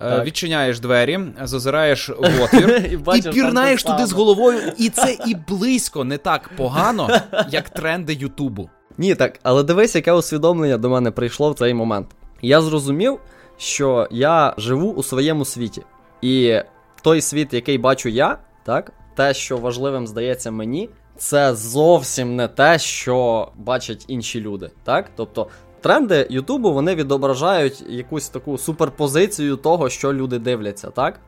Е, 0.02 0.10
Так. 0.10 0.26
Відчиняєш 0.26 0.80
двері, 0.80 1.20
зазираєш 1.44 2.10
в 2.10 2.42
отвір 2.44 2.86
І 2.90 2.94
і, 2.94 2.98
бачиш, 2.98 3.24
там 3.24 3.34
пірнаєш 3.34 3.84
туди 3.84 4.06
з 4.06 4.12
головою, 4.12 4.60
і 4.78 4.90
це 4.96 5.18
і 5.28 5.36
близько 5.48 6.04
не 6.04 6.18
так 6.18 6.50
погано, 6.58 7.10
як 7.50 7.70
тренди 7.70 8.14
Ютубу. 8.14 8.70
Ні, 8.98 9.16
так, 9.16 9.40
але 9.44 9.64
дивись, 9.64 9.96
яке 9.96 10.12
усвідомлення 10.12 10.78
до 10.78 10.90
мене 10.90 11.12
прийшло 11.12 11.52
в 11.52 11.56
цей 11.56 11.74
момент. 11.74 12.08
Я 12.42 12.62
зрозумів, 12.62 13.20
що 13.58 14.08
я 14.12 14.54
живу 14.58 14.92
у 14.92 15.04
своєму 15.04 15.46
світі. 15.46 15.84
І 16.22 16.60
той 17.02 17.22
світ, 17.22 17.54
який 17.54 17.78
бачу 17.78 18.10
я, 18.10 18.38
так, 18.66 18.92
те, 19.16 19.34
що 19.34 19.58
важливим 19.58 20.08
здається 20.08 20.52
мені, 20.52 20.90
це 21.18 21.56
зовсім 21.56 22.36
не 22.36 22.48
те, 22.48 22.80
що 22.80 23.48
бачать 23.56 24.06
інші 24.08 24.42
люди. 24.42 24.72
Так? 24.84 25.12
Тобто 25.16 25.48
тренди 25.82 26.28
Ютубу 26.30 26.74
вони 26.74 26.96
відображають 26.96 27.84
якусь 27.90 28.30
таку 28.30 28.58
суперпозицію 28.58 29.56
того, 29.56 29.90
що 29.90 30.14
люди 30.14 30.40
дивляться, 30.40 30.90
так? 30.90 31.20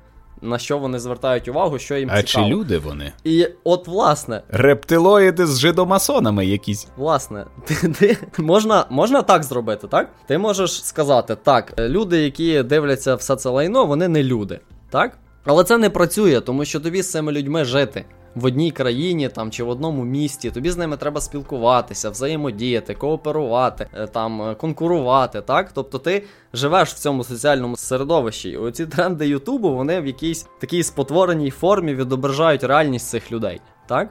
На 0.42 0.60
що 0.60 0.78
вони 0.78 1.00
звертають 1.00 1.48
увагу, 1.48 1.80
що 1.80 1.98
їм 1.98 2.10
а 2.12 2.24
цікаво. 2.24 2.48
люди 2.50 2.78
вони? 2.78 3.12
І 3.24 3.48
от, 3.64 3.88
власне, 3.88 4.42
Рептилоїди 4.50 5.46
з 5.48 5.60
жидомасонами 5.60 6.46
якісь. 6.46 6.88
Власне, 6.98 7.46
ти, 7.66 7.76
ти, 7.76 8.18
можна, 8.38 8.86
можна 8.90 9.22
так 9.22 9.44
зробити, 9.44 9.88
так? 9.88 10.10
Ти 10.28 10.38
можеш 10.38 10.84
сказати, 10.86 11.38
так, 11.44 11.74
люди, 11.80 12.24
які 12.24 12.64
дивляться 12.64 13.16
все 13.16 13.36
це 13.36 13.50
лайно, 13.50 13.86
вони 13.86 14.08
не 14.08 14.24
люди, 14.24 14.60
так? 14.90 15.18
Але 15.46 15.64
це 15.64 15.78
не 15.78 15.90
працює, 15.90 16.42
тому 16.42 16.66
що 16.66 16.80
тобі 16.80 17.02
з 17.02 17.12
цими 17.12 17.32
людьми 17.32 17.66
жити 17.66 18.06
в 18.36 18.46
одній 18.46 18.72
країні 18.72 19.30
там 19.30 19.52
чи 19.52 19.64
в 19.64 19.70
одному 19.70 20.04
місті. 20.04 20.52
Тобі 20.52 20.72
з 20.72 20.78
ними 20.78 20.98
треба 20.98 21.22
спілкуватися, 21.22 22.10
взаємодіяти, 22.10 22.94
кооперувати, 22.94 23.88
е, 23.94 24.08
там 24.08 24.42
е, 24.42 24.56
конкурувати. 24.56 25.42
Так, 25.42 25.72
тобто 25.74 25.98
ти 25.98 26.24
живеш 26.54 26.90
в 26.90 27.00
цьому 27.00 27.24
соціальному 27.24 27.78
середовищі. 27.78 28.50
І 28.50 28.58
оці 28.58 28.86
тренди 28.86 29.28
Ютубу 29.28 29.76
вони 29.76 30.02
в 30.02 30.08
якійсь 30.08 30.48
такій 30.60 30.84
спотвореній 30.84 31.52
формі 31.52 31.96
відображають 31.96 32.64
реальність 32.64 33.10
цих 33.10 33.32
людей. 33.32 33.62
Так? 33.88 34.10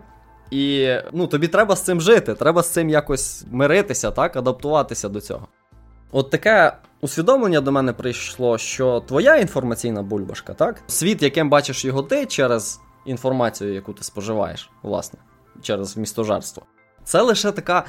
І 0.51 0.95
ну, 1.13 1.27
тобі 1.27 1.49
треба 1.49 1.77
з 1.77 1.83
цим 1.83 2.01
жити, 2.01 2.35
треба 2.35 2.63
з 2.63 2.69
цим 2.69 2.91
якось 2.91 3.45
миритися, 3.51 4.11
так, 4.11 4.37
адаптуватися 4.37 5.09
до 5.09 5.21
цього. 5.21 5.47
От 6.13 6.31
таке 6.31 6.73
усвідомлення 7.01 7.61
до 7.61 7.73
мене 7.73 7.93
прийшло, 7.93 8.59
що 8.59 9.01
твоя 9.09 9.37
інформаційна 9.37 10.03
бульбашка, 10.03 10.55
так? 10.55 10.83
Світ, 10.87 11.23
яким 11.23 11.51
бачиш 11.51 11.85
його 11.85 12.03
ти 12.03 12.27
через 12.27 12.81
інформацію, 13.05 13.75
яку 13.75 13.93
ти 13.93 14.05
споживаєш, 14.05 14.71
власне, 14.83 15.19
через 15.63 15.97
містожарство. 15.97 16.63
Це 17.05 17.23
лише 17.23 17.53
така 17.53 17.85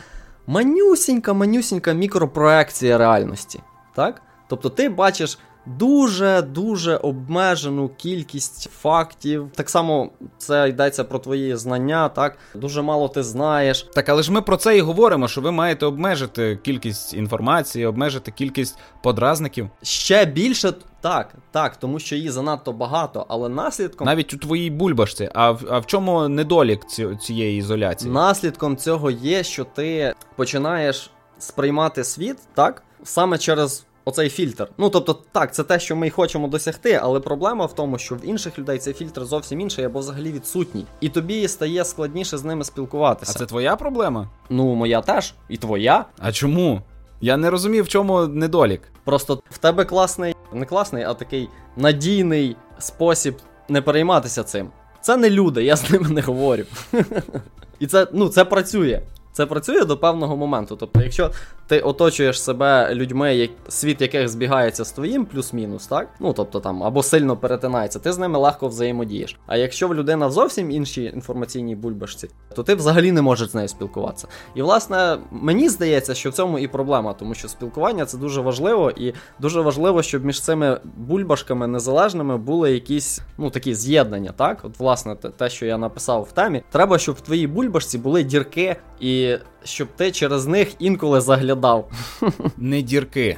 манюсінька, 0.47 1.34
манюсінька 1.34 1.93
мікропроекція 1.93 2.97
реальності. 2.97 3.59
Так? 3.95 4.22
Тобто 4.47 4.70
ти 4.70 4.89
бачиш 4.89 5.39
дуже-дуже 5.66 6.95
обмежену 6.95 7.89
кількість 7.89 8.70
фактів. 8.72 9.49
Так 9.55 9.70
само 9.70 10.12
це 10.38 10.70
йдеться 10.70 11.03
про 11.03 11.20
твої 11.20 11.55
знання, 11.55 12.09
так? 12.09 12.38
Дуже 12.55 12.82
мало 12.82 13.07
ти 13.07 13.24
знаєш. 13.24 13.88
Так, 13.93 14.09
але 14.09 14.24
ж 14.24 14.32
ми 14.32 14.41
про 14.41 14.57
це 14.57 14.78
і 14.78 14.82
говоримо, 14.82 15.28
що 15.28 15.41
ви 15.41 15.51
маєте 15.51 15.86
обмежити 15.86 16.59
кількість 16.64 17.14
інформації, 17.14 17.86
обмежити 17.86 18.32
кількість 18.32 18.78
подразників. 19.03 19.70
Ще 19.84 20.26
більше 20.26 20.74
так, 21.01 21.35
так, 21.51 21.75
тому 21.77 21.99
що 21.99 22.15
її 22.15 22.29
занадто 22.29 22.73
багато, 22.73 23.25
але 23.29 23.49
наслідком 23.49 24.05
Навіть 24.05 24.33
у 24.33 24.37
твоїй 24.37 24.69
бульбашці. 24.69 25.29
А 25.33 25.51
в, 25.51 25.61
а 25.71 25.79
в 25.79 25.85
чому 25.85 26.27
недолік 26.27 26.85
ці- 26.85 27.15
цієї 27.21 27.57
ізоляції? 27.59 28.11
наслідком 28.11 28.77
цього 28.77 29.11
є, 29.11 29.43
що 29.43 29.63
ти 29.63 30.13
починаєш 30.35 31.09
сприймати 31.39 32.03
світ 32.03 32.37
так 32.53 32.83
саме 33.03 33.37
через. 33.37 33.85
Оцей 34.05 34.29
фільтр. 34.29 34.67
Ну 34.77 34.89
тобто, 34.89 35.19
так, 35.31 35.53
це 35.53 35.63
те, 35.63 35.79
що 35.79 35.95
ми 35.95 36.07
й 36.07 36.09
хочемо 36.09 36.47
досягти, 36.47 36.99
але 37.03 37.19
проблема 37.19 37.65
в 37.65 37.75
тому, 37.75 37.97
що 37.97 38.15
в 38.15 38.25
інших 38.25 38.59
людей 38.59 38.77
цей 38.77 38.93
фільтр 38.93 39.25
зовсім 39.25 39.61
інший 39.61 39.85
або 39.85 39.99
взагалі 39.99 40.31
відсутній. 40.31 40.85
І 41.01 41.09
тобі 41.09 41.47
стає 41.47 41.85
складніше 41.85 42.37
з 42.37 42.43
ними 42.43 42.63
спілкуватися. 42.63 43.33
А 43.35 43.39
це 43.39 43.45
твоя 43.45 43.75
проблема? 43.75 44.29
Ну, 44.49 44.75
моя 44.75 45.01
теж, 45.01 45.33
і 45.49 45.57
твоя. 45.57 46.05
А 46.19 46.31
чому? 46.31 46.81
Я 47.22 47.38
не 47.38 47.49
розумів, 47.49 47.84
в 47.84 47.88
чому 47.88 48.28
недолік. 48.28 48.82
Просто 49.03 49.41
в 49.49 49.57
тебе 49.57 49.86
класний, 49.86 50.36
не 50.53 50.65
класний, 50.65 51.03
а 51.03 51.13
такий 51.13 51.49
надійний 51.78 52.55
спосіб 52.80 53.36
не 53.69 53.82
перейматися 53.82 54.43
цим. 54.43 54.69
Це 55.01 55.17
не 55.17 55.30
люди, 55.30 55.63
я 55.63 55.76
з 55.76 55.89
ними 55.91 56.09
не 56.09 56.22
говорю. 56.22 56.63
І 57.80 57.88
це, 57.88 58.07
ну, 58.13 58.30
це 58.30 58.45
працює. 58.45 59.01
Це 59.34 59.45
працює 59.45 59.86
до 59.86 59.97
певного 59.97 60.38
моменту. 60.38 60.76
Тобто, 60.76 61.01
якщо 61.01 61.32
ти 61.72 61.80
оточуєш 61.80 62.43
себе 62.43 62.95
людьми, 62.95 63.36
як, 63.36 63.49
світ 63.69 64.01
яких 64.01 64.30
збігається 64.30 64.86
з 64.86 64.91
твоїм, 64.91 65.26
плюс-мінус, 65.26 65.88
так? 65.88 66.09
Ну 66.19 66.34
тобто 66.34 66.59
там 66.59 66.84
або 66.84 67.03
сильно 67.03 67.38
перетинається, 67.38 67.99
ти 67.99 68.11
з 68.11 68.17
ними 68.17 68.39
легко 68.39 68.67
взаємодієш. 68.67 69.39
А 69.47 69.57
якщо 69.57 69.88
в 69.88 69.95
людина 69.95 70.28
в 70.28 70.32
зовсім 70.32 70.72
іншій 70.72 71.03
інформаційній 71.03 71.76
бульбашці, 71.76 72.30
то 72.55 72.63
ти 72.63 72.76
взагалі 72.76 73.11
не 73.11 73.22
можеш 73.22 73.49
з 73.49 73.55
нею 73.55 73.67
спілкуватися. 73.67 74.28
І 74.55 74.61
власне 74.61 75.17
мені 75.32 75.69
здається, 75.69 76.13
що 76.13 76.30
в 76.30 76.34
цьому 76.34 76.59
і 76.59 76.67
проблема, 76.67 77.13
тому 77.13 77.34
що 77.34 77.47
спілкування 77.47 78.05
це 78.05 78.17
дуже 78.17 78.41
важливо, 78.41 78.91
і 78.91 79.13
дуже 79.39 79.61
важливо, 79.61 80.03
щоб 80.03 80.26
між 80.26 80.41
цими 80.41 80.80
бульбашками 80.97 81.67
незалежними 81.67 82.38
були 82.38 82.72
якісь 82.72 83.22
ну 83.38 83.49
такі 83.49 83.76
з'єднання. 83.76 84.32
Так, 84.32 84.59
от 84.63 84.80
власне 84.80 85.15
те, 85.15 85.49
що 85.49 85.65
я 85.65 85.78
написав 85.78 86.28
в 86.30 86.32
темі, 86.32 86.63
треба, 86.72 86.97
щоб 86.97 87.15
в 87.15 87.22
твоїй 87.22 87.47
бульбашці 87.47 87.97
були 87.97 88.24
дірки, 88.24 88.76
і 88.99 89.38
щоб 89.64 89.88
ти 89.95 90.12
через 90.12 90.47
них 90.47 90.74
інколи 90.80 91.22
заглядав. 91.22 91.91
Не 92.57 92.82
дірки, 92.82 93.38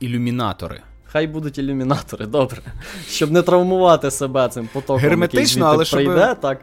ілюмінатори. 0.00 0.80
Хай 1.04 1.26
будуть 1.26 1.58
ілюмінатори, 1.58 2.26
добре. 2.26 2.58
Щоб 3.08 3.30
не 3.30 3.42
травмувати 3.42 4.10
себе 4.10 4.48
цим 4.48 4.68
потоком. 4.72 5.02
Герметично, 5.02 5.66
який 5.66 5.74
але 5.74 5.84
щоб- 5.84 5.96
прийде, 6.04 6.36
так. 6.40 6.60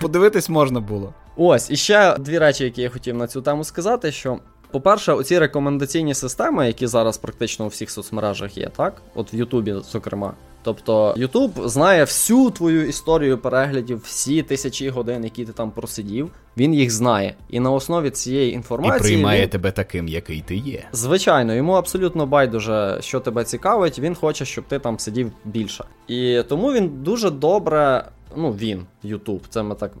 Подивитись 0.00 0.48
можна 0.48 0.80
було. 0.80 1.14
Ось, 1.36 1.70
і 1.70 1.76
ще 1.76 2.16
дві 2.18 2.38
речі, 2.38 2.64
які 2.64 2.82
я 2.82 2.90
хотів 2.90 3.16
на 3.16 3.26
цю 3.26 3.42
тему 3.42 3.64
сказати, 3.64 4.12
що. 4.12 4.38
По-перше, 4.70 5.12
оці 5.12 5.38
рекомендаційні 5.38 6.14
системи, 6.14 6.66
які 6.66 6.86
зараз 6.86 7.18
практично 7.18 7.64
у 7.64 7.68
всіх 7.68 7.90
соцмережах 7.90 8.56
є, 8.56 8.68
так? 8.76 9.02
От 9.14 9.34
в 9.34 9.36
Ютубі, 9.36 9.74
зокрема. 9.92 10.32
Тобто, 10.62 11.14
Ютуб 11.16 11.68
знає 11.68 12.04
всю 12.04 12.50
твою 12.50 12.88
історію 12.88 13.38
переглядів, 13.38 14.00
всі 14.04 14.42
тисячі 14.42 14.88
годин, 14.88 15.24
які 15.24 15.44
ти 15.44 15.52
там 15.52 15.70
просидів, 15.70 16.30
він 16.56 16.74
їх 16.74 16.90
знає. 16.90 17.34
І 17.50 17.60
на 17.60 17.70
основі 17.70 18.10
цієї 18.10 18.50
І 18.50 18.54
інформації. 18.54 19.00
приймає 19.00 19.42
він... 19.42 19.48
тебе 19.48 19.72
таким, 19.72 20.08
який 20.08 20.40
ти 20.40 20.56
є. 20.56 20.84
Звичайно, 20.92 21.54
йому 21.54 21.72
абсолютно 21.72 22.26
байдуже, 22.26 22.98
що 23.00 23.20
тебе 23.20 23.44
цікавить. 23.44 23.98
Він 23.98 24.14
хоче, 24.14 24.44
щоб 24.44 24.64
ти 24.64 24.78
там 24.78 24.98
сидів 24.98 25.32
більше. 25.44 25.84
І 26.08 26.42
тому 26.48 26.72
він 26.72 26.88
дуже 27.02 27.30
добре. 27.30 28.04
Ну, 28.36 28.52
він, 28.52 28.86
Ютуб, 29.02 29.42
це 29.48 29.62
ми 29.62 29.74
так 29.74 29.92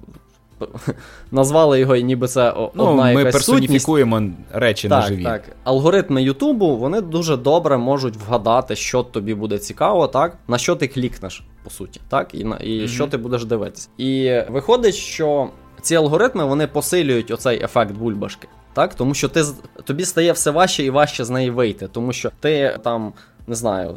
назвали 1.30 1.80
його, 1.80 1.96
і 1.96 2.02
ніби 2.02 2.28
це 2.28 2.52
Ну, 2.56 2.70
одна 2.84 3.02
ми 3.04 3.08
якась 3.10 3.14
сутність. 3.14 3.32
персоніфікуємо 3.32 4.22
речі 4.52 4.88
на 4.88 5.00
Так, 5.00 5.08
живі. 5.08 5.24
так. 5.24 5.42
Алгоритми 5.64 6.22
Ютубу 6.22 6.76
вони 6.76 7.00
дуже 7.00 7.36
добре 7.36 7.76
можуть 7.78 8.16
вгадати, 8.16 8.76
що 8.76 9.02
тобі 9.02 9.34
буде 9.34 9.58
цікаво, 9.58 10.06
так 10.06 10.36
на 10.48 10.58
що 10.58 10.76
ти 10.76 10.88
клікнеш, 10.88 11.42
по 11.64 11.70
суті, 11.70 12.00
так, 12.08 12.34
і 12.34 12.44
на 12.44 12.56
і 12.56 12.78
Мгм. 12.78 12.88
що 12.88 13.06
ти 13.06 13.16
будеш 13.16 13.44
дивитися. 13.44 13.88
І 13.98 14.40
виходить, 14.48 14.94
що 14.94 15.48
ці 15.82 15.94
алгоритми 15.94 16.44
вони 16.44 16.66
посилюють 16.66 17.30
оцей 17.30 17.62
ефект 17.64 17.92
бульбашки. 17.92 18.48
Так, 18.72 18.94
тому 18.94 19.14
що 19.14 19.28
ти 19.28 19.44
тобі 19.84 20.04
стає 20.04 20.32
все 20.32 20.50
важче 20.50 20.84
і 20.84 20.90
важче 20.90 21.24
з 21.24 21.30
неї 21.30 21.50
вийти, 21.50 21.88
тому 21.88 22.12
що 22.12 22.30
ти 22.40 22.78
там 22.84 23.12
не 23.46 23.54
знаю, 23.54 23.96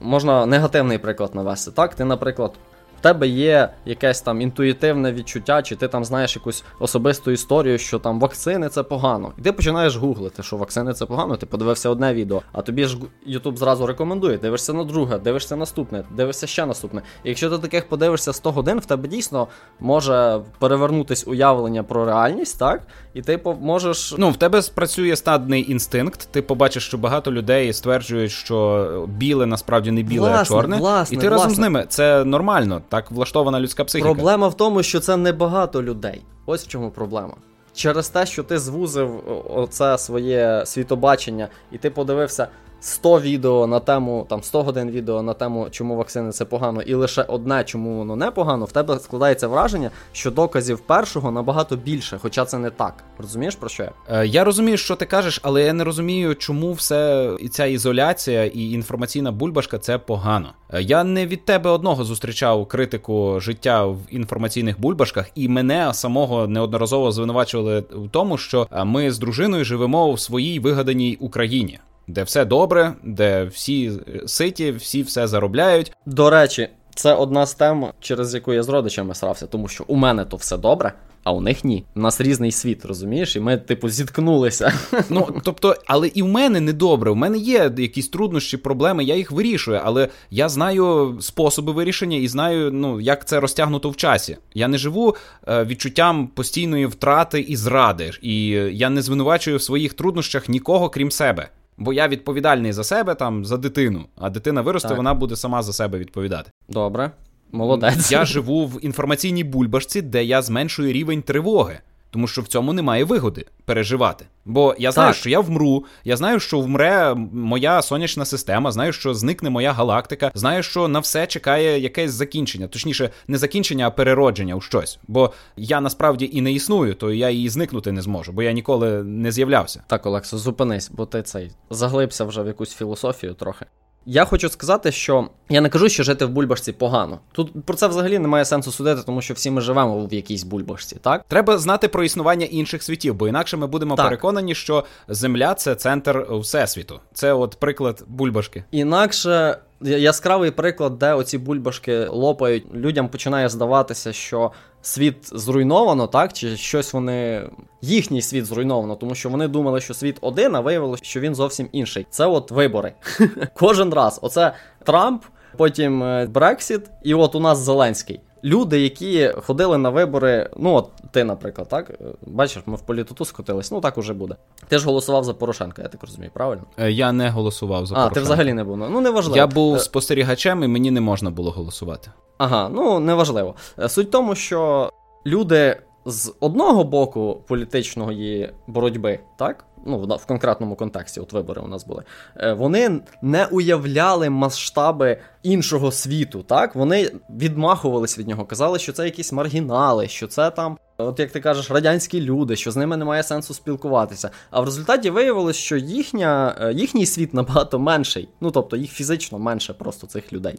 можна 0.00 0.46
негативний 0.46 0.98
приклад 0.98 1.34
навести. 1.34 1.70
Так, 1.70 1.94
ти, 1.94 2.04
наприклад, 2.04 2.52
в 3.00 3.02
тебе 3.02 3.28
є 3.28 3.68
якесь 3.84 4.20
там 4.20 4.40
інтуїтивне 4.40 5.12
відчуття, 5.12 5.62
чи 5.62 5.76
ти 5.76 5.88
там 5.88 6.04
знаєш 6.04 6.36
якусь 6.36 6.64
особисту 6.80 7.30
історію, 7.30 7.78
що 7.78 7.98
там 7.98 8.20
вакцини 8.20 8.68
це 8.68 8.82
погано. 8.82 9.32
І 9.38 9.42
ти 9.42 9.52
починаєш 9.52 9.96
гуглити, 9.96 10.42
що 10.42 10.56
вакцини 10.56 10.92
це 10.92 11.06
погано, 11.06 11.36
ти 11.36 11.46
подивився 11.46 11.90
одне 11.90 12.14
відео, 12.14 12.42
а 12.52 12.62
тобі 12.62 12.84
ж 12.84 12.96
Ютуб 13.26 13.58
зразу 13.58 13.86
рекомендує, 13.86 14.38
дивишся 14.38 14.72
на 14.72 14.84
друге, 14.84 15.18
дивишся 15.18 15.56
наступне, 15.56 16.04
дивишся 16.16 16.46
ще 16.46 16.66
наступне. 16.66 17.02
І 17.24 17.28
якщо 17.28 17.50
ти 17.50 17.58
таких 17.58 17.88
подивишся 17.88 18.32
100 18.32 18.50
годин, 18.50 18.78
в 18.78 18.86
тебе 18.86 19.08
дійсно 19.08 19.48
може 19.80 20.40
перевернутись 20.58 21.26
уявлення 21.26 21.82
про 21.82 22.04
реальність, 22.04 22.58
так? 22.58 22.82
І 23.14 23.22
ти 23.22 23.38
по- 23.38 23.54
можеш. 23.54 24.14
Ну, 24.18 24.30
в 24.30 24.36
тебе 24.36 24.62
спрацює 24.62 25.16
стадний 25.16 25.72
інстинкт. 25.72 26.28
Ти 26.30 26.42
побачиш, 26.42 26.86
що 26.86 26.98
багато 26.98 27.32
людей 27.32 27.72
стверджують, 27.72 28.30
що 28.30 29.08
біле 29.08 29.46
насправді 29.46 29.90
не 29.90 30.02
біле, 30.02 30.30
а 30.30 30.44
чорне. 30.44 30.76
власне, 30.76 31.16
і 31.16 31.20
ти 31.20 31.28
разом 31.28 31.50
з 31.50 31.58
ними. 31.58 31.84
Це 31.88 32.24
нормально. 32.24 32.82
Так 32.90 33.10
влаштована 33.10 33.60
людська 33.60 33.84
психіка. 33.84 34.14
Проблема 34.14 34.48
в 34.48 34.56
тому, 34.56 34.82
що 34.82 35.00
це 35.00 35.16
небагато 35.16 35.82
людей. 35.82 36.22
Ось 36.46 36.64
в 36.64 36.68
чому 36.68 36.90
проблема. 36.90 37.34
Через 37.74 38.08
те, 38.08 38.26
що 38.26 38.42
ти 38.42 38.58
звузив 38.58 39.22
оце 39.50 39.98
своє 39.98 40.62
світобачення, 40.66 41.48
і 41.72 41.78
ти 41.78 41.90
подивився 41.90 42.48
100 42.80 43.20
відео 43.20 43.66
на 43.66 43.80
тему, 43.80 44.26
там 44.28 44.42
100 44.42 44.62
годин 44.62 44.90
відео 44.90 45.22
на 45.22 45.34
тему, 45.34 45.66
чому 45.70 45.96
вакцини 45.96 46.32
це 46.32 46.44
погано, 46.44 46.82
і 46.82 46.94
лише 46.94 47.22
одне, 47.22 47.64
чому 47.64 47.98
воно 47.98 48.16
не 48.16 48.30
погано, 48.30 48.64
в 48.64 48.72
тебе 48.72 48.98
складається 48.98 49.48
враження, 49.48 49.90
що 50.12 50.30
доказів 50.30 50.80
першого 50.80 51.30
набагато 51.30 51.76
більше, 51.76 52.18
хоча 52.22 52.44
це 52.44 52.58
не 52.58 52.70
так. 52.70 53.04
Розумієш 53.18 53.56
про 53.56 53.68
що 53.68 53.82
я? 53.82 53.92
Е, 54.08 54.26
я 54.26 54.44
розумію, 54.44 54.76
що 54.76 54.96
ти 54.96 55.06
кажеш, 55.06 55.40
але 55.42 55.62
я 55.62 55.72
не 55.72 55.84
розумію, 55.84 56.34
чому 56.34 56.72
все 56.72 57.30
і 57.40 57.48
ця 57.48 57.66
ізоляція 57.66 58.44
і 58.44 58.70
інформаційна 58.70 59.32
бульбашка 59.32 59.78
це 59.78 59.98
погано. 59.98 60.52
Е, 60.72 60.82
я 60.82 61.04
не 61.04 61.26
від 61.26 61.44
тебе 61.44 61.70
одного 61.70 62.04
зустрічав 62.04 62.66
критику 62.66 63.40
життя 63.40 63.86
в 63.86 63.98
інформаційних 64.10 64.80
бульбашках, 64.80 65.30
і 65.34 65.48
мене 65.48 65.94
самого 65.94 66.46
неодноразово 66.46 67.12
звинувачували 67.12 67.84
в 67.90 68.08
тому, 68.10 68.38
що 68.38 68.68
е, 68.72 68.84
ми 68.84 69.10
з 69.10 69.18
дружиною 69.18 69.64
живемо 69.64 70.12
в 70.12 70.20
своїй 70.20 70.60
вигаданій 70.60 71.16
Україні 71.20 71.78
де 72.10 72.22
все 72.22 72.44
добре, 72.44 72.92
де 73.04 73.44
всі 73.44 73.92
ситі, 74.26 74.70
всі 74.70 75.02
все 75.02 75.26
заробляють. 75.26 75.92
До 76.06 76.30
речі, 76.30 76.68
це 76.94 77.14
одна 77.14 77.46
з 77.46 77.54
тем, 77.54 77.86
через 78.00 78.34
яку 78.34 78.52
я 78.52 78.62
з 78.62 78.68
родичами 78.68 79.14
срався, 79.14 79.46
тому 79.46 79.68
що 79.68 79.84
у 79.86 79.96
мене 79.96 80.24
то 80.24 80.36
все 80.36 80.56
добре. 80.56 80.92
А 81.24 81.32
у 81.32 81.40
них 81.40 81.64
ні. 81.64 81.84
У 81.96 82.00
нас 82.00 82.20
різний 82.20 82.52
світ, 82.52 82.84
розумієш? 82.84 83.36
І 83.36 83.40
ми, 83.40 83.56
типу, 83.56 83.88
зіткнулися. 83.88 84.72
Ну 85.10 85.40
тобто, 85.44 85.76
але 85.86 86.08
і 86.08 86.22
в 86.22 86.28
мене 86.28 86.60
не 86.60 86.72
добре. 86.72 87.10
У 87.10 87.14
мене 87.14 87.38
є 87.38 87.72
якісь 87.78 88.08
труднощі, 88.08 88.56
проблеми, 88.56 89.04
я 89.04 89.16
їх 89.16 89.30
вирішую, 89.30 89.80
але 89.84 90.08
я 90.30 90.48
знаю 90.48 91.16
способи 91.20 91.72
вирішення 91.72 92.16
і 92.16 92.28
знаю, 92.28 92.72
ну 92.72 93.00
як 93.00 93.28
це 93.28 93.40
розтягнуто 93.40 93.90
в 93.90 93.96
часі. 93.96 94.36
Я 94.54 94.68
не 94.68 94.78
живу 94.78 95.16
е, 95.48 95.64
відчуттям 95.64 96.28
постійної 96.28 96.86
втрати 96.86 97.40
і 97.40 97.56
зради, 97.56 98.10
і 98.22 98.46
я 98.72 98.90
не 98.90 99.02
звинувачую 99.02 99.56
в 99.56 99.62
своїх 99.62 99.94
труднощах 99.94 100.48
нікого 100.48 100.88
крім 100.88 101.10
себе. 101.10 101.48
Бо 101.80 101.92
я 101.92 102.08
відповідальний 102.08 102.72
за 102.72 102.84
себе 102.84 103.14
там 103.14 103.44
за 103.44 103.56
дитину, 103.56 104.06
а 104.16 104.30
дитина 104.30 104.62
виросте, 104.62 104.88
так. 104.88 104.96
вона 104.96 105.14
буде 105.14 105.36
сама 105.36 105.62
за 105.62 105.72
себе 105.72 105.98
відповідати. 105.98 106.50
Добре, 106.68 107.10
молодець. 107.52 108.12
Я 108.12 108.24
живу 108.24 108.66
в 108.66 108.84
інформаційній 108.84 109.44
бульбашці, 109.44 110.02
де 110.02 110.24
я 110.24 110.42
зменшую 110.42 110.92
рівень 110.92 111.22
тривоги 111.22 111.80
тому 112.10 112.26
що 112.26 112.42
в 112.42 112.46
цьому 112.46 112.72
немає 112.72 113.04
вигоди 113.04 113.46
переживати. 113.64 114.24
Бо 114.44 114.74
я 114.78 114.92
знаю, 114.92 115.12
так. 115.12 115.16
що 115.16 115.30
я 115.30 115.40
вмру, 115.40 115.84
я 116.04 116.16
знаю, 116.16 116.40
що 116.40 116.60
вмре 116.60 117.14
моя 117.32 117.82
сонячна 117.82 118.24
система, 118.24 118.72
знаю, 118.72 118.92
що 118.92 119.14
зникне 119.14 119.50
моя 119.50 119.72
галактика, 119.72 120.30
знаю, 120.34 120.62
що 120.62 120.88
на 120.88 120.98
все 120.98 121.26
чекає 121.26 121.80
якесь 121.80 122.12
закінчення, 122.12 122.68
точніше, 122.68 123.10
не 123.28 123.38
закінчення, 123.38 123.86
а 123.86 123.90
переродження 123.90 124.54
у 124.54 124.60
щось. 124.60 124.98
Бо 125.08 125.32
я 125.56 125.80
насправді 125.80 126.30
і 126.32 126.40
не 126.40 126.52
існую, 126.52 126.94
то 126.94 127.12
я 127.12 127.30
її 127.30 127.48
зникнути 127.48 127.92
не 127.92 128.02
зможу, 128.02 128.32
бо 128.32 128.42
я 128.42 128.52
ніколи 128.52 129.02
не 129.04 129.32
з'являвся. 129.32 129.82
Так, 129.86 130.06
Олексо, 130.06 130.38
зупинись, 130.38 130.90
бо 130.90 131.06
ти 131.06 131.22
цей 131.22 131.50
заглибся 131.70 132.24
вже 132.24 132.42
в 132.42 132.46
якусь 132.46 132.74
філософію 132.74 133.34
трохи. 133.34 133.66
Я 134.06 134.24
хочу 134.24 134.48
сказати, 134.48 134.92
що 134.92 135.28
я 135.48 135.60
не 135.60 135.68
кажу, 135.68 135.88
що 135.88 136.02
жити 136.02 136.24
в 136.24 136.30
бульбашці 136.30 136.72
погано. 136.72 137.20
Тут 137.32 137.64
про 137.64 137.76
це 137.76 137.86
взагалі 137.86 138.18
немає 138.18 138.44
сенсу 138.44 138.72
судити, 138.72 139.02
тому 139.06 139.22
що 139.22 139.34
всі 139.34 139.50
ми 139.50 139.60
живемо 139.60 140.06
в 140.06 140.14
якійсь 140.14 140.42
бульбашці, 140.42 140.96
так? 140.96 141.24
Треба 141.28 141.58
знати 141.58 141.88
про 141.88 142.04
існування 142.04 142.46
інших 142.46 142.82
світів, 142.82 143.14
бо 143.14 143.28
інакше 143.28 143.56
ми 143.56 143.66
будемо 143.66 143.96
так. 143.96 144.06
переконані, 144.06 144.54
що 144.54 144.84
Земля 145.08 145.54
це 145.54 145.74
центр 145.74 146.26
всесвіту. 146.30 147.00
Це 147.12 147.32
от 147.32 147.56
приклад 147.60 148.04
бульбашки. 148.06 148.64
Інакше 148.70 149.58
яскравий 149.80 150.50
приклад, 150.50 150.98
де 150.98 151.14
оці 151.14 151.38
бульбашки 151.38 152.06
лопають, 152.06 152.74
людям 152.74 153.08
починає 153.08 153.48
здаватися, 153.48 154.12
що 154.12 154.52
світ 154.82 155.16
зруйновано, 155.22 156.06
так? 156.06 156.32
Чи 156.32 156.56
щось 156.56 156.92
вони. 156.92 157.50
Їхній 157.82 158.22
світ 158.22 158.46
зруйновано, 158.46 158.96
тому 158.96 159.14
що 159.14 159.28
вони 159.28 159.48
думали, 159.48 159.80
що 159.80 159.94
світ 159.94 160.18
один, 160.20 160.56
а 160.56 160.60
виявилося, 160.60 161.04
що 161.04 161.20
він 161.20 161.34
зовсім 161.34 161.68
інший. 161.72 162.06
Це 162.10 162.26
от 162.26 162.50
вибори. 162.50 162.92
Кожен 163.54 163.94
раз. 163.94 164.18
Оце 164.22 164.52
Трамп, 164.84 165.24
потім 165.56 166.02
е, 166.02 166.26
Брексіт, 166.26 166.90
і 167.02 167.14
от 167.14 167.34
у 167.34 167.40
нас 167.40 167.58
Зеленський. 167.58 168.20
Люди, 168.44 168.80
які 168.80 169.32
ходили 169.42 169.78
на 169.78 169.90
вибори, 169.90 170.50
ну 170.56 170.74
от 170.74 170.90
ти, 171.10 171.24
наприклад, 171.24 171.68
так 171.68 171.90
е, 171.90 171.94
бачиш, 172.26 172.62
ми 172.66 172.76
в 172.76 172.80
політоту 172.80 173.24
скотились, 173.24 173.70
ну 173.70 173.80
так 173.80 173.98
уже 173.98 174.12
буде. 174.12 174.36
Ти 174.68 174.78
ж 174.78 174.86
голосував 174.86 175.24
за 175.24 175.34
Порошенка, 175.34 175.82
я 175.82 175.88
так 175.88 176.02
розумію, 176.02 176.30
правильно? 176.34 176.62
Е, 176.78 176.90
я 176.90 177.12
не 177.12 177.30
голосував 177.30 177.86
за 177.86 177.94
а, 177.94 177.96
Порошенка. 177.96 178.12
А, 178.12 178.14
ти 178.14 178.20
взагалі 178.20 178.52
не 178.52 178.64
був. 178.64 178.76
Ну 178.76 179.00
неважливо. 179.00 179.36
Я 179.36 179.46
був 179.46 179.80
спостерігачем, 179.80 180.64
і 180.64 180.68
мені 180.68 180.90
не 180.90 181.00
можна 181.00 181.30
було 181.30 181.50
голосувати. 181.50 182.10
Ага, 182.38 182.68
ну 182.68 183.00
неважливо. 183.00 183.54
Суть 183.88 184.08
в 184.08 184.10
тому, 184.10 184.34
що 184.34 184.90
люди 185.26 185.76
з 186.04 186.34
одного 186.40 186.84
боку 186.84 187.44
політичної 187.48 188.52
боротьби, 188.66 189.20
так? 189.38 189.64
Ну, 189.86 190.18
в 190.20 190.26
конкретному 190.26 190.76
контексті, 190.76 191.20
от 191.20 191.32
вибори 191.32 191.62
у 191.62 191.68
нас 191.68 191.86
були, 191.86 192.02
е, 192.36 192.52
вони 192.52 193.00
не 193.22 193.46
уявляли 193.46 194.30
масштаби 194.30 195.20
іншого 195.42 195.92
світу. 195.92 196.42
так? 196.42 196.74
Вони 196.74 197.10
відмахувались 197.30 198.18
від 198.18 198.28
нього, 198.28 198.44
казали, 198.44 198.78
що 198.78 198.92
це 198.92 199.04
якісь 199.04 199.32
маргінали, 199.32 200.08
що 200.08 200.26
це 200.26 200.50
там, 200.50 200.78
от 201.02 201.18
як 201.18 201.30
ти 201.30 201.40
кажеш, 201.40 201.70
радянські 201.70 202.20
люди, 202.20 202.56
що 202.56 202.70
з 202.70 202.76
ними 202.76 202.96
немає 202.96 203.22
сенсу 203.22 203.54
спілкуватися. 203.54 204.30
А 204.50 204.60
в 204.60 204.64
результаті 204.64 205.10
виявилось, 205.10 205.56
що 205.56 205.76
їхня, 205.76 206.56
е, 206.60 206.72
їхній 206.72 207.06
світ 207.06 207.34
набагато 207.34 207.78
менший. 207.78 208.28
Ну 208.40 208.50
тобто 208.50 208.76
їх 208.76 208.90
фізично 208.90 209.38
менше 209.38 209.74
просто 209.74 210.06
цих 210.06 210.32
людей. 210.32 210.58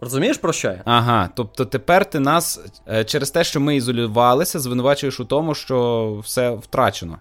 Розумієш 0.00 0.38
про 0.38 0.52
що 0.52 0.68
я? 0.68 0.82
Ага, 0.84 1.28
тобто 1.34 1.64
тепер 1.64 2.10
ти 2.10 2.20
нас 2.20 2.60
е, 2.88 3.04
через 3.04 3.30
те, 3.30 3.44
що 3.44 3.60
ми 3.60 3.76
ізолювалися, 3.76 4.60
звинувачуєш 4.60 5.20
у 5.20 5.24
тому, 5.24 5.54
що 5.54 6.18
все 6.24 6.50
втрачено. 6.50 7.18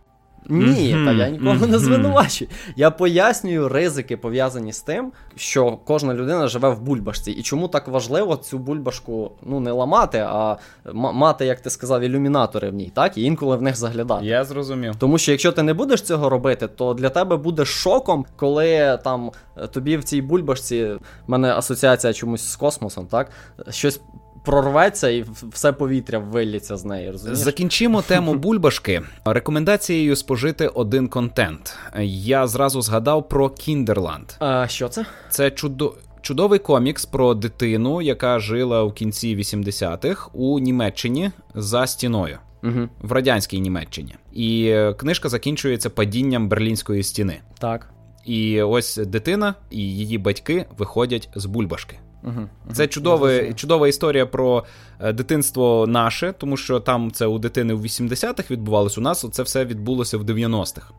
Ні, 0.49 0.95
mm-hmm. 0.95 1.05
та 1.05 1.11
я 1.11 1.29
нікого 1.29 1.51
mm-hmm. 1.51 1.67
не 1.67 1.79
звинувачую. 1.79 2.49
Я 2.75 2.91
пояснюю 2.91 3.69
ризики, 3.69 4.17
пов'язані 4.17 4.73
з 4.73 4.81
тим, 4.81 5.11
що 5.35 5.77
кожна 5.85 6.13
людина 6.13 6.47
живе 6.47 6.69
в 6.69 6.81
бульбашці. 6.81 7.31
І 7.31 7.43
чому 7.43 7.67
так 7.67 7.87
важливо 7.87 8.35
цю 8.35 8.57
бульбашку 8.57 9.31
ну 9.43 9.59
не 9.59 9.71
ламати, 9.71 10.17
а 10.17 10.57
мати, 10.93 11.45
як 11.45 11.59
ти 11.59 11.69
сказав, 11.69 12.01
ілюмінатори 12.01 12.69
в 12.69 12.73
ній, 12.73 12.91
так? 12.95 13.17
І 13.17 13.23
інколи 13.23 13.57
в 13.57 13.61
них 13.61 13.75
заглядати. 13.75 14.25
Я 14.25 14.43
зрозумів. 14.43 14.95
Тому 14.95 15.17
що 15.17 15.31
якщо 15.31 15.51
ти 15.51 15.63
не 15.63 15.73
будеш 15.73 16.01
цього 16.01 16.29
робити, 16.29 16.67
то 16.67 16.93
для 16.93 17.09
тебе 17.09 17.37
буде 17.37 17.65
шоком, 17.65 18.25
коли 18.35 18.99
там 19.03 19.31
тобі 19.71 19.97
в 19.97 20.03
цій 20.03 20.21
бульбашці 20.21 20.83
в 20.85 20.99
мене 21.27 21.53
асоціація 21.53 22.13
чомусь 22.13 22.51
з 22.51 22.55
космосом, 22.55 23.07
так? 23.07 23.31
Щось 23.69 24.01
прорветься 24.43 25.09
і 25.09 25.25
все 25.51 25.71
повітря 25.71 26.19
виліться 26.19 26.77
з 26.77 26.85
неї. 26.85 27.11
розумієш? 27.11 27.39
Закінчимо 27.39 28.01
тему 28.01 28.33
бульбашки 28.33 29.01
рекомендацією 29.25 30.15
спожити 30.15 30.67
один 30.67 31.07
контент. 31.07 31.75
Я 32.03 32.47
зразу 32.47 32.81
згадав 32.81 33.29
про 33.29 33.49
Кіндерланд. 33.49 34.25
А 34.39 34.67
що 34.67 34.89
це? 34.89 35.05
Це 35.29 35.51
чудо. 35.51 35.93
Чудовий 36.21 36.59
комікс 36.59 37.05
про 37.05 37.33
дитину, 37.33 38.01
яка 38.01 38.39
жила 38.39 38.83
у 38.83 38.91
кінці 38.91 39.37
80-х 39.37 40.29
у 40.33 40.59
Німеччині 40.59 41.31
за 41.55 41.87
стіною 41.87 42.37
угу. 42.63 42.89
в 43.01 43.11
радянській 43.11 43.59
Німеччині. 43.59 44.15
І 44.33 44.65
е, 44.65 44.93
книжка 44.93 45.29
закінчується 45.29 45.89
падінням 45.89 46.49
берлінської 46.49 47.03
стіни. 47.03 47.41
Так. 47.59 47.89
І 48.25 48.61
ось 48.61 48.97
дитина 48.97 49.55
і 49.69 49.77
її 49.77 50.17
батьки 50.17 50.65
виходять 50.77 51.29
з 51.35 51.45
бульбашки. 51.45 51.99
Угу, 52.23 52.49
Це 52.73 52.87
чудове, 52.87 53.53
чудова 53.53 53.87
історія 53.87 54.25
про 54.25 54.65
е, 54.99 55.13
дитинство 55.13 55.87
наше, 55.87 56.33
тому 56.37 56.57
що 56.57 56.79
там 56.79 57.11
це 57.11 57.25
у 57.25 57.39
дитини 57.39 57.73
в 57.73 57.83
80-х 57.83 58.51
відбувалось. 58.51 58.97
У 58.97 59.01
нас 59.01 59.25
це 59.31 59.43
все 59.43 59.65
відбулося 59.65 60.17
в 60.17 60.23
90-х. 60.23 60.91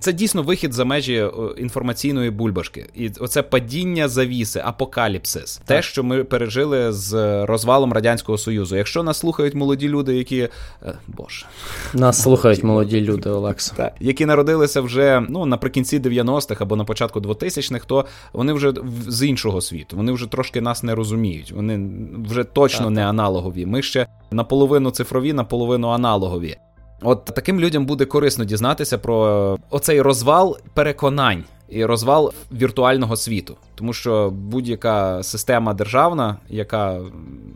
Це 0.00 0.12
дійсно 0.12 0.42
вихід 0.42 0.72
за 0.72 0.84
межі 0.84 1.14
е, 1.14 1.30
інформаційної 1.58 2.30
бульбашки, 2.30 2.86
і 2.94 3.10
оце 3.20 3.42
падіння 3.42 4.08
завіси, 4.08 4.62
апокаліпсис, 4.64 5.56
так. 5.56 5.66
те, 5.66 5.82
що 5.82 6.04
ми 6.04 6.24
пережили 6.24 6.92
з 6.92 7.14
розвалом 7.46 7.92
радянського 7.92 8.38
союзу. 8.38 8.76
Якщо 8.76 9.02
нас 9.02 9.18
слухають 9.18 9.54
молоді 9.54 9.88
люди, 9.88 10.16
які 10.16 10.48
е, 10.82 10.94
боже 11.08 11.46
нас 11.94 12.22
слухають 12.22 12.64
молоді 12.64 13.00
люди, 13.00 13.30
Олекса, 13.30 13.74
так, 13.76 13.92
які 14.00 14.26
народилися 14.26 14.80
вже 14.80 15.22
ну 15.28 15.46
наприкінці 15.46 16.00
90-х 16.00 16.60
або 16.60 16.76
на 16.76 16.84
початку 16.84 17.20
2000-х, 17.20 17.84
то 17.86 18.04
вони 18.32 18.52
вже 18.52 18.72
з 19.08 19.26
іншого 19.26 19.60
світу. 19.60 19.96
Вони 19.96 20.12
вже 20.12 20.26
трошки 20.26 20.60
нас 20.60 20.82
не 20.82 20.94
розуміють. 20.94 21.52
Вони 21.52 21.90
вже 22.28 22.44
точно 22.44 22.84
так, 22.84 22.94
не 22.94 23.06
аналогові. 23.06 23.66
Ми 23.66 23.82
ще 23.82 24.06
наполовину 24.30 24.90
цифрові, 24.90 25.32
наполовину 25.32 25.88
аналогові. 25.88 26.56
От 27.02 27.24
таким 27.24 27.60
людям 27.60 27.86
буде 27.86 28.04
корисно 28.04 28.44
дізнатися 28.44 28.98
про 28.98 29.58
оцей 29.70 30.00
розвал 30.00 30.58
переконань 30.74 31.44
і 31.68 31.84
розвал 31.84 32.32
віртуального 32.52 33.16
світу, 33.16 33.56
тому 33.74 33.92
що 33.92 34.30
будь-яка 34.30 35.22
система 35.22 35.74
державна, 35.74 36.36
яка 36.48 37.00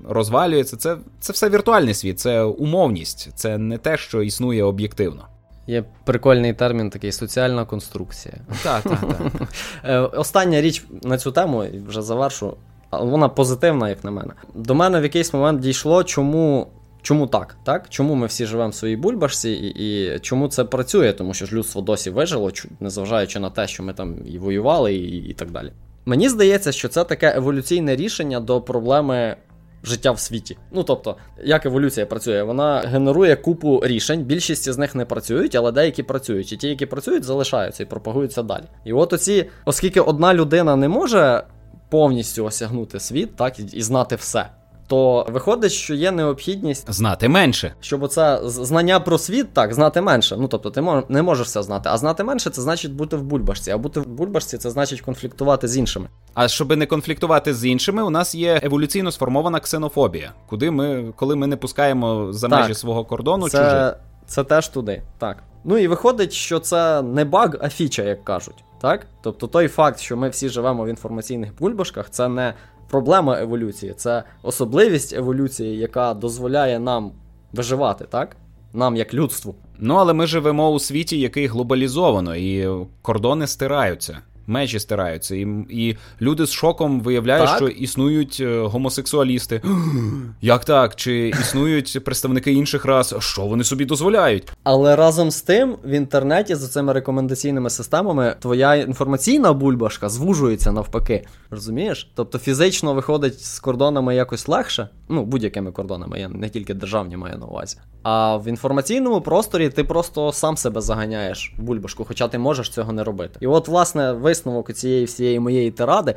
розвалюється, 0.09 0.77
це 0.77 0.97
це 1.21 1.33
все 1.33 1.49
віртуальний 1.49 1.95
світ, 1.95 2.21
це 2.21 2.43
умовність, 2.43 3.31
це 3.35 3.59
не 3.59 3.79
те, 3.79 3.97
що 3.97 4.23
існує 4.23 4.65
об'єктивно. 4.65 5.27
Є 5.67 5.85
прикольний 6.05 6.53
термін, 6.53 6.91
такий 6.91 7.13
соціальна 7.13 7.65
конструкція. 7.65 8.35
Так, 8.63 8.83
так, 8.83 8.99
так. 9.01 10.15
Остання 10.19 10.61
річ 10.61 10.85
на 11.03 11.19
цю 11.19 11.33
тему 11.33 11.65
вже 11.89 12.03
завершу. 12.03 12.57
вона 12.93 13.29
позитивна, 13.29 13.89
як 13.89 14.05
на 14.05 14.11
мене. 14.11 14.33
До 14.55 14.75
мене 14.75 15.01
в 15.01 15.03
якийсь 15.03 15.35
момент 15.35 15.61
дійшло, 15.61 16.05
чому. 16.05 16.67
Чому 17.05 17.27
так? 17.27 17.57
так? 17.65 17.89
Чому 17.89 18.15
ми 18.15 18.27
всі 18.27 18.47
живемо 18.47 18.71
в 18.71 18.75
своїй 18.75 18.97
бульбашці, 18.97 19.51
і 19.51 20.15
і 20.15 20.19
чому 20.19 20.49
це 20.49 20.65
працює? 20.65 21.13
Тому 21.13 21.35
що 21.35 21.47
ж 21.47 21.57
людство 21.57 21.83
досі 21.83 22.11
вижило, 22.11 22.51
незважаючи 22.81 23.41
на 23.41 23.51
те, 23.51 23.67
що 23.67 23.83
ми 23.83 23.93
там 23.93 24.17
і 24.27 24.39
воювали, 24.39 24.95
і, 24.95 25.29
і 25.29 25.33
так 25.33 25.51
далі. 25.51 25.73
Мені 26.07 26.29
здається, 26.29 26.73
що 26.73 26.89
це 26.89 27.05
таке 27.05 27.37
еволюційне 27.37 27.97
рішення 27.97 28.41
до 28.41 28.61
проблеми 28.61 29.37
життя 29.83 30.11
в 30.11 30.19
світі. 30.19 30.57
Ну 30.73 30.83
тобто, 30.83 31.17
як 31.45 31.67
еволюція 31.67 32.07
працює, 32.07 32.43
вона 32.43 32.79
генерує 32.81 33.37
купу 33.37 33.81
рішень. 33.85 34.23
Більшість 34.23 34.73
з 34.73 34.79
них 34.79 34.95
не 34.95 35.05
працюють, 35.05 35.55
але 35.55 35.73
деякі 35.73 36.03
працюють. 36.03 36.53
І 36.53 36.57
ті, 36.57 36.69
які 36.69 36.87
працюють, 36.87 37.25
залишаються 37.25 37.83
і 37.83 37.87
пропагуються 37.87 38.43
далі. 38.43 38.65
І 38.85 38.93
от 38.93 39.13
оці, 39.13 39.47
оскільки 39.65 40.01
одна 40.01 40.35
людина 40.35 40.77
не 40.77 40.89
може 40.89 41.43
повністю 41.91 42.45
осягнути 42.45 43.01
світ, 43.01 43.37
так 43.37 43.75
і 43.75 43.83
знати 43.83 44.17
все 44.17 44.49
то 44.87 45.27
виходить, 45.29 45.73
що 45.73 45.95
є 45.95 46.11
необхідність 46.11 46.93
знати 46.93 47.29
менше, 47.29 47.75
щоб 47.81 48.03
оце 48.03 48.41
знання 48.45 49.01
про 49.01 49.19
світ 49.19 49.53
так 49.53 49.75
знати 49.75 50.01
менше. 50.01 50.37
Ну 50.39 50.49
тобто, 50.49 50.71
ти 50.71 50.83
не 51.09 51.23
можеш 51.23 51.47
все 51.47 51.63
знати. 51.63 51.89
А 51.93 51.97
знати 51.99 52.25
менше 52.25 52.51
це 52.51 52.63
значить 52.63 52.93
бути 52.93 53.17
в 53.17 53.23
бульбашці. 53.23 53.71
А 53.71 53.79
бути 53.79 54.01
в 54.01 54.07
бульбашці 54.07 54.59
це 54.59 54.71
значить 54.71 55.01
конфліктувати 55.01 55.69
з 55.69 55.77
іншими. 55.77 56.09
А 56.35 56.49
щоб 56.49 56.77
не 56.77 56.87
конфліктувати 56.87 57.55
з 57.55 57.65
іншими, 57.67 58.03
у 58.03 58.11
нас 58.11 58.35
є 58.35 58.61
еволюційно 58.63 59.13
сформована 59.13 59.61
ксенофобія, 59.61 60.33
куди 60.47 60.71
ми, 60.71 61.13
коли 61.17 61.37
ми 61.37 61.47
не 61.47 61.57
пускаємо 61.57 62.33
за 62.33 62.49
так, 62.49 62.61
межі 62.61 62.75
свого 62.75 63.05
кордону, 63.05 63.49
це, 63.49 63.59
чужих. 63.59 63.95
Це 64.27 64.45
теж 64.45 64.69
туди, 64.69 65.03
так. 65.19 65.43
Ну 65.65 65.79
і 65.79 65.89
виходить, 65.89 66.33
що 66.33 66.59
це 66.59 67.03
не 67.03 67.25
баг, 67.25 67.57
а 67.61 67.69
фіча, 67.69 68.03
як 68.03 68.25
кажуть. 68.25 68.65
Так? 68.81 69.07
Тобто 69.23 69.47
той 69.47 69.69
факт, 69.69 70.01
що 70.01 70.17
ми 70.17 70.29
всі 70.29 70.49
живемо 70.49 70.85
в 70.85 70.89
інформаційних 70.89 71.59
бульбашках, 71.59 72.11
це 72.11 72.29
не 72.29 72.55
проблема 72.89 73.41
еволюції, 73.41 73.95
це 73.97 74.23
особливість 74.43 75.13
еволюції, 75.13 75.79
яка 75.79 76.15
дозволяє 76.15 76.79
нам 76.79 77.13
виживати, 77.53 78.05
так? 78.05 78.37
Нам 78.73 78.97
як 78.97 79.15
людству. 79.15 79.55
Ну 79.79 79.95
але 79.95 80.13
ми 80.13 80.27
живемо 80.27 80.71
у 80.71 80.79
світі, 80.79 81.21
який 81.21 81.47
глобалізовано, 81.47 82.37
і 82.37 82.69
кордони 83.03 83.47
стираються 83.47 84.19
межі 84.47 84.81
стираються, 84.81 85.35
і 85.35 85.47
і 85.71 85.97
люди 86.21 86.47
з 86.47 86.53
шоком 86.53 87.01
виявляють, 87.01 87.49
так? 87.49 87.57
що 87.57 87.69
існують 87.69 88.39
е, 88.41 88.61
гомосексуалісти. 88.61 89.63
Як 90.41 90.65
так? 90.65 90.97
Чи 90.97 91.29
існують 91.29 92.05
представники 92.05 92.53
інших 92.53 92.85
рас? 92.85 93.15
Що 93.19 93.43
вони 93.43 93.65
собі 93.65 93.85
дозволяють? 93.85 94.53
Але 94.63 94.97
разом 94.97 95.31
з 95.31 95.43
тим 95.43 95.77
в 95.85 95.91
інтернеті 95.91 96.55
за 96.55 96.69
цими 96.69 96.93
рекомендаційними 96.93 97.71
системами 97.71 98.37
твоя 98.41 98.75
інформаційна 98.75 99.53
бульбашка 99.53 100.09
звужується 100.09 100.73
навпаки. 100.73 101.27
Розумієш? 101.51 102.11
Тобто 102.15 102.39
фізично 102.39 102.95
виходить 102.95 103.45
з 103.45 103.61
кордонами 103.61 104.15
якось 104.15 104.49
легше, 104.49 104.89
ну 105.09 105.25
будь-якими 105.25 105.73
кордонами, 105.73 106.21
я 106.21 106.29
не 106.29 106.49
тільки 106.49 106.75
державні 106.75 107.17
маю 107.17 107.39
на 107.39 107.47
увазі. 107.47 107.77
А 108.03 108.37
в 108.37 108.49
інформаційному 108.49 109.21
просторі 109.21 109.69
ти 109.69 109.85
просто 109.85 110.33
сам 110.33 110.57
себе 110.57 110.81
заганяєш 110.81 111.55
в 111.59 111.63
бульбашку, 111.63 112.05
хоча 112.05 112.29
ти 112.29 112.39
можеш 112.39 112.71
цього 112.71 112.93
не 112.93 113.05
робити. 113.05 113.39
І 113.41 113.47
от, 113.47 113.69
власне, 113.69 114.13
висновок 114.35 114.73
цієї 114.73 115.05
всієї 115.05 115.41
моєї 115.41 115.71
тиради. 115.71 116.15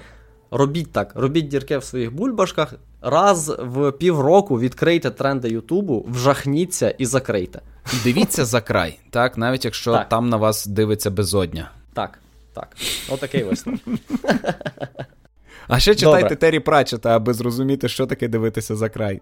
Робіть 0.51 0.91
так, 0.91 1.11
робіть 1.15 1.47
дірки 1.47 1.78
в 1.78 1.84
своїх 1.84 2.13
бульбашках. 2.13 2.74
Раз 3.01 3.55
в 3.59 3.91
півроку 3.91 4.59
відкрийте 4.59 5.11
тренди 5.11 5.49
Ютубу, 5.49 6.05
вжахніться 6.09 6.89
і 6.89 7.05
закрийте. 7.05 7.61
Дивіться 8.03 8.45
за 8.45 8.61
край, 8.61 8.99
так, 9.09 9.38
навіть 9.38 9.65
якщо 9.65 9.91
так. 9.91 10.09
там 10.09 10.30
на 10.30 10.38
вас 10.38 10.65
дивиться 10.65 11.11
безодня. 11.11 11.72
Так, 11.93 12.20
так. 12.53 12.68
Отакий 13.09 13.43
висновок. 13.43 13.82
А 15.68 15.80
ще 15.80 15.95
читайте 15.95 16.22
Добре. 16.22 16.36
Террі 16.36 16.59
Пратчета, 16.59 17.15
аби 17.15 17.34
зрозуміти, 17.34 17.89
що 17.89 18.05
таке 18.05 18.28
дивитися 18.28 18.76
за 18.76 18.89
край. 18.89 19.22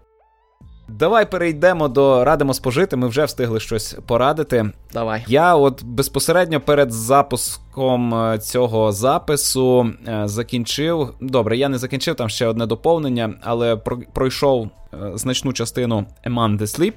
Давай 0.88 1.30
перейдемо 1.30 1.88
до 1.88 2.24
радимо 2.24 2.54
спожити. 2.54 2.96
Ми 2.96 3.08
вже 3.08 3.24
встигли 3.24 3.60
щось 3.60 3.96
порадити. 4.06 4.70
Давай. 4.92 5.24
Я 5.28 5.54
от 5.56 5.84
безпосередньо 5.84 6.60
перед 6.60 6.92
запуском 6.92 8.14
е, 8.14 8.38
цього 8.38 8.92
запису 8.92 9.90
е, 10.08 10.22
закінчив. 10.24 11.14
Добре, 11.20 11.56
я 11.56 11.68
не 11.68 11.78
закінчив 11.78 12.14
там 12.14 12.28
ще 12.28 12.46
одне 12.46 12.66
доповнення, 12.66 13.34
але 13.42 13.76
пройшов 14.12 14.68
е, 14.92 14.96
значну 15.14 15.52
частину 15.52 16.06
Among 16.26 16.58
the 16.58 16.62
Sleep. 16.62 16.92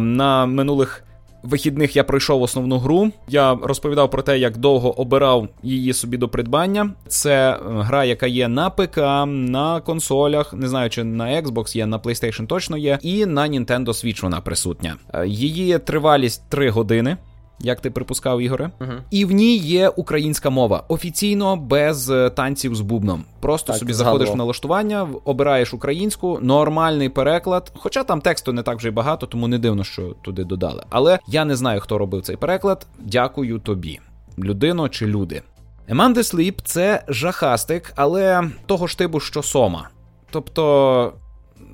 На 0.00 0.46
минулих 0.46 1.04
вихідних 1.42 1.96
я 1.96 2.04
пройшов 2.04 2.42
основну 2.42 2.78
гру. 2.78 3.10
Я 3.28 3.58
розповідав 3.62 4.10
про 4.10 4.22
те, 4.22 4.38
як 4.38 4.56
довго 4.56 5.00
обирав 5.00 5.48
її 5.62 5.92
собі 5.92 6.16
до 6.16 6.28
придбання. 6.28 6.90
Це 7.08 7.50
е, 7.50 7.56
гра, 7.66 8.04
яка 8.04 8.26
є 8.26 8.48
на 8.48 8.70
ПК, 8.70 8.96
на 9.26 9.80
консолях, 9.80 10.52
не 10.54 10.68
знаю, 10.68 10.90
чи 10.90 11.04
на 11.04 11.24
Xbox 11.24 11.76
є, 11.76 11.86
на 11.86 11.98
PlayStation 11.98 12.46
точно 12.46 12.76
є, 12.76 12.98
і 13.02 13.26
на 13.26 13.48
Nintendo 13.48 13.86
Switch 13.86 14.22
вона 14.22 14.40
присутня. 14.40 14.96
Е, 15.14 15.26
її 15.26 15.78
тривалість 15.78 16.42
3 16.48 16.70
години 16.70 17.16
як 17.60 17.80
ти 17.80 17.90
припускав, 17.90 18.40
Ігоре, 18.40 18.70
угу. 18.80 18.92
і 19.10 19.24
в 19.24 19.32
ній 19.32 19.56
є 19.56 19.88
українська 19.88 20.50
мова 20.50 20.84
офіційно 20.88 21.56
без 21.56 22.10
е, 22.10 22.30
танців 22.30 22.74
з 22.74 22.80
бубном. 22.80 23.24
Просто 23.40 23.72
так, 23.72 23.78
собі 23.78 23.92
згадував. 23.92 24.18
заходиш 24.18 24.34
в 24.34 24.38
налаштування, 24.38 25.08
обираєш 25.24 25.74
українську, 25.74 26.38
нормальний 26.42 27.08
переклад. 27.08 27.72
Хоча 27.76 28.04
там 28.04 28.20
тексту 28.20 28.52
не 28.52 28.62
так 28.62 28.78
вже 28.78 28.88
й 28.88 28.90
багато, 28.90 29.26
тому 29.26 29.48
не 29.48 29.58
дивно, 29.58 29.84
що 29.84 30.02
туди 30.22 30.44
додали. 30.44 30.84
Але 30.90 31.18
я 31.26 31.44
не 31.44 31.56
знаю, 31.56 31.80
хто 31.80 31.98
робив 31.98 32.22
цей 32.22 32.36
переклад. 32.36 32.86
Дякую 32.98 33.58
тобі, 33.58 34.00
людино 34.38 34.88
чи 34.88 35.06
люди. 35.06 35.42
Еманде 35.88 36.20
Sleep– 36.20 36.58
це 36.64 37.04
жахастик, 37.08 37.92
але 37.96 38.50
того 38.66 38.86
ж 38.86 38.98
типу, 38.98 39.20
що 39.20 39.42
сома. 39.42 39.88
Тобто, 40.30 41.12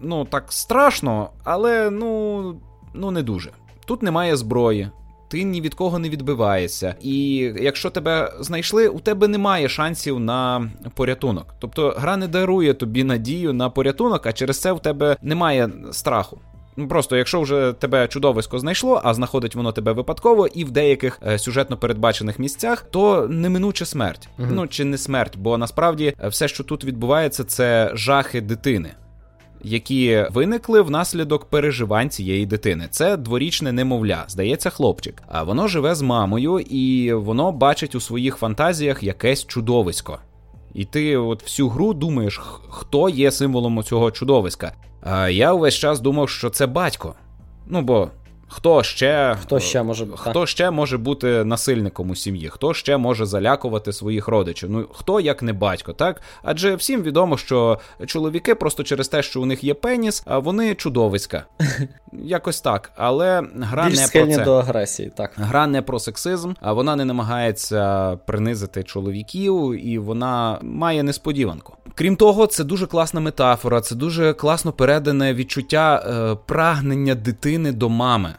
ну 0.03 0.25
так 0.25 0.45
страшно, 0.49 1.31
але 1.45 1.91
ну, 1.91 2.55
ну 2.95 3.11
не 3.11 3.23
дуже. 3.23 3.51
Тут 3.87 4.03
немає 4.03 4.37
зброї 4.37 4.91
ти 5.29 5.43
ні 5.43 5.61
від 5.61 5.75
кого 5.75 5.99
не 5.99 6.09
відбиваєшся. 6.09 6.95
І 7.01 7.37
якщо 7.61 7.91
тебе 7.91 8.33
знайшли, 8.41 8.89
у 8.89 9.01
тебе 9.01 9.29
немає 9.29 9.69
шансів 9.69 10.21
на 10.21 10.71
порятунок. 10.95 11.55
Тобто 11.59 11.95
гра 11.97 12.17
не 12.17 12.29
дарує 12.29 12.75
тобі 12.75 13.05
надію 13.05 13.53
на 13.53 13.71
порятунок, 13.71 14.27
а 14.27 14.33
через 14.33 14.61
це 14.61 14.73
в 14.73 14.81
тебе 14.81 15.17
немає 15.23 15.71
страху. 15.93 16.41
Ну 16.77 16.89
просто, 16.89 17.17
якщо 17.17 17.41
вже 17.41 17.75
тебе 17.79 18.09
чудовисько 18.09 18.59
знайшло, 18.59 19.01
а 19.05 19.15
знаходить 19.15 19.55
воно 19.55 19.73
тебе 19.73 19.93
випадково, 19.93 20.47
і 20.47 20.65
в 20.65 20.71
деяких 20.71 21.21
е, 21.27 21.39
сюжетно 21.39 21.77
передбачених 21.77 22.39
місцях, 22.39 22.87
то 22.91 23.29
неминуче 23.31 23.87
смерть. 23.87 24.29
uh 24.39 24.49
Ну 24.53 24.67
чи 24.67 24.85
не 24.85 24.99
смерть, 24.99 25.37
бо 25.37 25.59
насправді 25.59 26.15
е, 26.25 26.29
все, 26.29 26.49
що 26.49 26.65
тут 26.65 26.85
відбувається, 26.85 27.45
це 27.45 27.91
жахи 27.95 28.41
дитини 28.41 28.95
які 29.67 30.27
виникли 30.31 30.83
внаслідок 30.83 31.45
переживань 31.45 32.11
цієї 32.11 32.47
дитини. 32.47 32.89
Це 32.91 33.17
дворічне 33.17 33.73
немовля, 33.73 34.25
здається, 34.29 34.71
хлопчик. 34.71 35.23
А 35.29 35.43
воно 35.43 35.69
живе 35.69 35.95
з 35.95 36.03
мамою, 36.03 36.59
і 36.59 37.13
воно 37.13 37.53
бачить 37.53 37.95
у 37.95 38.01
своїх 38.01 38.37
фантазіях 38.37 39.03
якесь 39.03 39.47
чудовисько. 39.47 40.19
І 40.75 40.85
ти 40.85 41.17
от 41.17 41.43
всю 41.43 41.69
гру 41.69 41.95
думаєш, 41.95 42.41
хто 42.69 43.09
є 43.09 43.31
символом 43.31 43.83
цього 43.83 44.11
чудовиська. 44.11 44.73
А 45.03 45.29
я 45.29 45.53
увесь 45.53 45.75
час 45.75 46.01
думав, 46.01 46.29
що 46.29 46.51
це 46.51 46.67
батько. 46.67 47.15
Ну 47.67 47.83
бо 47.83 48.11
Хто 48.49 48.83
ще 48.83 49.37
хто 49.43 49.61
ще 49.61 49.83
може 49.83 50.07
хто 50.17 50.47
ще 50.47 50.71
може 50.71 50.99
бути 50.99 51.45
насильником 51.45 52.11
у 52.11 52.15
сім'ї? 52.15 52.49
Хто 52.49 52.75
ще 52.75 52.97
може 52.97 53.27
залякувати 53.27 53.93
своїх 53.93 54.29
родичів? 54.29 54.71
Ну 54.71 54.87
хто 54.93 55.21
як 55.21 55.43
не 55.43 55.53
батько, 55.53 55.93
так? 55.93 56.23
Адже 56.43 56.75
всім 56.75 57.03
відомо, 57.03 57.37
що 57.37 57.79
чоловіки 58.07 58.55
просто 58.55 58.83
через 58.83 59.09
те, 59.09 59.23
що 59.23 59.43
у 59.43 59.47
них 59.47 59.65
є 59.65 59.75
пеніс, 59.75 60.23
а 60.27 60.39
вони 60.39 60.75
чудовиська. 60.75 61.45
Якось 62.13 62.61
так. 62.61 62.93
Але 62.97 63.43
гра 63.61 63.87
Більш 63.87 63.99
не 63.99 64.09
про 64.09 64.35
це. 64.35 64.45
до 64.45 64.55
агресії. 64.55 65.13
Так 65.17 65.33
гра 65.37 65.67
не 65.67 65.83
про 65.83 65.99
сексизм, 65.99 66.53
а 66.61 66.73
вона 66.73 66.97
не 66.97 67.05
намагається 67.05 68.17
принизити 68.27 68.83
чоловіків, 68.83 69.87
і 69.87 69.99
вона 69.99 70.59
має 70.63 71.03
несподіванку. 71.03 71.77
Крім 71.95 72.17
того, 72.17 72.47
це 72.47 72.65
дуже 72.65 72.87
класна 72.87 73.21
метафора, 73.21 73.81
це 73.81 73.95
дуже 73.95 74.33
класно 74.33 74.73
передане 74.73 75.35
відчуття 75.35 76.05
е, 76.07 76.37
прагнення 76.47 77.15
дитини 77.15 77.73
до 77.73 77.89
мами 77.89 78.35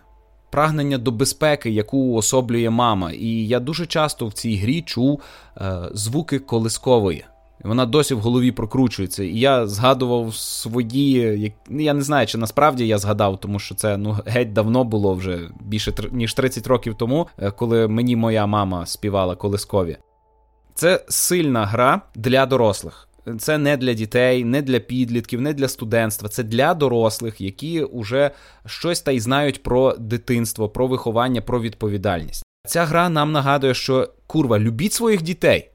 прагнення 0.50 0.98
до 0.98 1.12
безпеки, 1.12 1.70
яку 1.70 1.98
уособлює 1.98 2.70
мама. 2.70 3.12
І 3.12 3.48
я 3.48 3.60
дуже 3.60 3.86
часто 3.86 4.28
в 4.28 4.34
цій 4.34 4.56
грі 4.56 4.82
чув 4.82 5.22
е, 5.58 5.82
звуки 5.94 6.40
колискової. 6.40 7.26
Вона 7.64 7.86
досі 7.86 8.14
в 8.14 8.20
голові 8.20 8.52
прокручується. 8.52 9.24
І 9.24 9.40
я 9.40 9.68
згадував 9.68 10.36
свої. 10.36 11.54
Ну, 11.70 11.82
я 11.82 11.94
не 11.94 12.02
знаю, 12.02 12.28
чи 12.28 12.38
насправді 12.38 12.88
я 12.88 12.98
згадав, 12.98 13.40
тому 13.40 13.60
що 13.60 13.76
це 13.76 13.98
ну 13.98 14.18
геть 14.26 14.54
давно 14.54 14.84
було 14.84 15.14
вже 15.14 15.50
більше 15.62 15.94
ніж 16.12 16.34
30 16.34 16.68
років 16.68 16.96
тому, 16.96 17.28
е, 17.38 17.52
коли 17.52 17.88
мені 17.88 18.16
моя 18.16 18.46
мама 18.46 18.86
співала 18.86 19.36
колискові. 19.36 19.98
Це 20.74 21.06
сильна 21.10 21.66
гра 21.66 22.02
для 22.16 22.46
дорослих. 22.46 23.08
Це 23.40 23.58
не 23.58 23.78
для 23.78 23.94
дітей, 23.94 24.44
не 24.44 24.62
для 24.62 24.80
підлітків, 24.80 25.42
не 25.42 25.54
для 25.54 25.68
студентства. 25.68 26.30
Це 26.30 26.44
для 26.44 26.74
дорослих, 26.74 27.42
які 27.42 27.86
вже 27.94 28.32
щось 28.66 29.02
та 29.02 29.12
й 29.12 29.20
знають 29.20 29.64
про 29.64 29.96
дитинство, 30.00 30.70
про 30.70 30.88
виховання, 30.88 31.42
про 31.42 31.62
відповідальність. 31.62 32.44
Ця 32.68 32.86
гра 32.86 33.10
нам 33.10 33.32
нагадує, 33.32 33.74
що 33.74 34.10
курва, 34.28 34.60
любіть 34.60 34.94
своїх 34.94 35.22
дітей. 35.22 35.70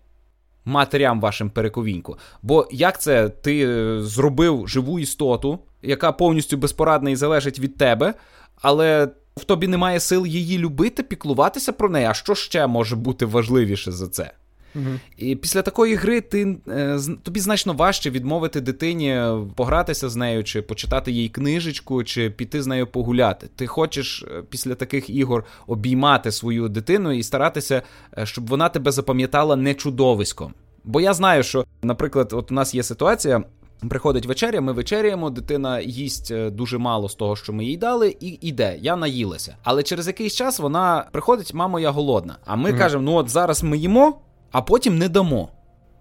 матерям 0.64 1.20
вашим 1.20 1.50
перековіньку. 1.50 2.18
Бо 2.42 2.68
як 2.70 3.00
це 3.00 3.28
ти 3.28 3.66
е, 3.66 4.00
зробив 4.00 4.68
живу 4.68 4.98
істоту, 4.98 5.58
яка 5.82 6.12
повністю 6.12 6.56
безпорадна 6.56 7.10
і 7.10 7.16
залежить 7.16 7.58
від 7.58 7.76
тебе, 7.76 8.14
але 8.60 9.08
в 9.36 9.44
тобі 9.44 9.68
немає 9.68 10.00
сил 10.00 10.26
її 10.26 10.58
любити, 10.58 11.02
піклуватися 11.02 11.72
про 11.72 11.88
неї. 11.88 12.06
А 12.06 12.14
що 12.14 12.34
ще 12.34 12.66
може 12.66 12.96
бути 12.96 13.26
важливіше 13.26 13.92
за 13.92 14.08
це? 14.08 14.30
Угу. 14.74 14.84
І 15.16 15.36
після 15.36 15.62
такої 15.62 15.94
гри 15.94 16.20
ти 16.20 16.56
е, 16.68 16.98
тобі 17.22 17.40
значно 17.40 17.72
важче 17.72 18.10
відмовити 18.10 18.60
дитині 18.60 19.22
погратися 19.54 20.08
з 20.08 20.16
нею, 20.16 20.44
чи 20.44 20.62
почитати 20.62 21.12
їй 21.12 21.28
книжечку, 21.28 22.04
чи 22.04 22.30
піти 22.30 22.62
з 22.62 22.66
нею 22.66 22.86
погуляти. 22.86 23.48
Ти 23.56 23.66
хочеш 23.66 24.22
е, 24.22 24.42
після 24.50 24.74
таких 24.74 25.10
ігор 25.10 25.44
обіймати 25.66 26.32
свою 26.32 26.68
дитину 26.68 27.12
і 27.12 27.22
старатися, 27.22 27.82
е, 28.18 28.26
щоб 28.26 28.48
вона 28.48 28.68
тебе 28.68 28.90
запам'ятала 28.90 29.56
не 29.56 29.74
чудовиськом. 29.74 30.54
Бо 30.84 31.00
я 31.00 31.14
знаю, 31.14 31.42
що, 31.42 31.64
наприклад, 31.82 32.32
от 32.32 32.50
у 32.50 32.54
нас 32.54 32.74
є 32.74 32.82
ситуація. 32.82 33.44
Приходить 33.88 34.26
вечеря, 34.26 34.60
ми 34.60 34.72
вечеряємо, 34.72 35.30
дитина 35.30 35.80
їсть 35.80 36.34
дуже 36.48 36.78
мало 36.78 37.08
з 37.08 37.14
того, 37.14 37.36
що 37.36 37.52
ми 37.52 37.64
їй 37.64 37.76
дали, 37.76 38.16
і 38.20 38.38
йде. 38.40 38.78
Я 38.80 38.96
наїлася. 38.96 39.56
Але 39.62 39.82
через 39.82 40.06
якийсь 40.06 40.34
час 40.34 40.58
вона 40.58 41.06
приходить, 41.12 41.54
мамо, 41.54 41.80
я 41.80 41.90
голодна. 41.90 42.36
А 42.44 42.56
ми 42.56 42.70
mm 42.70 42.78
кажемо: 42.78 43.02
ну 43.02 43.14
от 43.14 43.28
зараз 43.28 43.62
ми 43.62 43.78
їмо, 43.78 44.18
а 44.52 44.62
потім 44.62 44.98
не 44.98 45.08
дамо. 45.08 45.48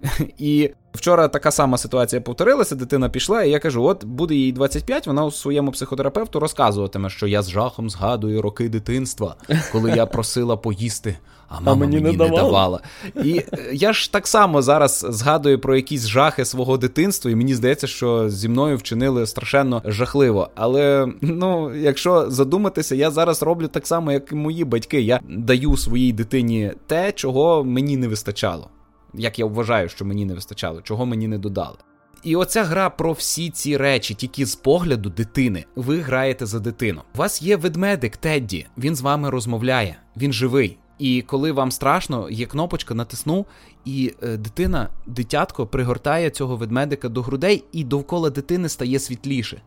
І 0.38 0.72
вчора 0.94 1.28
така 1.28 1.52
сама 1.52 1.78
ситуація 1.78 2.22
повторилася, 2.22 2.76
дитина 2.76 3.10
пішла, 3.10 3.44
і 3.44 3.50
я 3.50 3.60
кажу: 3.60 3.84
от 3.84 4.06
буде 4.06 4.36
їй 4.36 4.52
25, 4.52 5.08
вона 5.08 5.26
у 5.26 5.32
своєму 5.32 5.72
психотерапевту 5.72 6.40
розказуватиме, 6.40 7.10
що 7.10 7.28
я 7.28 7.42
з 7.42 7.50
жахом 7.50 7.90
згадую 7.90 8.42
роки 8.42 8.70
дитинства, 8.70 9.36
коли 9.72 9.92
я 9.92 10.06
просила 10.06 10.58
поїсти, 10.58 11.18
а 11.48 11.54
мама 11.54 11.72
а 11.72 11.76
мені, 11.76 11.96
мені 12.00 12.18
не, 12.18 12.30
не 12.30 12.36
давала. 12.36 12.80
І 13.24 13.38
е, 13.38 13.70
я 13.74 13.94
ж 13.94 14.12
так 14.12 14.28
само 14.28 14.62
зараз 14.62 15.06
згадую 15.10 15.60
про 15.60 15.76
якісь 15.76 16.08
жахи 16.08 16.46
свого 16.46 16.78
дитинства, 16.78 17.32
і 17.32 17.36
мені 17.36 17.56
здається, 17.56 17.88
що 17.88 18.30
зі 18.30 18.50
мною 18.50 18.78
вчинили 18.78 19.26
страшенно 19.26 19.82
жахливо. 19.86 20.50
Але 20.56 21.08
ну, 21.22 21.76
якщо 21.76 22.32
задуматися, 22.32 22.96
я 22.96 23.12
зараз 23.12 23.44
роблю 23.44 23.68
так 23.68 23.88
само, 23.88 24.12
як 24.12 24.32
і 24.32 24.36
мої 24.36 24.64
батьки. 24.64 25.02
Я 25.02 25.20
даю 25.30 25.78
своїй 25.78 26.14
дитині 26.14 26.72
те, 26.88 27.12
чого 27.12 27.64
мені 27.64 27.98
не 27.98 28.08
вистачало 28.08 28.70
як 29.14 29.40
я 29.40 29.46
вважаю, 29.46 29.90
що 29.90 30.06
мені 30.06 30.26
не 30.26 30.34
вистачало, 30.34 30.82
чого 30.82 31.06
мені 31.06 31.28
не 31.28 31.38
додали. 31.38 31.78
І 32.24 32.36
оця 32.36 32.64
гра 32.64 32.90
про 32.90 33.12
всі 33.12 33.50
ці 33.50 33.78
речі, 33.78 34.14
тільки 34.14 34.46
з 34.46 34.56
погляду 34.56 35.10
дитини. 35.10 35.66
Ви 35.76 36.00
граєте 36.00 36.46
за 36.46 36.60
дитину. 36.60 37.02
У 37.16 37.18
вас 37.18 37.42
є 37.42 37.56
ведмедик 37.56 38.18
Тедді, 38.18 38.68
він 38.78 38.96
з 38.96 39.02
вами 39.02 39.30
розмовляє, 39.30 39.96
він 40.18 40.34
живий. 40.34 40.78
І 41.00 41.22
коли 41.22 41.52
вам 41.52 41.72
страшно, 41.72 42.30
є 42.30 42.46
кнопочка, 42.46 42.94
натиснув, 42.94 43.46
і 43.86 44.14
е, 44.24 44.38
дитина, 44.38 44.90
дитятко, 45.08 45.68
пригортає 45.68 46.30
цього 46.30 46.56
ведмедика 46.56 47.10
до 47.10 47.22
грудей, 47.22 47.64
і 47.72 47.84
довкола 47.84 48.30
дитини 48.30 48.70
стає 48.70 49.00
світліше. 49.00 49.62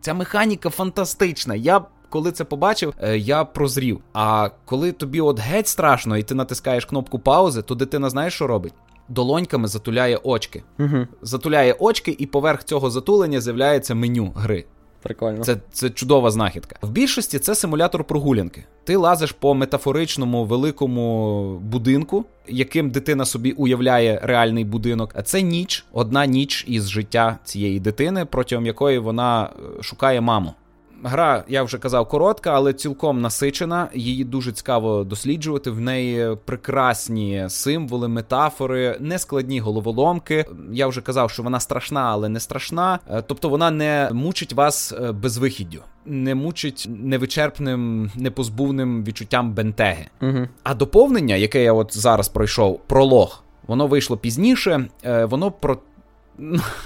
Ця 0.00 0.14
механіка 0.14 0.70
фантастична. 0.70 1.54
Я 1.54 1.84
коли 2.08 2.32
це 2.32 2.44
побачив, 2.44 2.94
е, 3.02 3.18
я 3.18 3.44
прозрів. 3.44 4.00
А 4.12 4.50
коли 4.64 4.92
тобі 4.92 5.20
от 5.20 5.40
геть 5.40 5.68
страшно, 5.68 6.16
і 6.16 6.22
ти 6.22 6.34
натискаєш 6.34 6.84
кнопку 6.84 7.18
паузи, 7.18 7.62
то 7.62 7.74
дитина 7.74 8.10
знаєш, 8.10 8.34
що 8.34 8.46
робить? 8.46 8.72
Долоньками 9.08 9.68
затуляє 9.68 10.16
очки. 10.22 10.62
Угу. 10.78 11.06
Затуляє 11.22 11.72
очки, 11.72 12.16
і 12.18 12.26
поверх 12.26 12.64
цього 12.64 12.90
затулення 12.90 13.40
з'являється 13.40 13.94
меню 13.94 14.32
гри. 14.36 14.64
Прикольно. 15.02 15.44
Це 15.44 15.56
це 15.72 15.90
чудова 15.90 16.30
знахідка. 16.30 16.76
В 16.82 16.90
більшості 16.90 17.38
це 17.38 17.54
симулятор 17.54 18.04
прогулянки. 18.04 18.64
Ти 18.84 18.96
лазиш 18.96 19.32
по 19.32 19.54
метафоричному 19.54 20.44
великому 20.44 21.58
будинку, 21.58 22.24
яким 22.48 22.90
дитина 22.90 23.24
собі 23.24 23.52
уявляє 23.52 24.20
реальний 24.22 24.64
будинок. 24.64 25.10
А 25.14 25.22
це 25.22 25.42
ніч, 25.42 25.84
одна 25.92 26.26
ніч 26.26 26.64
із 26.68 26.88
життя 26.88 27.38
цієї 27.44 27.80
дитини, 27.80 28.24
протягом 28.24 28.66
якої 28.66 28.98
вона 28.98 29.44
е, 29.44 29.82
шукає 29.82 30.20
маму. 30.20 30.54
Гра, 31.02 31.44
я 31.48 31.62
вже 31.62 31.78
казав, 31.78 32.08
коротка, 32.08 32.50
але 32.54 32.72
цілком 32.72 33.20
насичена. 33.20 33.88
Її 33.94 34.24
дуже 34.24 34.52
цікаво 34.52 35.04
досліджувати. 35.04 35.70
В 35.70 35.80
неї 35.80 36.36
прекрасні 36.44 37.44
символи, 37.48 38.08
метафори, 38.08 38.96
нескладні 39.00 39.60
головоломки. 39.60 40.44
Я 40.72 40.86
вже 40.86 41.00
казав, 41.00 41.30
що 41.30 41.42
вона 41.42 41.60
страшна, 41.60 42.00
але 42.00 42.28
не 42.28 42.40
страшна. 42.40 42.98
Е, 43.10 43.22
тобто 43.22 43.48
вона 43.48 43.70
не 43.70 44.10
мучить 44.12 44.52
вас 44.52 44.92
е, 44.92 45.12
безвихіддю, 45.12 45.80
не 46.06 46.34
мучить 46.34 46.86
невичерпним, 46.88 48.10
непозбувним 48.14 49.04
відчуттям 49.04 49.52
бентеги. 49.52 50.06
Угу. 50.22 50.48
А 50.62 50.74
доповнення, 50.74 51.34
яке 51.34 51.62
я 51.62 51.72
от 51.72 51.98
зараз 51.98 52.28
пройшов, 52.28 52.80
пролог. 52.86 53.42
Воно 53.66 53.86
вийшло 53.86 54.16
пізніше, 54.16 54.88
е, 55.04 55.24
воно 55.24 55.50
про 55.50 55.78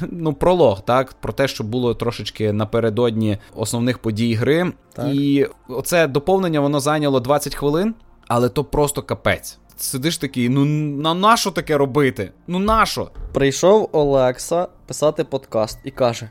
ну, 0.00 0.32
пролог, 0.32 0.84
так, 0.84 1.12
про 1.12 1.32
те, 1.32 1.48
що 1.48 1.64
було 1.64 1.94
трошечки 1.94 2.52
напередодні 2.52 3.38
основних 3.54 3.98
подій 3.98 4.34
гри. 4.34 4.72
Так. 4.92 5.14
І 5.14 5.46
оце 5.68 6.06
доповнення 6.06 6.60
воно 6.60 6.80
зайняло 6.80 7.20
20 7.20 7.54
хвилин, 7.54 7.94
але 8.28 8.48
то 8.48 8.64
просто 8.64 9.02
капець. 9.02 9.58
Сидиш 9.76 10.18
такий, 10.18 10.48
ну 10.48 10.64
на 11.02 11.14
нащо 11.14 11.50
таке 11.50 11.76
робити? 11.76 12.32
Ну 12.46 12.58
нащо? 12.58 13.10
Прийшов 13.32 13.88
Олекса 13.92 14.68
писати 14.86 15.24
подкаст 15.24 15.78
і 15.84 15.90
каже: 15.90 16.30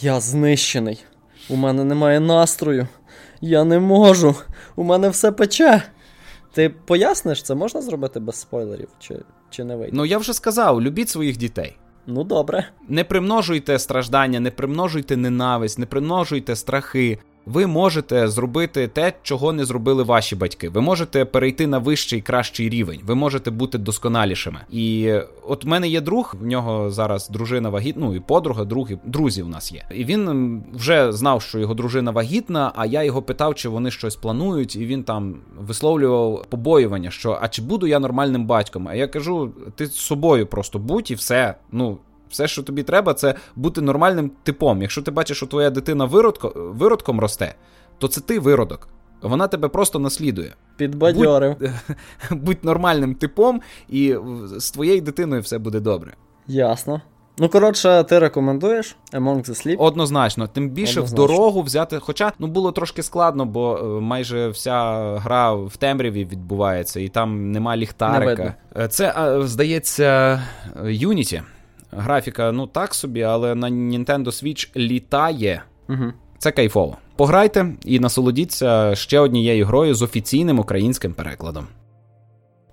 Я 0.00 0.20
знищений, 0.20 1.04
у 1.50 1.56
мене 1.56 1.84
немає 1.84 2.20
настрою, 2.20 2.88
я 3.40 3.64
не 3.64 3.78
можу, 3.78 4.34
у 4.76 4.84
мене 4.84 5.08
все 5.08 5.32
пече. 5.32 5.82
Ти 6.52 6.68
поясниш, 6.68 7.42
це 7.42 7.54
можна 7.54 7.82
зробити 7.82 8.20
без 8.20 8.36
спойлерів, 8.36 8.88
чи, 8.98 9.16
чи 9.50 9.64
не 9.64 9.76
вийде? 9.76 9.96
Ну 9.96 10.06
я 10.06 10.18
вже 10.18 10.32
сказав: 10.32 10.82
любіть 10.82 11.08
своїх 11.08 11.36
дітей. 11.36 11.76
Ну, 12.06 12.24
добре. 12.24 12.68
Не 12.88 13.04
примножуйте 13.04 13.78
страждання, 13.78 14.40
не 14.40 14.50
примножуйте 14.50 15.16
ненависть, 15.16 15.78
не 15.78 15.86
примножуйте 15.86 16.56
страхи. 16.56 17.18
Ви 17.46 17.66
можете 17.66 18.28
зробити 18.28 18.88
те, 18.88 19.12
чого 19.22 19.52
не 19.52 19.64
зробили 19.64 20.02
ваші 20.02 20.36
батьки. 20.36 20.68
Ви 20.68 20.80
можете 20.80 21.24
перейти 21.24 21.66
на 21.66 21.78
вищий 21.78 22.20
кращий 22.20 22.68
рівень. 22.68 23.00
Ви 23.04 23.14
можете 23.14 23.50
бути 23.50 23.78
досконалішими. 23.78 24.60
І 24.70 25.14
от 25.48 25.64
в 25.64 25.68
мене 25.68 25.88
є 25.88 26.00
друг, 26.00 26.34
в 26.40 26.46
нього 26.46 26.90
зараз 26.90 27.28
дружина 27.28 27.68
вагітна, 27.68 28.06
ну 28.06 28.14
і 28.14 28.20
подруга, 28.20 28.64
другі, 28.64 28.98
друзі 29.04 29.42
в 29.42 29.48
нас 29.48 29.72
є. 29.72 29.84
І 29.94 30.04
він 30.04 30.62
вже 30.74 31.12
знав, 31.12 31.42
що 31.42 31.58
його 31.58 31.74
дружина 31.74 32.10
вагітна. 32.10 32.72
А 32.76 32.86
я 32.86 33.02
його 33.02 33.22
питав, 33.22 33.54
чи 33.54 33.68
вони 33.68 33.90
щось 33.90 34.16
планують, 34.16 34.76
і 34.76 34.86
він 34.86 35.02
там 35.02 35.34
висловлював 35.58 36.44
побоювання, 36.48 37.10
що 37.10 37.38
а 37.42 37.48
чи 37.48 37.62
буду 37.62 37.86
я 37.86 37.98
нормальним 37.98 38.46
батьком? 38.46 38.88
А 38.88 38.94
я 38.94 39.08
кажу: 39.08 39.52
ти 39.76 39.86
з 39.86 39.94
собою 39.94 40.46
просто 40.46 40.78
будь 40.78 41.10
і 41.10 41.14
все. 41.14 41.54
Ну 41.72 41.98
все, 42.30 42.48
що 42.48 42.62
тобі 42.62 42.82
треба, 42.82 43.14
це 43.14 43.34
бути 43.56 43.80
нормальним 43.80 44.30
типом. 44.42 44.82
Якщо 44.82 45.02
ти 45.02 45.10
бачиш, 45.10 45.36
що 45.36 45.46
твоя 45.46 45.70
дитина 45.70 46.04
виродко, 46.04 46.52
виродком 46.56 47.20
росте, 47.20 47.54
то 47.98 48.08
це 48.08 48.20
ти 48.20 48.38
виродок. 48.38 48.88
Вона 49.22 49.48
тебе 49.48 49.68
просто 49.68 49.98
наслідує. 49.98 50.54
Підбадьорив. 50.76 51.56
Будь, 51.58 51.70
будь 52.42 52.64
нормальним 52.64 53.14
типом, 53.14 53.60
і 53.88 54.16
з 54.56 54.70
твоєю 54.70 55.00
дитиною 55.00 55.42
все 55.42 55.58
буде 55.58 55.80
добре. 55.80 56.12
Ясно. 56.46 57.00
Ну, 57.38 57.48
коротше, 57.48 58.04
ти 58.08 58.18
рекомендуєш 58.18 58.96
Among 59.12 59.48
the 59.48 59.50
Sleep? 59.50 59.76
Однозначно, 59.78 60.46
тим 60.48 60.70
більше 60.70 61.00
Однозначно. 61.00 61.24
в 61.24 61.28
дорогу 61.28 61.62
взяти. 61.62 61.98
Хоча 61.98 62.32
ну 62.38 62.46
було 62.46 62.72
трошки 62.72 63.02
складно, 63.02 63.46
бо 63.46 63.78
е, 63.78 64.00
майже 64.00 64.48
вся 64.48 65.02
гра 65.16 65.52
в 65.52 65.76
темряві 65.76 66.24
відбувається, 66.24 67.00
і 67.00 67.08
там 67.08 67.52
нема 67.52 67.76
ліхтарика. 67.76 68.54
Не 68.76 68.88
Це, 68.88 69.36
здається, 69.44 70.42
Unity. 70.82 71.42
Графіка, 71.96 72.52
ну 72.52 72.66
так 72.66 72.94
собі, 72.94 73.22
але 73.22 73.54
на 73.54 73.70
Nintendo 73.70 74.26
Switch 74.26 74.76
літає. 74.76 75.62
Угу. 75.88 76.12
Це 76.38 76.50
кайфово. 76.52 76.96
Пограйте 77.16 77.66
і 77.84 78.00
насолодіться 78.00 78.94
ще 78.94 79.18
однією 79.18 79.66
грою 79.66 79.94
з 79.94 80.02
офіційним 80.02 80.58
українським 80.58 81.14
перекладом. 81.14 81.66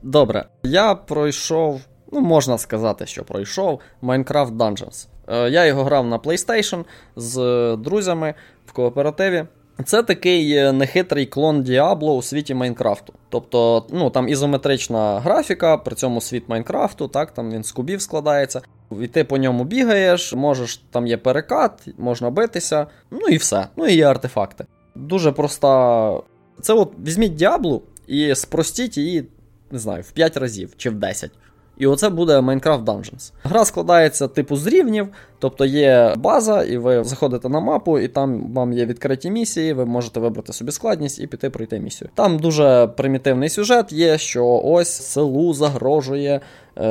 Добре, 0.04 0.46
я 0.64 0.96
пройшов, 0.96 1.82
ну 2.12 2.22
можна 2.22 2.58
сказати, 2.58 3.06
що 3.06 3.24
пройшов 3.24 3.80
Minecraft 4.02 4.58
Dungeons. 4.58 5.08
Е, 5.28 5.50
я 5.50 5.66
його 5.66 5.84
грав 5.84 6.08
на 6.08 6.18
PlayStation 6.20 6.86
з 7.16 7.38
друзями 7.80 8.34
в 8.66 8.72
кооперативі. 8.72 9.46
Це 9.86 10.04
такий 10.04 10.56
е, 10.56 10.72
нехитрий 10.72 11.26
клон 11.26 11.64
Діабло 11.64 12.16
у 12.16 12.22
світі 12.22 12.54
Майнкрафту. 12.54 13.14
Тобто, 13.30 13.86
ну 13.90 14.10
там 14.10 14.30
ізометрична 14.30 15.20
графіка, 15.20 15.78
при 15.78 15.96
цьому 15.96 16.22
світ 16.22 16.50
Майнкрафту, 16.50 17.08
так, 17.08 17.32
там 17.32 17.52
він 17.52 17.64
з 17.64 17.72
кубів 17.72 18.02
складається. 18.02 18.62
І 19.02 19.08
ти 19.08 19.24
по 19.24 19.38
ньому 19.38 19.64
бігаєш, 19.64 20.34
можеш, 20.34 20.78
там 20.92 21.08
є 21.08 21.18
перекат, 21.18 21.88
можна 21.98 22.30
битися, 22.30 22.88
ну 23.12 23.20
і 23.20 23.38
все. 23.38 23.68
Ну 23.76 23.88
і 23.88 23.96
є 23.96 24.06
артефакти. 24.06 24.66
Дуже 24.96 25.32
проста. 25.32 26.14
Це 26.62 26.74
от 26.74 26.94
візьміть 27.06 27.36
Діаблу 27.36 27.82
і 28.08 28.36
спростіть 28.36 28.98
її, 28.98 29.26
не 29.72 29.80
знаю, 29.80 30.04
в 30.08 30.12
5 30.12 30.38
разів 30.38 30.74
чи 30.78 30.90
в 30.90 30.94
10. 30.94 31.32
І 31.78 31.88
оце 31.88 32.10
буде 32.10 32.40
Minecraft 32.40 32.84
Dungeons. 32.84 33.32
Гра 33.44 33.66
складається 33.66 34.28
типу 34.28 34.56
з 34.56 34.68
рівнів, 34.68 35.08
тобто 35.40 35.66
є 35.66 36.16
база, 36.18 36.64
і 36.64 36.78
ви 36.78 37.04
заходите 37.04 37.50
на 37.50 37.60
мапу, 37.60 38.00
і 38.00 38.08
там 38.08 38.54
вам 38.54 38.74
є 38.74 38.86
відкриті 38.86 39.32
місії, 39.32 39.74
ви 39.74 39.86
можете 39.86 40.20
вибрати 40.20 40.54
собі 40.54 40.72
складність 40.72 41.20
і 41.20 41.28
піти 41.28 41.50
пройти 41.50 41.80
місію. 41.80 42.10
Там 42.16 42.40
дуже 42.40 42.88
примітивний 42.88 43.50
сюжет 43.50 43.92
є, 43.92 44.18
що 44.18 44.62
ось 44.64 44.92
селу 44.92 45.54
загрожує 45.54 46.42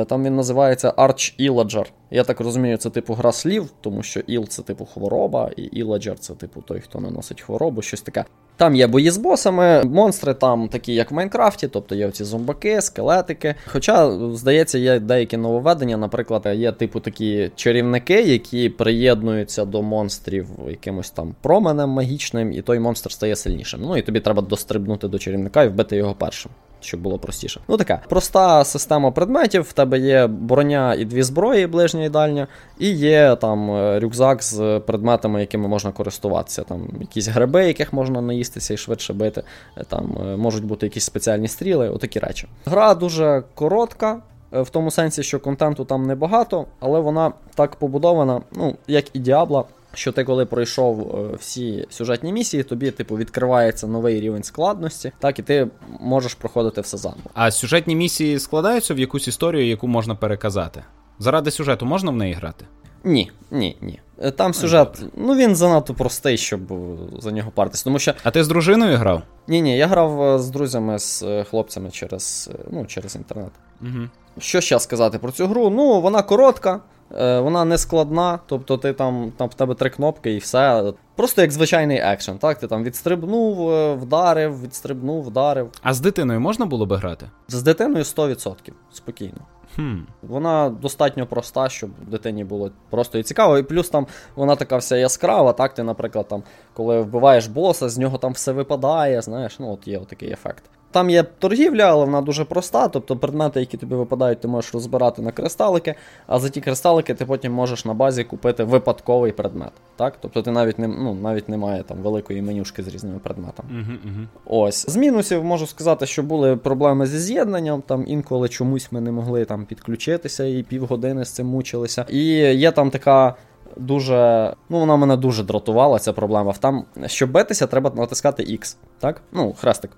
там 0.07 0.23
він 0.23 0.35
називається 0.35 0.93
Arch 0.97 1.49
Illager. 1.49 1.85
Я 2.11 2.23
так 2.23 2.39
розумію, 2.39 2.77
це 2.77 2.89
типу 2.89 3.13
гра 3.13 3.31
слів, 3.31 3.69
тому 3.81 4.03
що 4.03 4.19
іл 4.19 4.47
це 4.47 4.61
типу 4.61 4.85
хвороба, 4.85 5.51
і 5.57 5.61
Іладжер 5.61 6.19
це 6.19 6.33
типу 6.33 6.61
той, 6.61 6.79
хто 6.79 6.99
наносить 6.99 7.41
хворобу, 7.41 7.81
щось 7.81 8.01
таке. 8.01 8.25
Там 8.57 8.75
є 8.75 8.87
бої 8.87 9.11
з 9.11 9.17
босами, 9.17 9.83
монстри 9.83 10.33
там 10.33 10.67
такі, 10.67 10.93
як 10.93 11.11
в 11.11 11.13
Майнкрафті, 11.13 11.67
тобто 11.67 11.95
є 11.95 12.11
ці 12.11 12.23
зомбаки, 12.23 12.81
скелетики. 12.81 13.55
Хоча, 13.65 14.11
здається, 14.33 14.77
є 14.77 14.99
деякі 14.99 15.37
нововведення, 15.37 15.97
наприклад, 15.97 16.47
є 16.53 16.71
типу 16.71 16.99
такі 16.99 17.51
чарівники, 17.55 18.21
які 18.21 18.69
приєднуються 18.69 19.65
до 19.65 19.81
монстрів 19.81 20.47
якимось 20.67 21.11
там 21.11 21.35
променем 21.41 21.89
магічним, 21.89 22.51
і 22.51 22.61
той 22.61 22.79
монстр 22.79 23.11
стає 23.11 23.35
сильнішим. 23.35 23.81
Ну 23.81 23.97
і 23.97 24.01
тобі 24.01 24.19
треба 24.19 24.41
дострибнути 24.41 25.07
до 25.07 25.19
чарівника 25.19 25.63
і 25.63 25.67
вбити 25.67 25.95
його 25.95 26.13
першим 26.13 26.51
щоб 26.83 26.99
було 26.99 27.19
простіше. 27.19 27.61
Ну 27.67 27.77
така 27.77 28.01
проста 28.09 28.65
система 28.65 29.11
предметів. 29.11 29.61
В 29.61 29.73
тебе 29.73 29.99
є 29.99 30.27
броня 30.27 30.95
і 30.99 31.05
дві 31.05 31.23
зброї, 31.23 31.67
ближня 31.67 32.03
і 32.03 32.09
дальня, 32.09 32.47
і 32.79 32.89
є 32.89 33.35
там 33.35 33.71
е, 33.71 33.99
рюкзак 33.99 34.43
з 34.43 34.79
предметами, 34.79 35.39
якими 35.39 35.67
можна 35.67 35.91
користуватися. 35.91 36.63
Там 36.63 36.87
якісь 36.99 37.27
гриби, 37.27 37.67
яких 37.67 37.93
можна 37.93 38.21
наїстися 38.21 38.73
і 38.73 38.77
швидше 38.77 39.13
бити. 39.13 39.43
Е, 39.77 39.83
там 39.83 40.17
е, 40.21 40.37
можуть 40.37 40.65
бути 40.65 40.85
якісь 40.85 41.03
спеціальні 41.03 41.47
стріли, 41.47 41.89
отакі 41.89 42.19
речі. 42.19 42.47
Гра 42.65 42.93
дуже 42.93 43.43
коротка. 43.55 44.21
В 44.51 44.69
тому 44.69 44.91
сенсі, 44.91 45.23
що 45.23 45.39
контенту 45.39 45.85
там 45.85 46.03
небагато, 46.03 46.65
але 46.79 46.99
вона 46.99 47.31
так 47.55 47.75
побудована, 47.75 48.41
ну, 48.51 48.75
як 48.87 49.15
і 49.15 49.19
Діабла, 49.19 49.63
що 49.93 50.11
ти, 50.11 50.23
коли 50.23 50.45
пройшов 50.45 51.15
е, 51.15 51.35
всі 51.35 51.85
сюжетні 51.89 52.33
місії, 52.33 52.63
тобі, 52.63 52.91
типу, 52.91 53.17
відкривається 53.17 53.87
новий 53.87 54.21
рівень 54.21 54.43
складності, 54.43 55.11
так 55.19 55.39
і 55.39 55.41
ти 55.41 55.67
можеш 55.99 56.33
проходити 56.33 56.81
все 56.81 56.97
заново. 56.97 57.29
А 57.33 57.51
сюжетні 57.51 57.95
місії 57.95 58.39
складаються 58.39 58.93
в 58.93 58.99
якусь 58.99 59.27
історію, 59.27 59.67
яку 59.67 59.87
можна 59.87 60.15
переказати. 60.15 60.83
Заради 61.19 61.51
сюжету 61.51 61.85
можна 61.85 62.11
в 62.11 62.15
неї 62.15 62.33
грати? 62.33 62.65
Ні, 63.03 63.31
ні, 63.51 63.77
ні. 63.81 63.99
Е, 64.21 64.31
там 64.31 64.53
сюжет, 64.53 65.03
ну 65.17 65.35
він 65.35 65.55
занадто 65.55 65.93
простий, 65.93 66.37
щоб 66.37 66.73
е, 66.73 66.97
за 67.19 67.31
нього 67.31 67.51
партись. 67.51 67.83
Тому 67.83 67.99
що. 67.99 68.13
А 68.23 68.31
ти 68.31 68.43
з 68.43 68.47
дружиною 68.47 68.97
грав? 68.97 69.21
Ні, 69.47 69.61
ні, 69.61 69.77
я 69.77 69.87
грав 69.87 70.39
з 70.39 70.49
друзями, 70.49 70.99
з 70.99 71.43
хлопцями 71.49 71.91
через 71.91 72.49
ну, 72.71 72.85
через 72.85 73.15
інтернет. 73.15 73.51
Угу. 73.81 74.09
Що 74.37 74.61
ще 74.61 74.79
сказати 74.79 75.19
про 75.19 75.31
цю 75.31 75.47
гру? 75.47 75.69
Ну, 75.69 76.01
вона 76.01 76.21
коротка. 76.21 76.79
Е, 77.11 77.39
вона 77.39 77.65
не 77.65 77.77
складна, 77.77 78.39
тобто 78.45 78.77
ти 78.77 78.93
там 78.93 79.31
там 79.37 79.49
в 79.49 79.53
тебе 79.53 79.75
три 79.75 79.89
кнопки 79.89 80.33
і 80.33 80.37
все. 80.37 80.93
Просто 81.15 81.41
як 81.41 81.51
звичайний 81.51 81.97
екшен. 81.97 82.37
так? 82.37 82.59
Ти 82.59 82.67
там 82.67 82.83
відстрибнув, 82.83 83.71
е, 83.71 83.93
вдарив, 83.93 84.61
відстрибнув, 84.61 85.23
вдарив. 85.23 85.69
А 85.81 85.93
з 85.93 85.99
дитиною 85.99 86.39
можна 86.39 86.65
було 86.65 86.85
би 86.85 86.95
грати? 86.97 87.29
З 87.47 87.63
дитиною 87.63 88.03
100%, 88.03 88.73
спокійно. 88.91 89.37
Хм. 89.75 89.97
Вона 90.21 90.69
достатньо 90.69 91.27
проста, 91.27 91.69
щоб 91.69 91.89
дитині 92.07 92.43
було 92.43 92.71
просто 92.89 93.17
і 93.17 93.23
цікаво. 93.23 93.57
І 93.57 93.63
плюс 93.63 93.89
там 93.89 94.07
вона 94.35 94.55
така 94.55 94.77
вся 94.77 94.97
яскрава. 94.97 95.53
Так, 95.53 95.73
ти, 95.73 95.83
наприклад, 95.83 96.27
там, 96.27 96.43
коли 96.73 97.01
вбиваєш 97.01 97.47
боса, 97.47 97.89
з 97.89 97.97
нього 97.97 98.17
там 98.17 98.31
все 98.31 98.51
випадає, 98.51 99.21
знаєш, 99.21 99.59
ну 99.59 99.73
от 99.73 99.87
є 99.87 99.99
такий 99.99 100.31
ефект. 100.31 100.63
Там 100.93 101.09
є 101.09 101.23
торгівля, 101.23 101.83
але 101.83 102.05
вона 102.05 102.21
дуже 102.21 102.45
проста. 102.45 102.87
Тобто 102.87 103.17
предмети, 103.17 103.59
які 103.59 103.77
тобі 103.77 103.95
випадають, 103.95 104.39
ти 104.39 104.47
можеш 104.47 104.73
розбирати 104.73 105.21
на 105.21 105.31
кристалики, 105.31 105.95
а 106.27 106.39
за 106.39 106.49
ті 106.49 106.61
кристалики 106.61 107.13
ти 107.13 107.25
потім 107.25 107.53
можеш 107.53 107.85
на 107.85 107.93
базі 107.93 108.23
купити 108.23 108.63
випадковий 108.63 109.31
предмет. 109.31 109.71
Так? 109.95 110.13
Тобто 110.21 110.41
ти 110.41 110.51
навіть 110.51 110.79
не 110.79 110.87
ну, 110.87 111.13
навіть 111.13 111.49
немає 111.49 111.83
там 111.83 111.97
великої 111.97 112.41
менюшки 112.41 112.83
з 112.83 112.87
різними 112.87 113.19
предметами. 113.19 113.69
Угу, 113.71 113.97
угу. 114.05 114.27
Ось. 114.65 114.89
З 114.89 114.95
мінусів 114.95 115.43
можу 115.43 115.67
сказати, 115.67 116.05
що 116.05 116.23
були 116.23 116.57
проблеми 116.57 117.05
зі 117.05 117.19
з'єднанням. 117.19 117.81
Там 117.81 118.03
інколи 118.07 118.49
чомусь 118.49 118.91
ми 118.91 119.01
не 119.01 119.11
могли 119.11 119.45
там 119.45 119.65
підключитися 119.65 120.43
і 120.45 120.63
півгодини 120.63 121.25
з 121.25 121.31
цим 121.31 121.47
мучилися. 121.47 122.05
І 122.09 122.23
є 122.57 122.71
там 122.71 122.89
така. 122.89 123.35
Дуже, 123.77 124.53
ну 124.69 124.79
вона 124.79 124.95
мене 124.95 125.17
дуже 125.17 125.43
дратувала, 125.43 125.99
ця 125.99 126.13
проблема. 126.13 126.53
Там, 126.53 126.85
щоб 127.05 127.31
битися, 127.31 127.67
треба 127.67 127.91
натискати 127.95 128.43
X, 128.43 128.75
так? 128.99 129.21
Ну, 129.31 129.53
хрестик. 129.53 129.91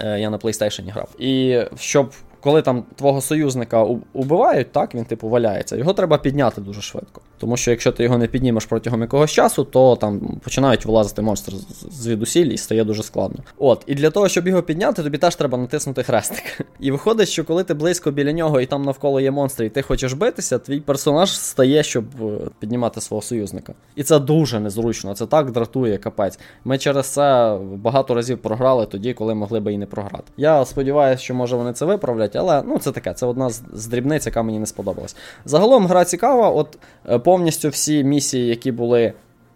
Е, 0.00 0.20
я 0.20 0.30
на 0.30 0.38
PlayStation 0.38 0.92
грав. 0.92 1.08
І 1.18 1.60
щоб 1.76 2.12
коли 2.42 2.62
там 2.62 2.84
твого 2.96 3.20
союзника 3.20 3.86
убивають, 4.12 4.72
так, 4.72 4.94
він 4.94 5.04
типу 5.04 5.28
валяється, 5.28 5.76
його 5.76 5.92
треба 5.92 6.18
підняти 6.18 6.60
дуже 6.60 6.82
швидко. 6.82 7.20
Тому 7.38 7.56
що 7.56 7.70
якщо 7.70 7.92
ти 7.92 8.02
його 8.02 8.18
не 8.18 8.26
піднімеш 8.26 8.66
протягом 8.66 9.00
якогось 9.00 9.30
часу, 9.30 9.64
то 9.64 9.96
там 9.96 10.20
починають 10.44 10.84
вилазити 10.86 11.22
монстри 11.22 11.56
звідусіль 11.90 12.46
і 12.46 12.58
стає 12.58 12.84
дуже 12.84 13.02
складно. 13.02 13.38
От, 13.58 13.84
і 13.86 13.94
для 13.94 14.10
того, 14.10 14.28
щоб 14.28 14.48
його 14.48 14.62
підняти, 14.62 15.02
тобі 15.02 15.18
теж 15.18 15.36
треба 15.36 15.58
натиснути 15.58 16.02
хрестик. 16.02 16.66
І 16.80 16.90
виходить, 16.90 17.28
що 17.28 17.44
коли 17.44 17.64
ти 17.64 17.74
близько 17.74 18.10
біля 18.10 18.32
нього 18.32 18.60
і 18.60 18.66
там 18.66 18.82
навколо 18.82 19.20
є 19.20 19.30
монстри, 19.30 19.66
і 19.66 19.70
ти 19.70 19.82
хочеш 19.82 20.12
битися, 20.12 20.58
твій 20.58 20.80
персонаж 20.80 21.38
стає, 21.38 21.82
щоб 21.82 22.04
е, 22.22 22.38
піднімати 22.58 23.00
свого 23.00 23.22
союзника. 23.22 23.74
І 23.96 24.02
це 24.02 24.18
дуже 24.18 24.60
незручно, 24.60 25.14
це 25.14 25.26
так 25.26 25.50
дратує 25.50 25.98
капець. 25.98 26.38
Ми 26.64 26.78
через 26.78 27.06
це 27.06 27.58
багато 27.74 28.14
разів 28.14 28.38
програли 28.38 28.86
тоді, 28.86 29.14
коли 29.14 29.34
могли 29.34 29.60
би 29.60 29.72
і 29.72 29.78
не 29.78 29.86
програти. 29.86 30.24
Я 30.36 30.64
сподіваюся, 30.64 31.22
що 31.22 31.34
може 31.34 31.56
вони 31.56 31.72
це 31.72 31.84
виправлять, 31.84 32.31
але 32.38 32.62
ну 32.62 32.78
це 32.78 32.92
таке, 32.92 33.14
це 33.14 33.26
одна 33.26 33.50
з 33.50 33.86
дрібниць, 33.86 34.26
яка 34.26 34.42
мені 34.42 34.58
не 34.58 34.66
сподобалась. 34.66 35.16
Загалом 35.44 35.86
гра 35.86 36.04
цікава, 36.04 36.50
от 36.50 36.78
е, 37.08 37.18
повністю 37.18 37.68
всі 37.68 38.04
місії, 38.04 38.46
які 38.46 38.72
були 38.72 39.12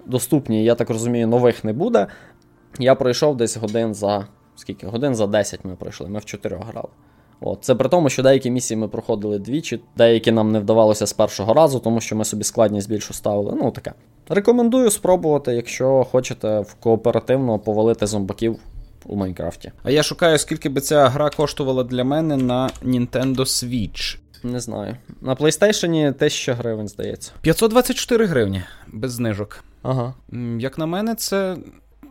доступні, 0.07 0.65
я 0.65 0.75
так 0.75 0.91
розумію, 0.91 1.27
нових 1.27 1.65
не 1.65 1.73
буде. 1.73 2.07
Я 2.79 2.95
пройшов 2.95 3.37
десь 3.37 3.57
годин 3.57 3.95
за. 3.95 4.27
Скільки? 4.57 4.87
Годин 4.87 5.15
за 5.15 5.27
10 5.27 5.65
ми 5.65 5.77
пройшли, 5.77 6.09
ми 6.09 6.19
в 6.19 6.25
4 6.25 6.57
грали. 6.57 6.89
От. 7.41 7.59
Це 7.61 7.75
при 7.75 7.89
тому, 7.89 8.09
що 8.09 8.23
деякі 8.23 8.51
місії 8.51 8.79
ми 8.79 8.89
проходили 8.89 9.39
двічі, 9.39 9.81
деякі 9.97 10.33
нам 10.33 10.53
не 10.53 10.61
вдавалося 10.61 11.07
з 11.07 11.13
першого 11.13 11.55
разу, 11.55 11.79
тому 11.79 12.01
що 12.01 12.17
ми 12.17 12.25
собі 12.25 12.45
складність 12.45 12.89
більшу 12.89 13.15
ставили. 13.15 13.53
Ну 13.57 13.71
таке. 13.71 13.93
Рекомендую 14.29 14.91
спробувати, 14.91 15.53
якщо 15.53 16.07
хочете 16.11 16.61
в 16.61 16.75
кооперативно 16.75 17.59
повалити 17.59 18.07
зомбаків 18.07 18.59
у 19.05 19.17
Майнкрафті. 19.17 19.73
А 19.83 19.91
я 19.91 20.03
шукаю, 20.03 20.39
скільки 20.39 20.69
би 20.69 20.81
ця 20.81 21.09
гра 21.09 21.31
коштувала 21.31 21.85
для 21.85 22.05
мене 22.05 22.37
на 22.37 22.71
Nintendo 22.83 23.37
Switch. 23.37 24.19
Не 24.43 24.61
знаю. 24.61 24.97
На 25.21 25.35
PlayStation 25.35 26.09
1000 26.09 26.53
гривень, 26.53 26.89
здається. 26.89 27.33
524 27.41 28.27
гривні 28.27 28.63
без 28.93 29.13
знижок. 29.13 29.65
Ага. 29.83 30.15
Як 30.59 30.79
на 30.79 30.87
мене, 30.87 31.15
це 31.15 31.57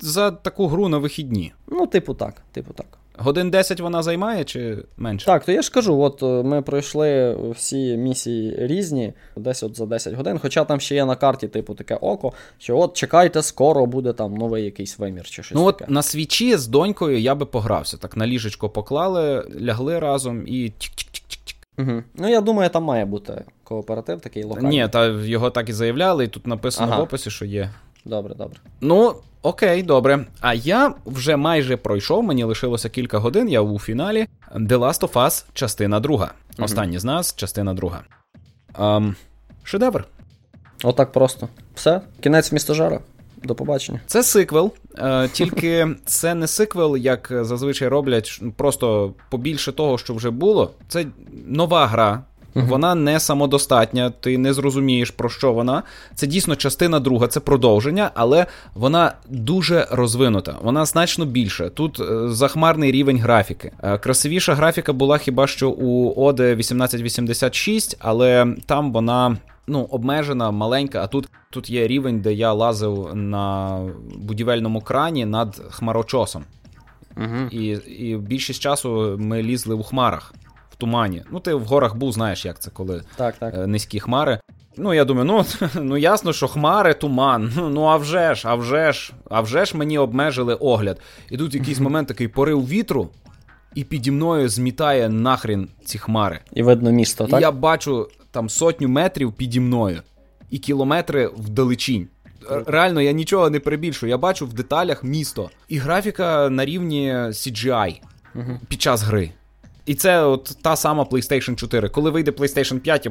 за 0.01 0.31
таку 0.31 0.67
гру 0.67 0.89
на 0.89 0.97
вихідні. 0.97 1.53
Ну, 1.67 1.87
типу 1.87 2.13
так, 2.13 2.41
типу 2.51 2.73
так. 2.73 2.97
Годин 3.17 3.51
10 3.51 3.79
вона 3.79 4.03
займає 4.03 4.43
чи 4.43 4.77
менше? 4.97 5.25
Так, 5.25 5.45
то 5.45 5.51
я 5.51 5.61
ж 5.61 5.71
кажу, 5.71 6.01
от 6.01 6.23
е, 6.23 6.25
ми 6.25 6.61
пройшли 6.61 7.37
всі 7.55 7.97
місії 7.97 8.55
різні, 8.59 9.13
десь 9.35 9.63
от 9.63 9.77
за 9.77 9.85
10 9.85 10.13
годин. 10.13 10.39
Хоча 10.41 10.65
там 10.65 10.79
ще 10.79 10.95
є 10.95 11.05
на 11.05 11.15
карті, 11.15 11.47
типу, 11.47 11.73
таке 11.73 11.95
око, 11.95 12.33
що 12.57 12.77
от 12.77 12.93
чекайте, 12.93 13.41
скоро 13.41 13.85
буде 13.85 14.13
там 14.13 14.33
новий 14.33 14.65
якийсь 14.65 14.99
вимір 14.99 15.25
чи 15.25 15.43
щось. 15.43 15.57
Ну 15.57 15.71
таке. 15.71 15.85
от 15.85 15.89
на 15.89 16.01
Switch 16.01 16.49
і 16.49 16.57
з 16.57 16.67
донькою 16.67 17.19
я 17.19 17.35
би 17.35 17.45
погрався. 17.45 17.97
Так 17.97 18.17
на 18.17 18.27
ліжечко 18.27 18.69
поклали, 18.69 19.47
лягли 19.61 19.99
разом 19.99 20.47
і 20.47 20.69
тік-тік-тік-тік-тік. 20.69 21.55
Угу. 21.77 22.03
Ну, 22.15 22.29
я 22.29 22.41
думаю, 22.41 22.69
там 22.69 22.83
має 22.83 23.05
бути 23.05 23.43
кооператив 23.63 24.21
такий 24.21 24.43
локальний. 24.43 24.81
Ні, 24.81 24.87
та 24.87 25.07
його 25.07 25.49
так 25.49 25.69
і 25.69 25.73
заявляли, 25.73 26.25
і 26.25 26.27
тут 26.27 26.47
написано 26.47 26.87
ага. 26.91 27.01
в 27.01 27.03
описі, 27.03 27.29
що 27.29 27.45
є. 27.45 27.69
Добре, 28.05 28.35
добре. 28.35 28.59
Ну, 28.81 29.15
окей, 29.45 29.83
добре. 29.83 30.25
А 30.41 30.53
я 30.53 30.93
вже 31.05 31.35
майже 31.35 31.77
пройшов, 31.77 32.23
мені 32.23 32.43
лишилося 32.43 32.89
кілька 32.89 33.17
годин, 33.17 33.49
я 33.49 33.61
у 33.61 33.79
фіналі. 33.79 34.27
The 34.55 34.77
Last 34.77 35.01
of 35.01 35.13
Us, 35.13 35.45
частина 35.53 35.99
друга. 35.99 36.25
Mm-hmm. 36.25 36.63
Останній 36.63 36.99
з 36.99 37.03
нас, 37.03 37.35
частина 37.35 37.73
друга. 37.73 38.03
Ем, 38.79 39.15
Шедевр. 39.63 40.05
Отак 40.83 41.11
просто. 41.11 41.49
Все, 41.75 42.01
кінець 42.21 42.51
містожара. 42.51 42.99
До 43.43 43.55
побачення. 43.55 43.99
Це 44.05 44.23
сиквел, 44.23 44.73
е, 44.97 45.27
тільки 45.27 45.87
це 46.05 46.35
не 46.35 46.47
сиквел, 46.47 46.97
як 46.97 47.31
зазвичай 47.41 47.87
роблять, 47.87 48.41
просто 48.55 49.13
побільше 49.29 49.71
того, 49.71 49.97
що 49.97 50.13
вже 50.13 50.29
було. 50.29 50.71
Це 50.87 51.05
нова 51.45 51.87
гра. 51.87 52.23
Вона 52.55 52.95
не 52.95 53.19
самодостатня, 53.19 54.09
ти 54.09 54.37
не 54.37 54.53
зрозумієш, 54.53 55.11
про 55.11 55.29
що 55.29 55.53
вона. 55.53 55.83
Це 56.15 56.27
дійсно 56.27 56.55
частина 56.55 56.99
друга, 56.99 57.27
це 57.27 57.39
продовження, 57.39 58.11
але 58.15 58.45
вона 58.73 59.13
дуже 59.29 59.87
розвинута. 59.91 60.55
Вона 60.61 60.85
значно 60.85 61.25
більше. 61.25 61.69
Тут 61.69 61.99
е, 61.99 62.29
захмарний 62.29 62.91
рівень 62.91 63.19
графіки. 63.19 63.71
Е, 63.83 63.97
красивіша 63.97 64.53
графіка 64.55 64.93
була 64.93 65.17
хіба 65.17 65.47
що 65.47 65.69
у 65.69 66.13
Оде 66.25 66.51
1886, 66.51 67.97
але 67.99 68.55
там 68.65 68.93
вона. 68.93 69.37
Ну, 69.67 69.81
обмежена, 69.91 70.51
маленька, 70.51 71.03
а 71.03 71.07
тут 71.07 71.29
тут 71.49 71.69
є 71.69 71.87
рівень, 71.87 72.21
де 72.21 72.33
я 72.33 72.53
лазив 72.53 73.09
на 73.13 73.79
будівельному 74.17 74.81
крані 74.81 75.25
над 75.25 75.61
хмарочосом. 75.69 76.43
Угу. 77.17 77.49
І 77.51 77.65
і 77.99 78.17
більшість 78.17 78.61
часу 78.61 79.15
ми 79.19 79.43
лізли 79.43 79.75
у 79.75 79.83
хмарах 79.83 80.33
в 80.75 80.77
тумані. 80.77 81.23
Ну, 81.31 81.39
ти 81.39 81.53
в 81.53 81.65
горах 81.65 81.95
був, 81.95 82.11
знаєш, 82.11 82.45
як 82.45 82.59
це, 82.59 82.71
коли 82.71 83.03
так, 83.15 83.35
так. 83.35 83.53
Е, 83.53 83.67
низькі 83.67 83.99
хмари. 83.99 84.39
Ну, 84.77 84.93
я 84.93 85.05
думаю, 85.05 85.25
ну 85.25 85.45
ну 85.81 85.97
ясно, 85.97 86.33
що 86.33 86.47
хмари, 86.47 86.93
туман. 86.93 87.53
Ну, 87.55 87.69
ну 87.69 87.83
а 87.83 87.97
вже 87.97 88.35
ж, 88.35 88.47
а 88.47 88.55
вже 88.55 88.93
ж, 88.93 89.13
а 89.29 89.41
вже 89.41 89.65
ж 89.65 89.77
мені 89.77 89.97
обмежили 89.97 90.55
огляд. 90.55 91.01
І 91.29 91.37
тут 91.37 91.55
якийсь 91.55 91.79
момент 91.85 92.07
такий 92.07 92.27
порив 92.27 92.67
вітру. 92.67 93.09
і 93.75 93.83
піді 93.83 94.11
мною 94.11 94.49
змітає 94.49 95.09
нахрін 95.09 95.67
ці 95.85 95.97
хмари. 95.97 96.39
І 96.53 96.63
видно 96.63 96.91
місто, 96.91 97.27
так? 97.27 97.39
І 97.39 97.41
я 97.41 97.51
бачу 97.51 98.07
там 98.31 98.49
сотню 98.49 98.87
метрів 98.87 99.33
піді 99.33 99.59
мною 99.59 100.01
і 100.49 100.57
кілометри 100.57 101.27
вдалечінь. 101.27 102.07
Реально, 102.65 103.01
я 103.01 103.11
нічого 103.11 103.49
не 103.49 103.59
перебільшую. 103.59 104.09
Я 104.09 104.17
бачу 104.17 104.45
в 104.45 104.53
деталях 104.53 105.03
місто. 105.03 105.49
І 105.67 105.77
графіка 105.77 106.49
на 106.49 106.65
рівні 106.65 107.11
CGI 107.13 108.01
угу. 108.35 108.59
під 108.67 108.81
час 108.81 109.03
гри. 109.03 109.31
І 109.85 109.95
це 109.95 110.23
от 110.23 110.57
та 110.61 110.75
сама 110.75 111.03
PlayStation 111.03 111.55
4. 111.55 111.89
Коли 111.89 112.09
вийде 112.09 112.31
PlayStation 112.31 112.79
5, 112.79 113.07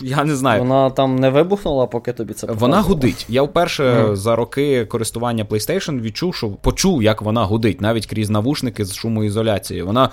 я, 0.00 0.24
не 0.24 0.36
знаю. 0.36 0.62
Вона 0.62 0.90
там 0.90 1.16
не 1.16 1.30
вибухнула, 1.30 1.86
поки 1.86 2.12
тобі 2.12 2.34
це 2.34 2.46
показувало? 2.46 2.72
Вона 2.72 2.88
гудить. 2.88 3.26
Я 3.28 3.42
вперше 3.42 3.84
mm. 3.84 4.16
за 4.16 4.36
роки 4.36 4.84
користування 4.86 5.44
PlayStation 5.44 6.00
відчув, 6.00 6.34
що 6.34 6.48
почув, 6.50 7.02
як 7.02 7.22
вона 7.22 7.44
гудить, 7.44 7.80
навіть 7.80 8.06
крізь 8.06 8.30
навушники 8.30 8.84
з 8.84 8.94
шумоізоляцією. 8.94 9.86
Вона. 9.86 10.10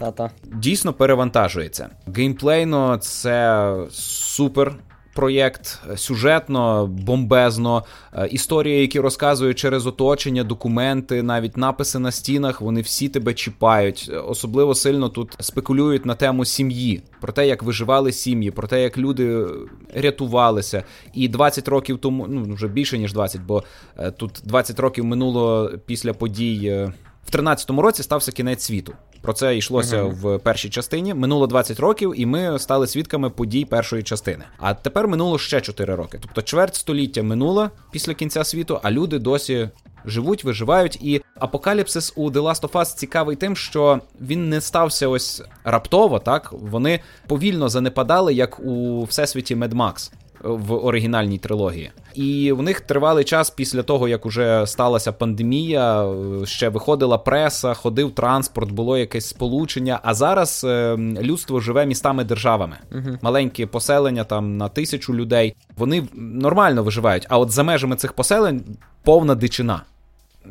Та-та. 0.00 0.30
Дійсно 0.44 0.92
перевантажується. 0.92 1.88
Геймплейно 2.16 2.96
це 2.96 3.74
супер 3.90 4.74
проєкт 5.16 5.80
сюжетно, 5.96 6.86
бомбезно, 6.86 7.84
е, 8.12 8.26
історії, 8.26 8.80
які 8.80 9.00
розказують 9.00 9.58
через 9.58 9.86
оточення, 9.86 10.44
документи, 10.44 11.22
навіть 11.22 11.56
написи 11.56 11.98
на 11.98 12.12
стінах, 12.12 12.60
вони 12.60 12.80
всі 12.80 13.08
тебе 13.08 13.34
чіпають. 13.34 14.10
Особливо 14.26 14.74
сильно 14.74 15.08
тут 15.08 15.36
спекулюють 15.40 16.06
на 16.06 16.14
тему 16.14 16.44
сім'ї, 16.44 17.02
про 17.20 17.32
те, 17.32 17.48
як 17.48 17.62
виживали 17.62 18.12
сім'ї, 18.12 18.50
про 18.50 18.68
те, 18.68 18.82
як 18.82 18.98
люди 18.98 19.46
рятувалися. 19.94 20.82
І 21.14 21.28
20 21.28 21.68
років 21.68 21.98
тому, 21.98 22.26
ну 22.28 22.54
вже 22.54 22.68
більше 22.68 22.98
ніж 22.98 23.12
20, 23.12 23.40
бо 23.40 23.62
е, 23.98 24.10
тут 24.10 24.40
20 24.44 24.80
років 24.80 25.04
минуло 25.04 25.70
після 25.86 26.12
подій. 26.12 26.88
В 27.26 27.30
13-му 27.30 27.82
році 27.82 28.02
стався 28.02 28.32
кінець 28.32 28.64
світу. 28.64 28.92
Про 29.22 29.32
це 29.32 29.56
йшлося 29.56 30.02
uh-huh. 30.02 30.14
в 30.14 30.38
першій 30.38 30.70
частині. 30.70 31.14
Минуло 31.14 31.46
20 31.46 31.80
років, 31.80 32.14
і 32.16 32.26
ми 32.26 32.58
стали 32.58 32.86
свідками 32.86 33.30
подій 33.30 33.64
першої 33.64 34.02
частини. 34.02 34.44
А 34.58 34.74
тепер 34.74 35.08
минуло 35.08 35.38
ще 35.38 35.60
4 35.60 35.94
роки. 35.94 36.18
Тобто 36.22 36.42
чверть 36.42 36.74
століття 36.74 37.22
минуло 37.22 37.70
після 37.92 38.14
кінця 38.14 38.44
світу, 38.44 38.80
а 38.82 38.90
люди 38.90 39.18
досі 39.18 39.70
живуть, 40.04 40.44
виживають. 40.44 40.98
І 41.02 41.22
апокаліпсис 41.38 42.12
у 42.16 42.30
The 42.30 42.42
Last 42.42 42.60
of 42.60 42.70
Us 42.70 42.96
цікавий 42.96 43.36
тим, 43.36 43.56
що 43.56 44.00
він 44.20 44.48
не 44.48 44.60
стався 44.60 45.08
ось 45.08 45.42
раптово. 45.64 46.18
Так 46.18 46.52
вони 46.52 47.00
повільно 47.26 47.68
занепадали, 47.68 48.34
як 48.34 48.60
у 48.60 49.04
всесвіті 49.04 49.56
Mad 49.56 49.74
Max 49.74 50.12
в 50.42 50.74
оригінальній 50.74 51.38
трилогії. 51.38 51.90
І 52.14 52.52
в 52.52 52.62
них 52.62 52.80
тривалий 52.80 53.24
час 53.24 53.50
після 53.50 53.82
того, 53.82 54.08
як 54.08 54.26
уже 54.26 54.66
сталася 54.66 55.12
пандемія, 55.12 56.14
ще 56.44 56.68
виходила 56.68 57.18
преса, 57.18 57.74
ходив 57.74 58.14
транспорт, 58.14 58.70
було 58.70 58.98
якесь 58.98 59.28
сполучення. 59.28 60.00
А 60.02 60.14
зараз 60.14 60.64
е, 60.64 60.96
людство 61.22 61.60
живе 61.60 61.86
містами-державами. 61.86 62.76
uh 62.92 63.18
Маленькі 63.22 63.66
поселення 63.66 64.24
там 64.24 64.56
на 64.56 64.68
тисячу 64.68 65.14
людей. 65.14 65.56
Вони 65.76 66.08
нормально 66.14 66.82
виживають. 66.82 67.26
А 67.28 67.38
от 67.38 67.50
за 67.50 67.62
межами 67.62 67.96
цих 67.96 68.12
поселень 68.12 68.64
повна 69.02 69.34
дичина. 69.34 69.82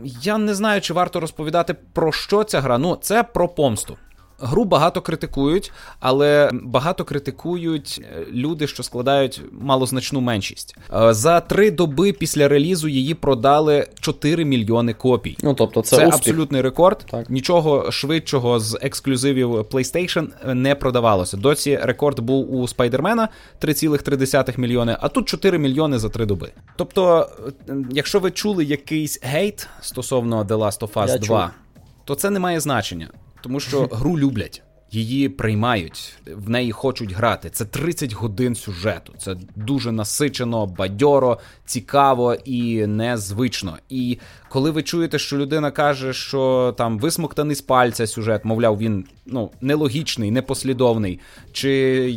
Я 0.03 0.37
не 0.37 0.53
знаю, 0.53 0.81
чи 0.81 0.93
варто 0.93 1.19
розповідати 1.19 1.75
про 1.93 2.11
що 2.11 2.43
ця 2.43 2.61
гра. 2.61 2.77
Ну, 2.77 2.97
це 3.01 3.23
про 3.23 3.47
помсту. 3.47 3.97
Гру 4.39 4.65
багато 4.65 5.01
критикують, 5.01 5.71
але 5.99 6.49
багато 6.53 7.03
критикують 7.03 8.01
е, 8.01 8.25
люди, 8.31 8.67
що 8.67 8.83
складають 8.83 9.41
малозначну 9.51 10.21
меншість. 10.21 10.77
Е, 10.93 11.13
за 11.13 11.39
три 11.39 11.71
доби 11.71 12.13
після 12.13 12.47
релізу 12.47 12.87
її 12.87 13.13
продали 13.13 13.87
4 13.99 14.45
мільйони 14.45 14.93
копій. 14.93 15.37
Ну 15.43 15.53
тобто, 15.53 15.81
це, 15.81 15.95
це 15.95 16.07
абсолютний 16.07 16.61
рекорд. 16.61 17.05
Так. 17.11 17.29
Нічого 17.29 17.91
швидшого 17.91 18.59
з 18.59 18.77
ексклюзивів 18.81 19.51
PlayStation 19.51 20.53
не 20.53 20.75
продавалося. 20.75 21.37
Досі 21.37 21.79
рекорд 21.81 22.19
був 22.19 22.55
у 22.55 22.67
Спайдермена 22.67 23.29
3,3 23.61 24.59
мільйони, 24.59 24.97
а 24.99 25.09
тут 25.09 25.29
4 25.29 25.57
мільйони 25.57 25.99
за 25.99 26.09
три 26.09 26.25
доби. 26.25 26.51
Тобто, 26.75 27.29
е, 27.69 27.75
якщо 27.91 28.19
ви 28.19 28.31
чули 28.31 28.63
якийсь 28.63 29.19
гейт 29.23 29.67
стосовно 29.81 30.43
The 30.43 30.57
Last 30.57 30.79
of 30.79 30.93
Us 30.93 31.07
Я 31.07 31.17
2, 31.17 31.43
чув. 31.43 31.51
то 32.05 32.15
це 32.15 32.29
не 32.29 32.39
має 32.39 32.59
значення 32.59 33.09
тому 33.45 33.59
що 33.59 33.89
гру 33.91 34.19
люблять. 34.19 34.61
Її 34.91 35.29
приймають, 35.29 36.13
в 36.35 36.49
неї 36.49 36.71
хочуть 36.71 37.11
грати. 37.11 37.49
Це 37.49 37.65
30 37.65 38.13
годин 38.13 38.55
сюжету. 38.55 39.13
Це 39.17 39.35
дуже 39.55 39.91
насичено, 39.91 40.65
бадьоро, 40.65 41.39
цікаво 41.65 42.33
і 42.33 42.87
незвично. 42.87 43.77
І 43.89 44.17
коли 44.49 44.71
ви 44.71 44.83
чуєте, 44.83 45.19
що 45.19 45.37
людина 45.37 45.71
каже, 45.71 46.13
що 46.13 46.73
там 46.77 46.99
висмоктаний 46.99 47.55
з 47.55 47.61
пальця 47.61 48.07
сюжет, 48.07 48.45
мовляв, 48.45 48.77
він 48.77 49.05
ну 49.25 49.51
нелогічний, 49.61 50.31
непослідовний, 50.31 51.19
чи 51.51 51.69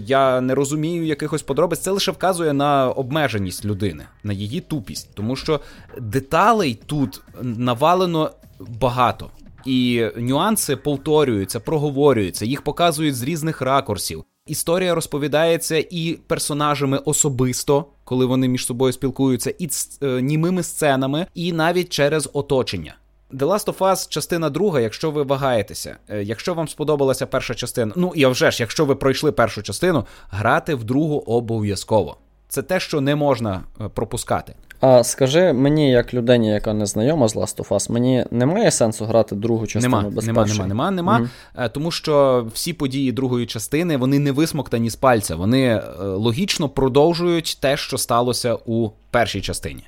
я 0.06 0.40
не 0.40 0.54
розумію 0.54 1.06
якихось 1.06 1.42
подробиць, 1.42 1.80
це 1.80 1.90
лише 1.90 2.10
вказує 2.10 2.52
на 2.52 2.90
обмеженість 2.90 3.64
людини, 3.64 4.04
на 4.24 4.32
її 4.32 4.60
тупість, 4.60 5.10
тому 5.14 5.36
що 5.36 5.60
деталей 5.98 6.78
тут 6.86 7.20
навалено 7.42 8.30
багато 8.60 9.30
і 9.64 10.06
нюанси 10.16 10.76
повторюються, 10.76 11.60
проговорюються, 11.60 12.44
їх 12.44 12.62
показують 12.62 13.16
з 13.16 13.22
різних 13.22 13.62
ракурсів. 13.62 14.24
Історія 14.46 14.94
розповідається 14.94 15.84
і 15.90 16.18
персонажами 16.26 16.98
особисто, 16.98 17.84
коли 18.04 18.26
вони 18.26 18.48
між 18.48 18.66
собою 18.66 18.92
спілкуються, 18.92 19.54
і 19.58 19.68
е, 20.02 20.22
німими 20.22 20.62
сценами, 20.62 21.26
і 21.34 21.52
навіть 21.52 21.88
через 21.88 22.30
оточення. 22.32 22.94
The 23.32 23.46
Last 23.46 23.66
of 23.66 23.78
Us, 23.78 24.08
частина 24.08 24.50
друга, 24.50 24.80
якщо 24.80 25.10
ви 25.10 25.22
вагаєтеся, 25.22 25.96
е, 26.08 26.22
якщо 26.22 26.54
вам 26.54 26.68
сподобалася 26.68 27.26
перша 27.26 27.54
частина, 27.54 27.92
ну 27.96 28.12
і 28.14 28.26
вже 28.26 28.50
ж, 28.50 28.62
якщо 28.62 28.84
ви 28.84 28.94
пройшли 28.94 29.32
першу 29.32 29.62
частину, 29.62 30.06
грати 30.30 30.74
в 30.74 30.84
другу 30.84 31.18
обов'язково. 31.18 32.16
Це 32.48 32.62
те, 32.62 32.80
що 32.80 33.00
не 33.00 33.16
можна 33.16 33.64
е, 33.80 33.88
пропускати. 33.88 34.54
А 34.80 35.04
скажи 35.04 35.52
мені, 35.52 35.90
як 35.90 36.14
людині, 36.14 36.48
яка 36.48 36.74
не 36.74 36.86
знайома 36.86 37.28
з 37.28 37.36
Last 37.36 37.56
of 37.56 37.68
Us, 37.68 37.92
мені 37.92 38.24
немає 38.30 38.70
сенсу 38.70 39.04
грати 39.04 39.34
другу 39.34 39.66
частину 39.66 39.96
нема, 39.96 40.10
без 40.10 40.26
нема, 40.26 40.42
першої? 40.42 40.68
Нема, 40.68 40.90
нема, 40.90 41.18
нема. 41.18 41.28
Угу. 41.58 41.68
Тому 41.72 41.90
що 41.90 42.46
всі 42.54 42.72
події 42.72 43.12
другої 43.12 43.46
частини 43.46 43.96
вони 43.96 44.18
не 44.18 44.32
висмоктані 44.32 44.90
з 44.90 44.96
пальця. 44.96 45.36
Вони 45.36 45.66
е, 45.66 45.82
логічно 46.00 46.68
продовжують 46.68 47.58
те, 47.60 47.76
що 47.76 47.98
сталося 47.98 48.58
у 48.66 48.90
першій 49.10 49.40
частині. 49.40 49.84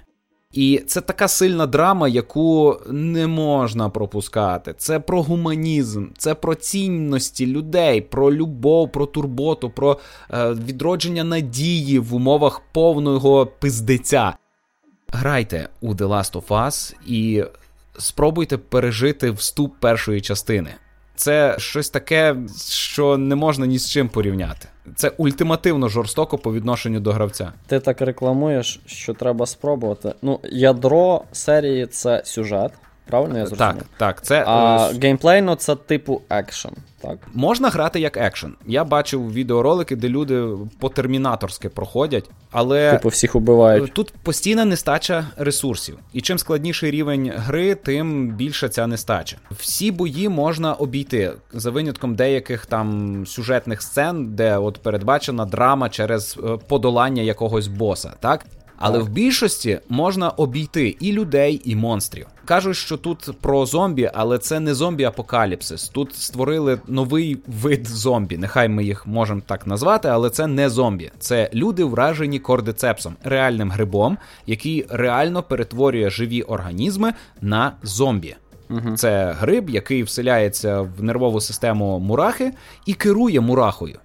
І 0.53 0.83
це 0.87 1.01
така 1.01 1.29
сильна 1.29 1.67
драма, 1.67 2.09
яку 2.09 2.77
не 2.91 3.27
можна 3.27 3.89
пропускати. 3.89 4.75
Це 4.79 5.01
про 5.01 5.23
гуманізм, 5.23 6.07
це 6.19 6.35
про 6.35 6.55
цінності 6.55 7.47
людей, 7.47 8.01
про 8.01 8.33
любов, 8.33 8.93
про 8.93 9.07
турботу, 9.07 9.71
про 9.71 9.99
е, 10.31 10.53
відродження 10.53 11.25
надії 11.25 11.99
в 11.99 12.15
умовах 12.15 12.63
повного 12.73 13.47
пиздеця. 13.47 14.35
Грайте 15.13 15.69
у 15.81 15.95
The 15.95 16.09
Last 16.09 16.33
of 16.33 16.47
Us 16.47 16.95
і 17.07 17.45
спробуйте 17.99 18.57
пережити 18.57 19.31
вступ 19.31 19.75
першої 19.81 20.21
частини. 20.21 20.71
Це 21.15 21.55
щось 21.59 21.91
таке, 21.91 22.37
що 22.69 23.17
не 23.17 23.35
можна 23.35 23.67
ні 23.67 23.79
з 23.79 23.91
чим 23.91 24.09
порівняти. 24.09 24.69
Це 24.97 25.09
ультимативно 25.09 25.89
жорстоко 25.89 26.39
по 26.39 26.55
відношенню 26.55 27.01
до 27.01 27.13
гравця. 27.13 27.53
Ти 27.67 27.81
так 27.81 28.01
рекламуєш, 28.01 28.81
що 28.87 29.15
треба 29.15 29.47
спробувати. 29.47 30.15
Ну, 30.23 30.41
ядро 30.45 31.23
серії 31.33 31.87
це 31.87 32.23
сюжет. 32.25 32.73
Правильно 33.11 33.39
я 33.39 33.47
зрозумів? 33.47 33.75
Так, 33.75 33.85
так. 33.97 34.23
Це, 34.23 34.45
А 34.47 34.89
е, 34.91 34.99
геймплейно 35.03 35.55
це 35.55 35.77
типу 35.77 36.23
екшен. 36.31 36.73
Так. 37.03 37.19
Можна 37.35 37.69
грати 37.69 38.01
як 38.01 38.17
екшен. 38.17 38.55
Я 38.67 38.85
бачив 38.85 39.33
відеоролики, 39.33 39.97
де 39.97 40.09
люди 40.09 40.45
по 40.79 40.89
термінаторськи 40.89 41.69
проходять, 41.69 42.31
але 42.51 42.93
типу 42.93 43.09
всіх 43.09 43.37
убивають. 43.37 43.93
Тут 43.93 44.13
постійна 44.23 44.65
нестача 44.65 45.27
ресурсів. 45.37 45.99
І 46.13 46.21
чим 46.21 46.39
складніший 46.39 46.91
рівень 46.91 47.33
гри, 47.37 47.75
тим 47.75 48.29
більша 48.29 48.69
ця 48.69 48.87
нестача. 48.87 49.37
Всі 49.51 49.91
бої 49.91 50.29
можна 50.29 50.75
обійти 50.75 51.33
за 51.53 51.71
винятком 51.71 52.15
деяких 52.15 52.67
там 52.67 53.27
сюжетних 53.27 53.83
сцен, 53.83 54.27
де 54.35 54.57
от 54.57 54.79
передбачена 54.79 55.45
драма 55.45 55.89
через 55.89 56.39
е, 56.45 56.59
подолання 56.69 57.23
якогось 57.23 57.67
боса. 57.67 58.13
Так 58.21 58.47
але 58.81 58.99
в 58.99 59.09
більшості 59.09 59.81
можна 59.89 60.31
обійти 60.31 60.97
і 61.01 61.13
людей, 61.13 61.63
і 61.65 61.77
монстрів. 61.77 62.27
Кажуть, 62.45 62.77
що 62.77 62.97
тут 62.97 63.31
про 63.41 63.67
зомбі, 63.67 64.11
але 64.15 64.39
це 64.39 64.61
не 64.61 64.75
зомбі-апокаліпсис. 64.75 65.93
Тут 65.93 66.15
створили 66.15 66.81
новий 66.87 67.39
вид 67.47 67.87
зомбі. 67.87 68.39
Нехай 68.39 68.69
ми 68.69 68.85
їх 68.85 69.07
можемо 69.07 69.43
так 69.47 69.67
назвати, 69.67 70.09
але 70.09 70.31
це 70.31 70.47
не 70.47 70.69
зомбі. 70.69 71.11
Це 71.19 71.51
люди, 71.55 71.85
вражені 71.85 72.39
кордицепсом, 72.39 73.17
реальним 73.25 73.71
грибом, 73.71 74.19
який 74.47 74.87
реально 74.89 75.43
перетворює 75.43 76.11
живі 76.11 76.43
організми 76.43 77.13
на 77.41 77.73
зомбі. 77.83 78.37
Угу. 78.71 78.97
Це 78.97 79.33
гриб, 79.39 79.71
який 79.71 80.03
вселяється 80.03 80.81
в 80.81 81.03
нервову 81.03 81.41
систему 81.41 81.99
мурахи 81.99 82.53
і 82.87 82.95
керує 82.95 83.41
мурахою. 83.41 83.99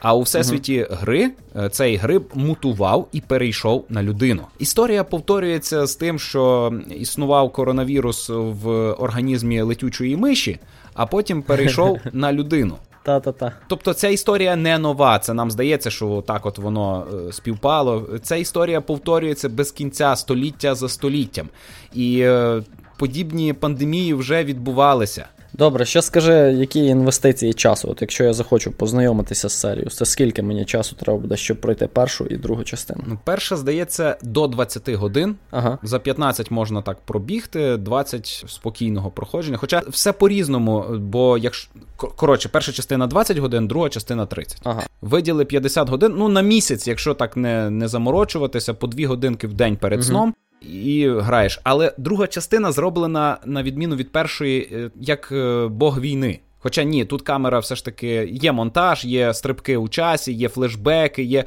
А 0.00 0.14
у 0.14 0.22
всесвіті 0.22 0.84
угу. 0.84 0.98
гри 1.00 1.30
е, 1.56 1.68
цей 1.68 1.96
гриб 1.96 2.30
мутував 2.34 3.08
і 3.12 3.20
перейшов 3.20 3.84
на 3.88 4.02
людину. 4.02 4.42
Історія 4.58 5.04
повторюється 5.04 5.86
з 5.86 5.96
тим, 5.96 6.18
що 6.18 6.72
існував 6.90 7.52
коронавірус 7.52 8.28
в 8.28 8.68
організмі 8.92 9.60
летючої 9.60 10.16
миші, 10.16 10.58
а 10.94 11.06
потім 11.06 11.42
перейшов 11.42 11.98
на 12.12 12.32
людину. 12.32 12.76
Та-та-та. 13.02 13.52
Тобто 13.68 13.94
ця 13.94 14.08
історія 14.08 14.56
не 14.56 14.78
нова. 14.78 15.18
Це 15.18 15.34
нам 15.34 15.50
здається, 15.50 15.90
що 15.90 16.24
так 16.26 16.46
от 16.46 16.58
воно 16.58 17.06
е, 17.28 17.32
співпало. 17.32 18.08
Ця 18.22 18.36
історія 18.36 18.80
повторюється 18.80 19.48
без 19.48 19.70
кінця 19.72 20.16
століття 20.16 20.74
за 20.74 20.88
століттям. 20.88 21.48
І 21.94 22.20
е, 22.20 22.62
подібні 22.98 23.52
пандемії 23.52 24.14
вже 24.14 24.44
відбувалися. 24.44 25.26
Добре, 25.58 25.84
ще 25.84 26.02
скажи, 26.02 26.32
які 26.32 26.84
інвестиції 26.84 27.52
часу? 27.52 27.88
От 27.90 28.00
якщо 28.00 28.24
я 28.24 28.32
захочу 28.32 28.72
познайомитися 28.72 29.48
з 29.48 29.52
серією, 29.52 29.90
це 29.90 30.04
скільки 30.04 30.42
мені 30.42 30.64
часу 30.64 30.96
треба 30.96 31.18
буде, 31.18 31.36
щоб 31.36 31.60
пройти 31.60 31.86
першу 31.86 32.26
і 32.26 32.36
другу 32.36 32.64
частину? 32.64 33.00
Ну, 33.06 33.18
перша, 33.24 33.56
здається, 33.56 34.16
до 34.22 34.46
20 34.46 34.88
годин. 34.88 35.36
Ага. 35.50 35.78
За 35.82 35.98
15 35.98 36.50
можна 36.50 36.82
так 36.82 36.98
пробігти, 37.00 37.76
20 37.76 38.44
спокійного 38.48 39.10
проходження. 39.10 39.56
Хоча 39.56 39.82
все 39.88 40.12
по-різному, 40.12 40.84
бо 40.98 41.38
якщо 41.38 41.70
коротше, 41.96 42.48
перша 42.48 42.72
частина 42.72 43.06
20 43.06 43.38
годин, 43.38 43.68
друга 43.68 43.88
частина 43.88 44.26
30. 44.26 44.60
Ага. 44.64 44.82
Виділи 45.00 45.44
50 45.44 45.88
годин. 45.88 46.14
Ну 46.16 46.28
на 46.28 46.40
місяць, 46.40 46.88
якщо 46.88 47.14
так 47.14 47.36
не 47.36 47.70
не 47.70 47.88
заморочуватися, 47.88 48.74
по 48.74 48.86
2 48.86 49.08
годинки 49.08 49.46
в 49.46 49.54
день 49.54 49.76
перед 49.76 49.98
угу. 49.98 50.08
сном 50.08 50.34
і 50.60 51.08
граєш. 51.08 51.60
Але 51.64 51.92
друга 51.98 52.26
частина 52.26 52.72
зроблена 52.72 53.38
на 53.44 53.62
відміну 53.62 53.96
від 53.96 54.12
першої, 54.12 54.68
е, 54.72 54.90
як 55.00 55.32
е, 55.32 55.66
Бог 55.66 56.00
війни. 56.00 56.40
Хоча 56.60 56.82
ні, 56.82 57.04
тут 57.04 57.22
камера 57.22 57.58
все 57.58 57.76
ж 57.76 57.84
таки 57.84 58.28
є 58.32 58.52
монтаж, 58.52 59.04
є 59.04 59.34
стрибки 59.34 59.76
у 59.76 59.88
часі, 59.88 60.32
є 60.32 60.48
флешбеки, 60.48 61.22
є 61.22 61.38
е, 61.38 61.44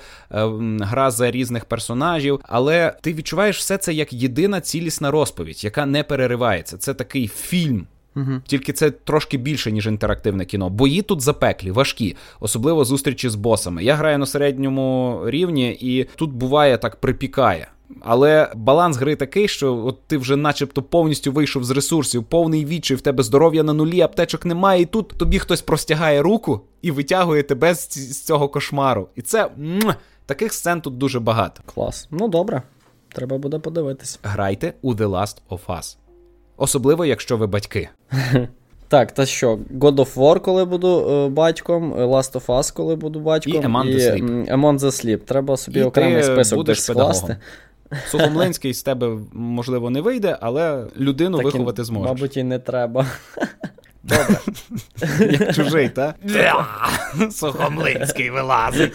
гра 0.80 1.12
за 1.12 1.32
різних 1.32 1.66
персонажів. 1.66 2.40
Але 2.44 2.94
ти 3.02 3.14
відчуваєш 3.14 3.58
все 3.58 3.78
це 3.78 3.94
як 3.94 4.14
єдина 4.14 4.62
цілісна 4.62 5.12
розповідь, 5.12 5.64
яка 5.64 5.86
не 5.86 6.04
переривається. 6.04 6.78
Це 6.78 6.94
такий 6.94 7.28
фільм. 7.28 7.88
Угу. 8.16 8.32
Тільки 8.46 8.74
це 8.74 8.92
трошки 8.92 9.38
більше, 9.38 9.72
ніж 9.72 9.88
інтерактивне 9.88 10.46
кіно. 10.46 10.70
Бої 10.70 11.02
тут 11.02 11.22
запеклі, 11.22 11.72
важкі, 11.72 12.16
особливо 12.40 12.86
зустрічі 12.86 13.30
з 13.30 13.36
босами. 13.36 13.84
Я 13.84 13.96
граю 13.96 14.18
на 14.18 14.26
середньому 14.26 15.22
рівні, 15.26 15.78
і 15.82 16.08
тут 16.16 16.32
буває 16.32 16.78
так 16.78 16.96
припікає. 16.96 17.68
Але 18.02 18.52
баланс 18.56 18.98
гри 18.98 19.16
такий, 19.16 19.48
що 19.48 19.76
от 19.86 20.08
ти 20.08 20.18
вже 20.18 20.36
начебто 20.36 20.84
повністю 20.84 21.32
вийшов 21.32 21.64
з 21.64 21.72
ресурсів, 21.72 22.24
повний 22.24 22.66
відчай, 22.66 22.98
в 22.98 23.02
тебе 23.02 23.24
здоров'я 23.24 23.64
на 23.64 23.74
нулі, 23.74 24.02
аптечок 24.02 24.46
немає, 24.46 24.82
і 24.82 24.86
тут 24.86 25.08
тобі 25.08 25.40
хтось 25.40 25.62
простягає 25.62 26.22
руку 26.22 26.62
і 26.82 26.92
витягує 26.92 27.44
тебе 27.44 27.76
з, 27.76 27.90
з 27.92 28.24
цього 28.24 28.50
кошмару. 28.50 29.08
І 29.16 29.22
це 29.22 29.50
муа, 29.58 29.96
таких 30.26 30.54
сцен 30.54 30.82
тут 30.82 30.98
дуже 30.98 31.20
багато. 31.20 31.62
Клас. 31.66 32.08
Ну 32.12 32.28
добре, 32.28 32.62
треба 33.10 33.38
буде 33.38 33.60
подивитись. 33.60 34.20
Грайте 34.24 34.74
у 34.82 34.94
The 34.94 35.08
Last 35.08 35.38
of 35.50 35.60
Us. 35.68 35.98
Особливо, 36.58 37.06
якщо 37.06 37.38
ви 37.38 37.48
батьки. 37.48 37.90
Так, 38.92 39.12
та 39.12 39.26
що, 39.26 39.60
God 39.74 39.96
of 39.96 40.16
War, 40.16 40.40
коли 40.40 40.66
буду 40.66 41.10
е, 41.10 41.30
батьком, 41.30 41.94
Last 41.94 42.34
of 42.34 42.46
Us, 42.46 42.74
коли 42.74 42.96
буду 42.96 43.20
батьком, 43.20 43.54
і 43.54 43.60
Among 43.60 43.96
the 43.96 44.00
Sleep. 44.00 44.52
Among 44.56 44.80
the 44.80 44.86
Sleep. 44.86 45.18
Треба 45.18 45.58
собі 45.58 45.80
і 45.80 45.84
окремий 45.84 46.24
список 46.24 46.64
десь 46.64 46.84
скласти. 46.84 47.38
Сухомлинський 48.08 48.74
з 48.74 48.84
тебе, 48.84 49.18
можливо, 49.34 49.90
не 49.90 50.02
вийде, 50.02 50.38
але 50.42 50.88
людину 50.98 51.38
так 51.38 51.46
виховати 51.46 51.84
зможеш. 51.84 52.08
Мабуть, 52.10 52.38
і 52.38 52.44
не 52.44 52.60
треба. 52.60 53.06
Добре. 54.04 54.40
Як 55.32 55.56
чужий, 55.56 55.90
так? 55.90 56.16
Сухомлинський 57.32 58.30
вилазить. 58.30 58.94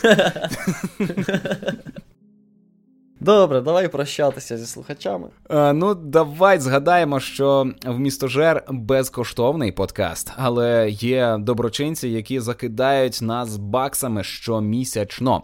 Добре, 3.20 3.60
давай 3.60 3.88
прощатися 3.88 4.58
зі 4.58 4.66
слухачами. 4.66 5.28
А, 5.48 5.72
Ну, 5.72 5.94
давай 5.94 6.58
згадаємо, 6.58 7.20
що 7.20 7.70
в 7.86 7.98
містожер 7.98 8.64
безкоштовний 8.68 9.72
подкаст, 9.72 10.32
але 10.36 10.90
є 10.90 11.36
доброчинці, 11.40 12.08
які 12.08 12.40
закидають 12.40 13.18
нас 13.22 13.56
баксами 13.56 14.24
щомісячно. 14.24 15.42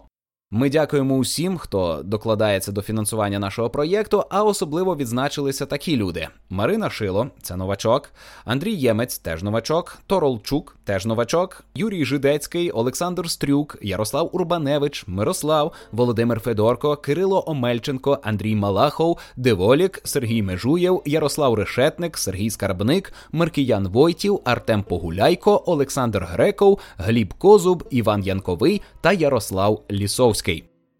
Ми 0.55 0.69
дякуємо 0.69 1.15
усім, 1.15 1.57
хто 1.57 2.01
докладається 2.03 2.71
до 2.71 2.81
фінансування 2.81 3.39
нашого 3.39 3.69
проєкту, 3.69 4.23
а 4.29 4.43
особливо 4.43 4.95
відзначилися 4.95 5.65
такі 5.65 5.97
люди: 5.97 6.27
Марина 6.49 6.89
Шило, 6.89 7.27
це 7.41 7.55
новачок, 7.55 8.09
Андрій 8.45 8.73
Ємець, 8.73 9.17
теж 9.17 9.43
новачок, 9.43 9.97
Торолчук, 10.07 10.77
теж 10.83 11.05
новачок, 11.05 11.63
Юрій 11.75 12.05
Жидецький, 12.05 12.71
Олександр 12.71 13.29
Стрюк, 13.29 13.77
Ярослав 13.81 14.29
Урбаневич, 14.33 15.03
Мирослав, 15.07 15.73
Володимир 15.91 16.39
Федорко, 16.39 16.95
Кирило 16.95 17.43
Омельченко, 17.47 18.19
Андрій 18.23 18.55
Малахов, 18.55 19.19
Деволік, 19.37 20.01
Сергій 20.03 20.41
Межуєв, 20.41 21.01
Ярослав 21.05 21.53
Решетник, 21.53 22.17
Сергій 22.17 22.49
Скарбник, 22.49 23.13
Маркіян 23.31 23.87
Войтів, 23.87 24.39
Артем 24.45 24.83
Погуляйко, 24.83 25.63
Олександр 25.65 26.27
Греков, 26.29 26.79
Гліб 26.97 27.33
Козуб, 27.33 27.83
Іван 27.89 28.23
Янковий 28.23 28.81
та 29.01 29.13
Ярослав 29.13 29.81
Лісовський. 29.91 30.42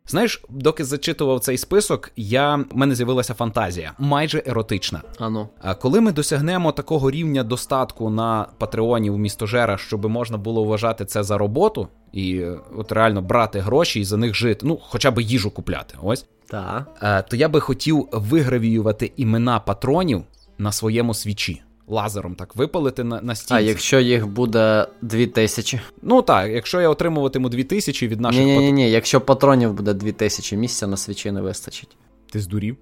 Знаєш, 0.08 0.44
доки 0.50 0.84
зачитував 0.84 1.40
цей 1.40 1.58
список, 1.58 2.12
я 2.16 2.56
в 2.56 2.78
мене 2.78 2.96
з'явилася 2.96 3.34
фантазія, 3.34 3.94
майже 4.00 4.44
еротична. 4.46 5.02
Ану. 5.20 5.50
А 5.62 5.76
коли 5.76 6.02
ми 6.02 6.12
досягнемо 6.12 6.72
такого 6.72 7.12
рівня 7.12 7.44
достатку 7.44 8.10
на 8.10 8.48
патреоні 8.58 9.10
в 9.10 9.18
містожера, 9.18 9.78
щоб 9.78 10.10
можна 10.10 10.38
було 10.38 10.64
вважати 10.64 11.06
це 11.06 11.24
за 11.24 11.38
роботу 11.38 11.88
і 12.12 12.44
от 12.78 12.92
реально 12.92 13.22
брати 13.22 13.60
гроші 13.60 14.00
і 14.00 14.04
за 14.04 14.18
них 14.18 14.36
жити, 14.36 14.66
ну 14.66 14.80
хоча 14.82 15.12
б 15.12 15.22
їжу 15.22 15.52
купляти, 15.52 15.96
ось 16.04 16.26
так. 16.48 17.28
то 17.30 17.36
я 17.36 17.50
би 17.50 17.60
хотів 17.60 18.08
вигравіювати 18.12 19.12
імена 19.18 19.60
патронів 19.60 20.24
на 20.58 20.72
своєму 20.72 21.14
свічі 21.14 21.62
лазером 21.88 22.36
так 22.36 22.56
випалити 22.56 23.04
на 23.04 23.22
на 23.22 23.36
стінці. 23.36 23.54
А 23.54 23.60
якщо 23.60 24.00
їх 24.00 24.28
буде 24.28 24.88
дві 25.02 25.28
тисячі? 25.28 25.80
Ну 26.02 26.22
так, 26.22 26.52
якщо 26.52 26.82
я 26.82 26.90
отримуватиму 26.90 27.50
дві 27.50 27.64
тисячі 27.64 28.08
від 28.08 28.22
наших 28.22 28.46
Ні, 28.46 28.58
ні, 28.58 28.72
ні, 28.72 28.92
якщо 28.92 29.22
патронів 29.22 29.74
буде 29.74 29.94
дві 29.94 30.12
тисячі, 30.12 30.58
місця 30.58 30.88
на 30.88 30.98
свічі 30.98 31.32
не 31.32 31.42
вистачить. 31.42 31.98
Ти 32.32 32.40
здурів? 32.40 32.78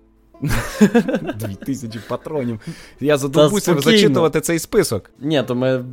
Дві 1.36 1.56
тисячі 1.66 2.00
патронів. 2.10 2.60
Я 3.00 3.18
задумуся 3.18 3.80
зачитувати 3.80 4.42
цей 4.42 4.60
список. 4.60 5.12
Ні, 5.20 5.44
то 5.48 5.56
ми 5.56 5.86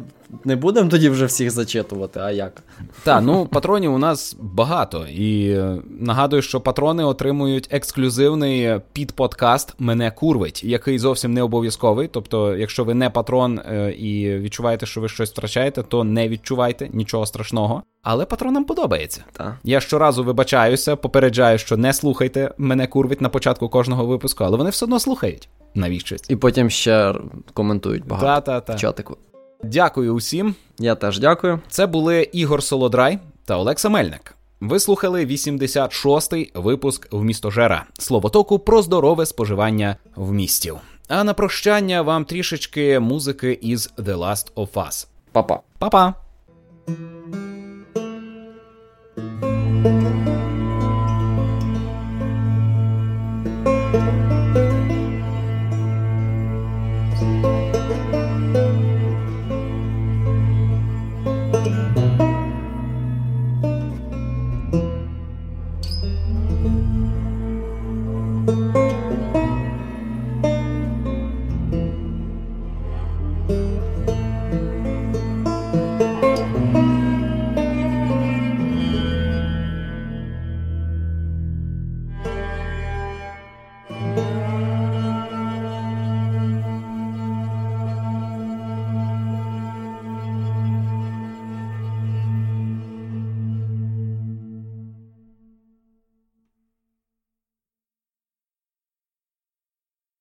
не 0.45 0.57
будемо 0.57 0.91
тоді 0.91 1.09
вже 1.09 1.27
всіх 1.27 1.51
зачитувати, 1.51 2.21
а 2.21 2.31
як? 2.31 2.63
Так, 3.05 3.23
ну 3.23 3.47
патронів 3.47 3.95
у 3.95 3.99
нас 3.99 4.37
багато. 4.41 5.07
І 5.07 5.59
нагадую, 6.01 6.43
що 6.43 6.61
патрони 6.61 7.05
отримують 7.05 7.69
ексклюзивний 7.71 8.81
підподкаст 8.93 9.75
Мене 9.79 10.11
курвить, 10.11 10.65
який 10.65 10.99
зовсім 10.99 11.33
не 11.33 11.43
обов'язковий. 11.43 12.09
Тобто, 12.13 12.57
якщо 12.57 12.85
ви 12.85 12.95
не 12.95 13.11
патрон 13.11 13.59
е, 13.59 13.93
і 13.93 14.39
відчуваєте, 14.39 14.87
що 14.87 15.01
ви 15.01 15.09
щось 15.09 15.31
втрачаєте, 15.31 15.83
то 15.83 16.05
не 16.05 16.29
відчувайте 16.29 16.89
нічого 16.93 17.27
страшного. 17.27 17.83
Але 18.03 18.25
патронам 18.25 18.65
подобається. 18.65 19.25
Так. 19.33 19.55
Я 19.65 19.81
щоразу 19.81 20.25
вибачаюся, 20.25 20.97
попереджаю, 20.97 21.59
що 21.59 21.77
не 21.77 21.93
слухайте 21.93 22.55
мене 22.59 22.87
курвить 22.87 23.21
на 23.21 23.29
початку 23.29 23.69
кожного 23.69 24.07
випуску, 24.07 24.45
але 24.45 24.57
вони 24.57 24.71
все 24.71 24.85
одно 24.85 25.01
слухають. 25.01 25.49
Навіщо? 25.75 26.17
І 26.29 26.37
потім 26.37 26.71
ще 26.71 27.15
коментують 27.55 28.07
багато 28.07 28.27
Та-та-та. 28.53 28.75
в 28.75 28.81
чатику. 28.81 29.17
Дякую 29.65 30.15
усім. 30.15 30.55
Я 30.79 30.95
теж 30.95 31.19
дякую. 31.19 31.61
Це 31.69 31.87
були 31.87 32.23
Ігор 32.33 32.63
Солодрай 32.63 33.19
та 33.45 33.57
Олекса 33.57 33.89
Мельник. 33.89 34.35
Ви 34.61 34.81
слухали 34.81 35.27
86-й 35.27 36.51
випуск 36.55 37.09
в 37.13 37.25
містожера 37.25 37.85
Словотоку 37.99 38.59
про 38.59 38.83
здорове 38.83 39.27
споживання 39.27 39.97
в 40.17 40.33
містів. 40.33 40.77
А 41.09 41.25
на 41.25 41.35
прощання 41.35 42.03
вам 42.03 42.25
трішечки 42.25 42.99
музики 43.01 43.59
із 43.63 43.93
The 43.99 44.17
Last 44.19 44.53
of 44.55 44.69
Us. 44.73 45.07
Па-па. 45.33 45.61
Па-па. 45.79 46.15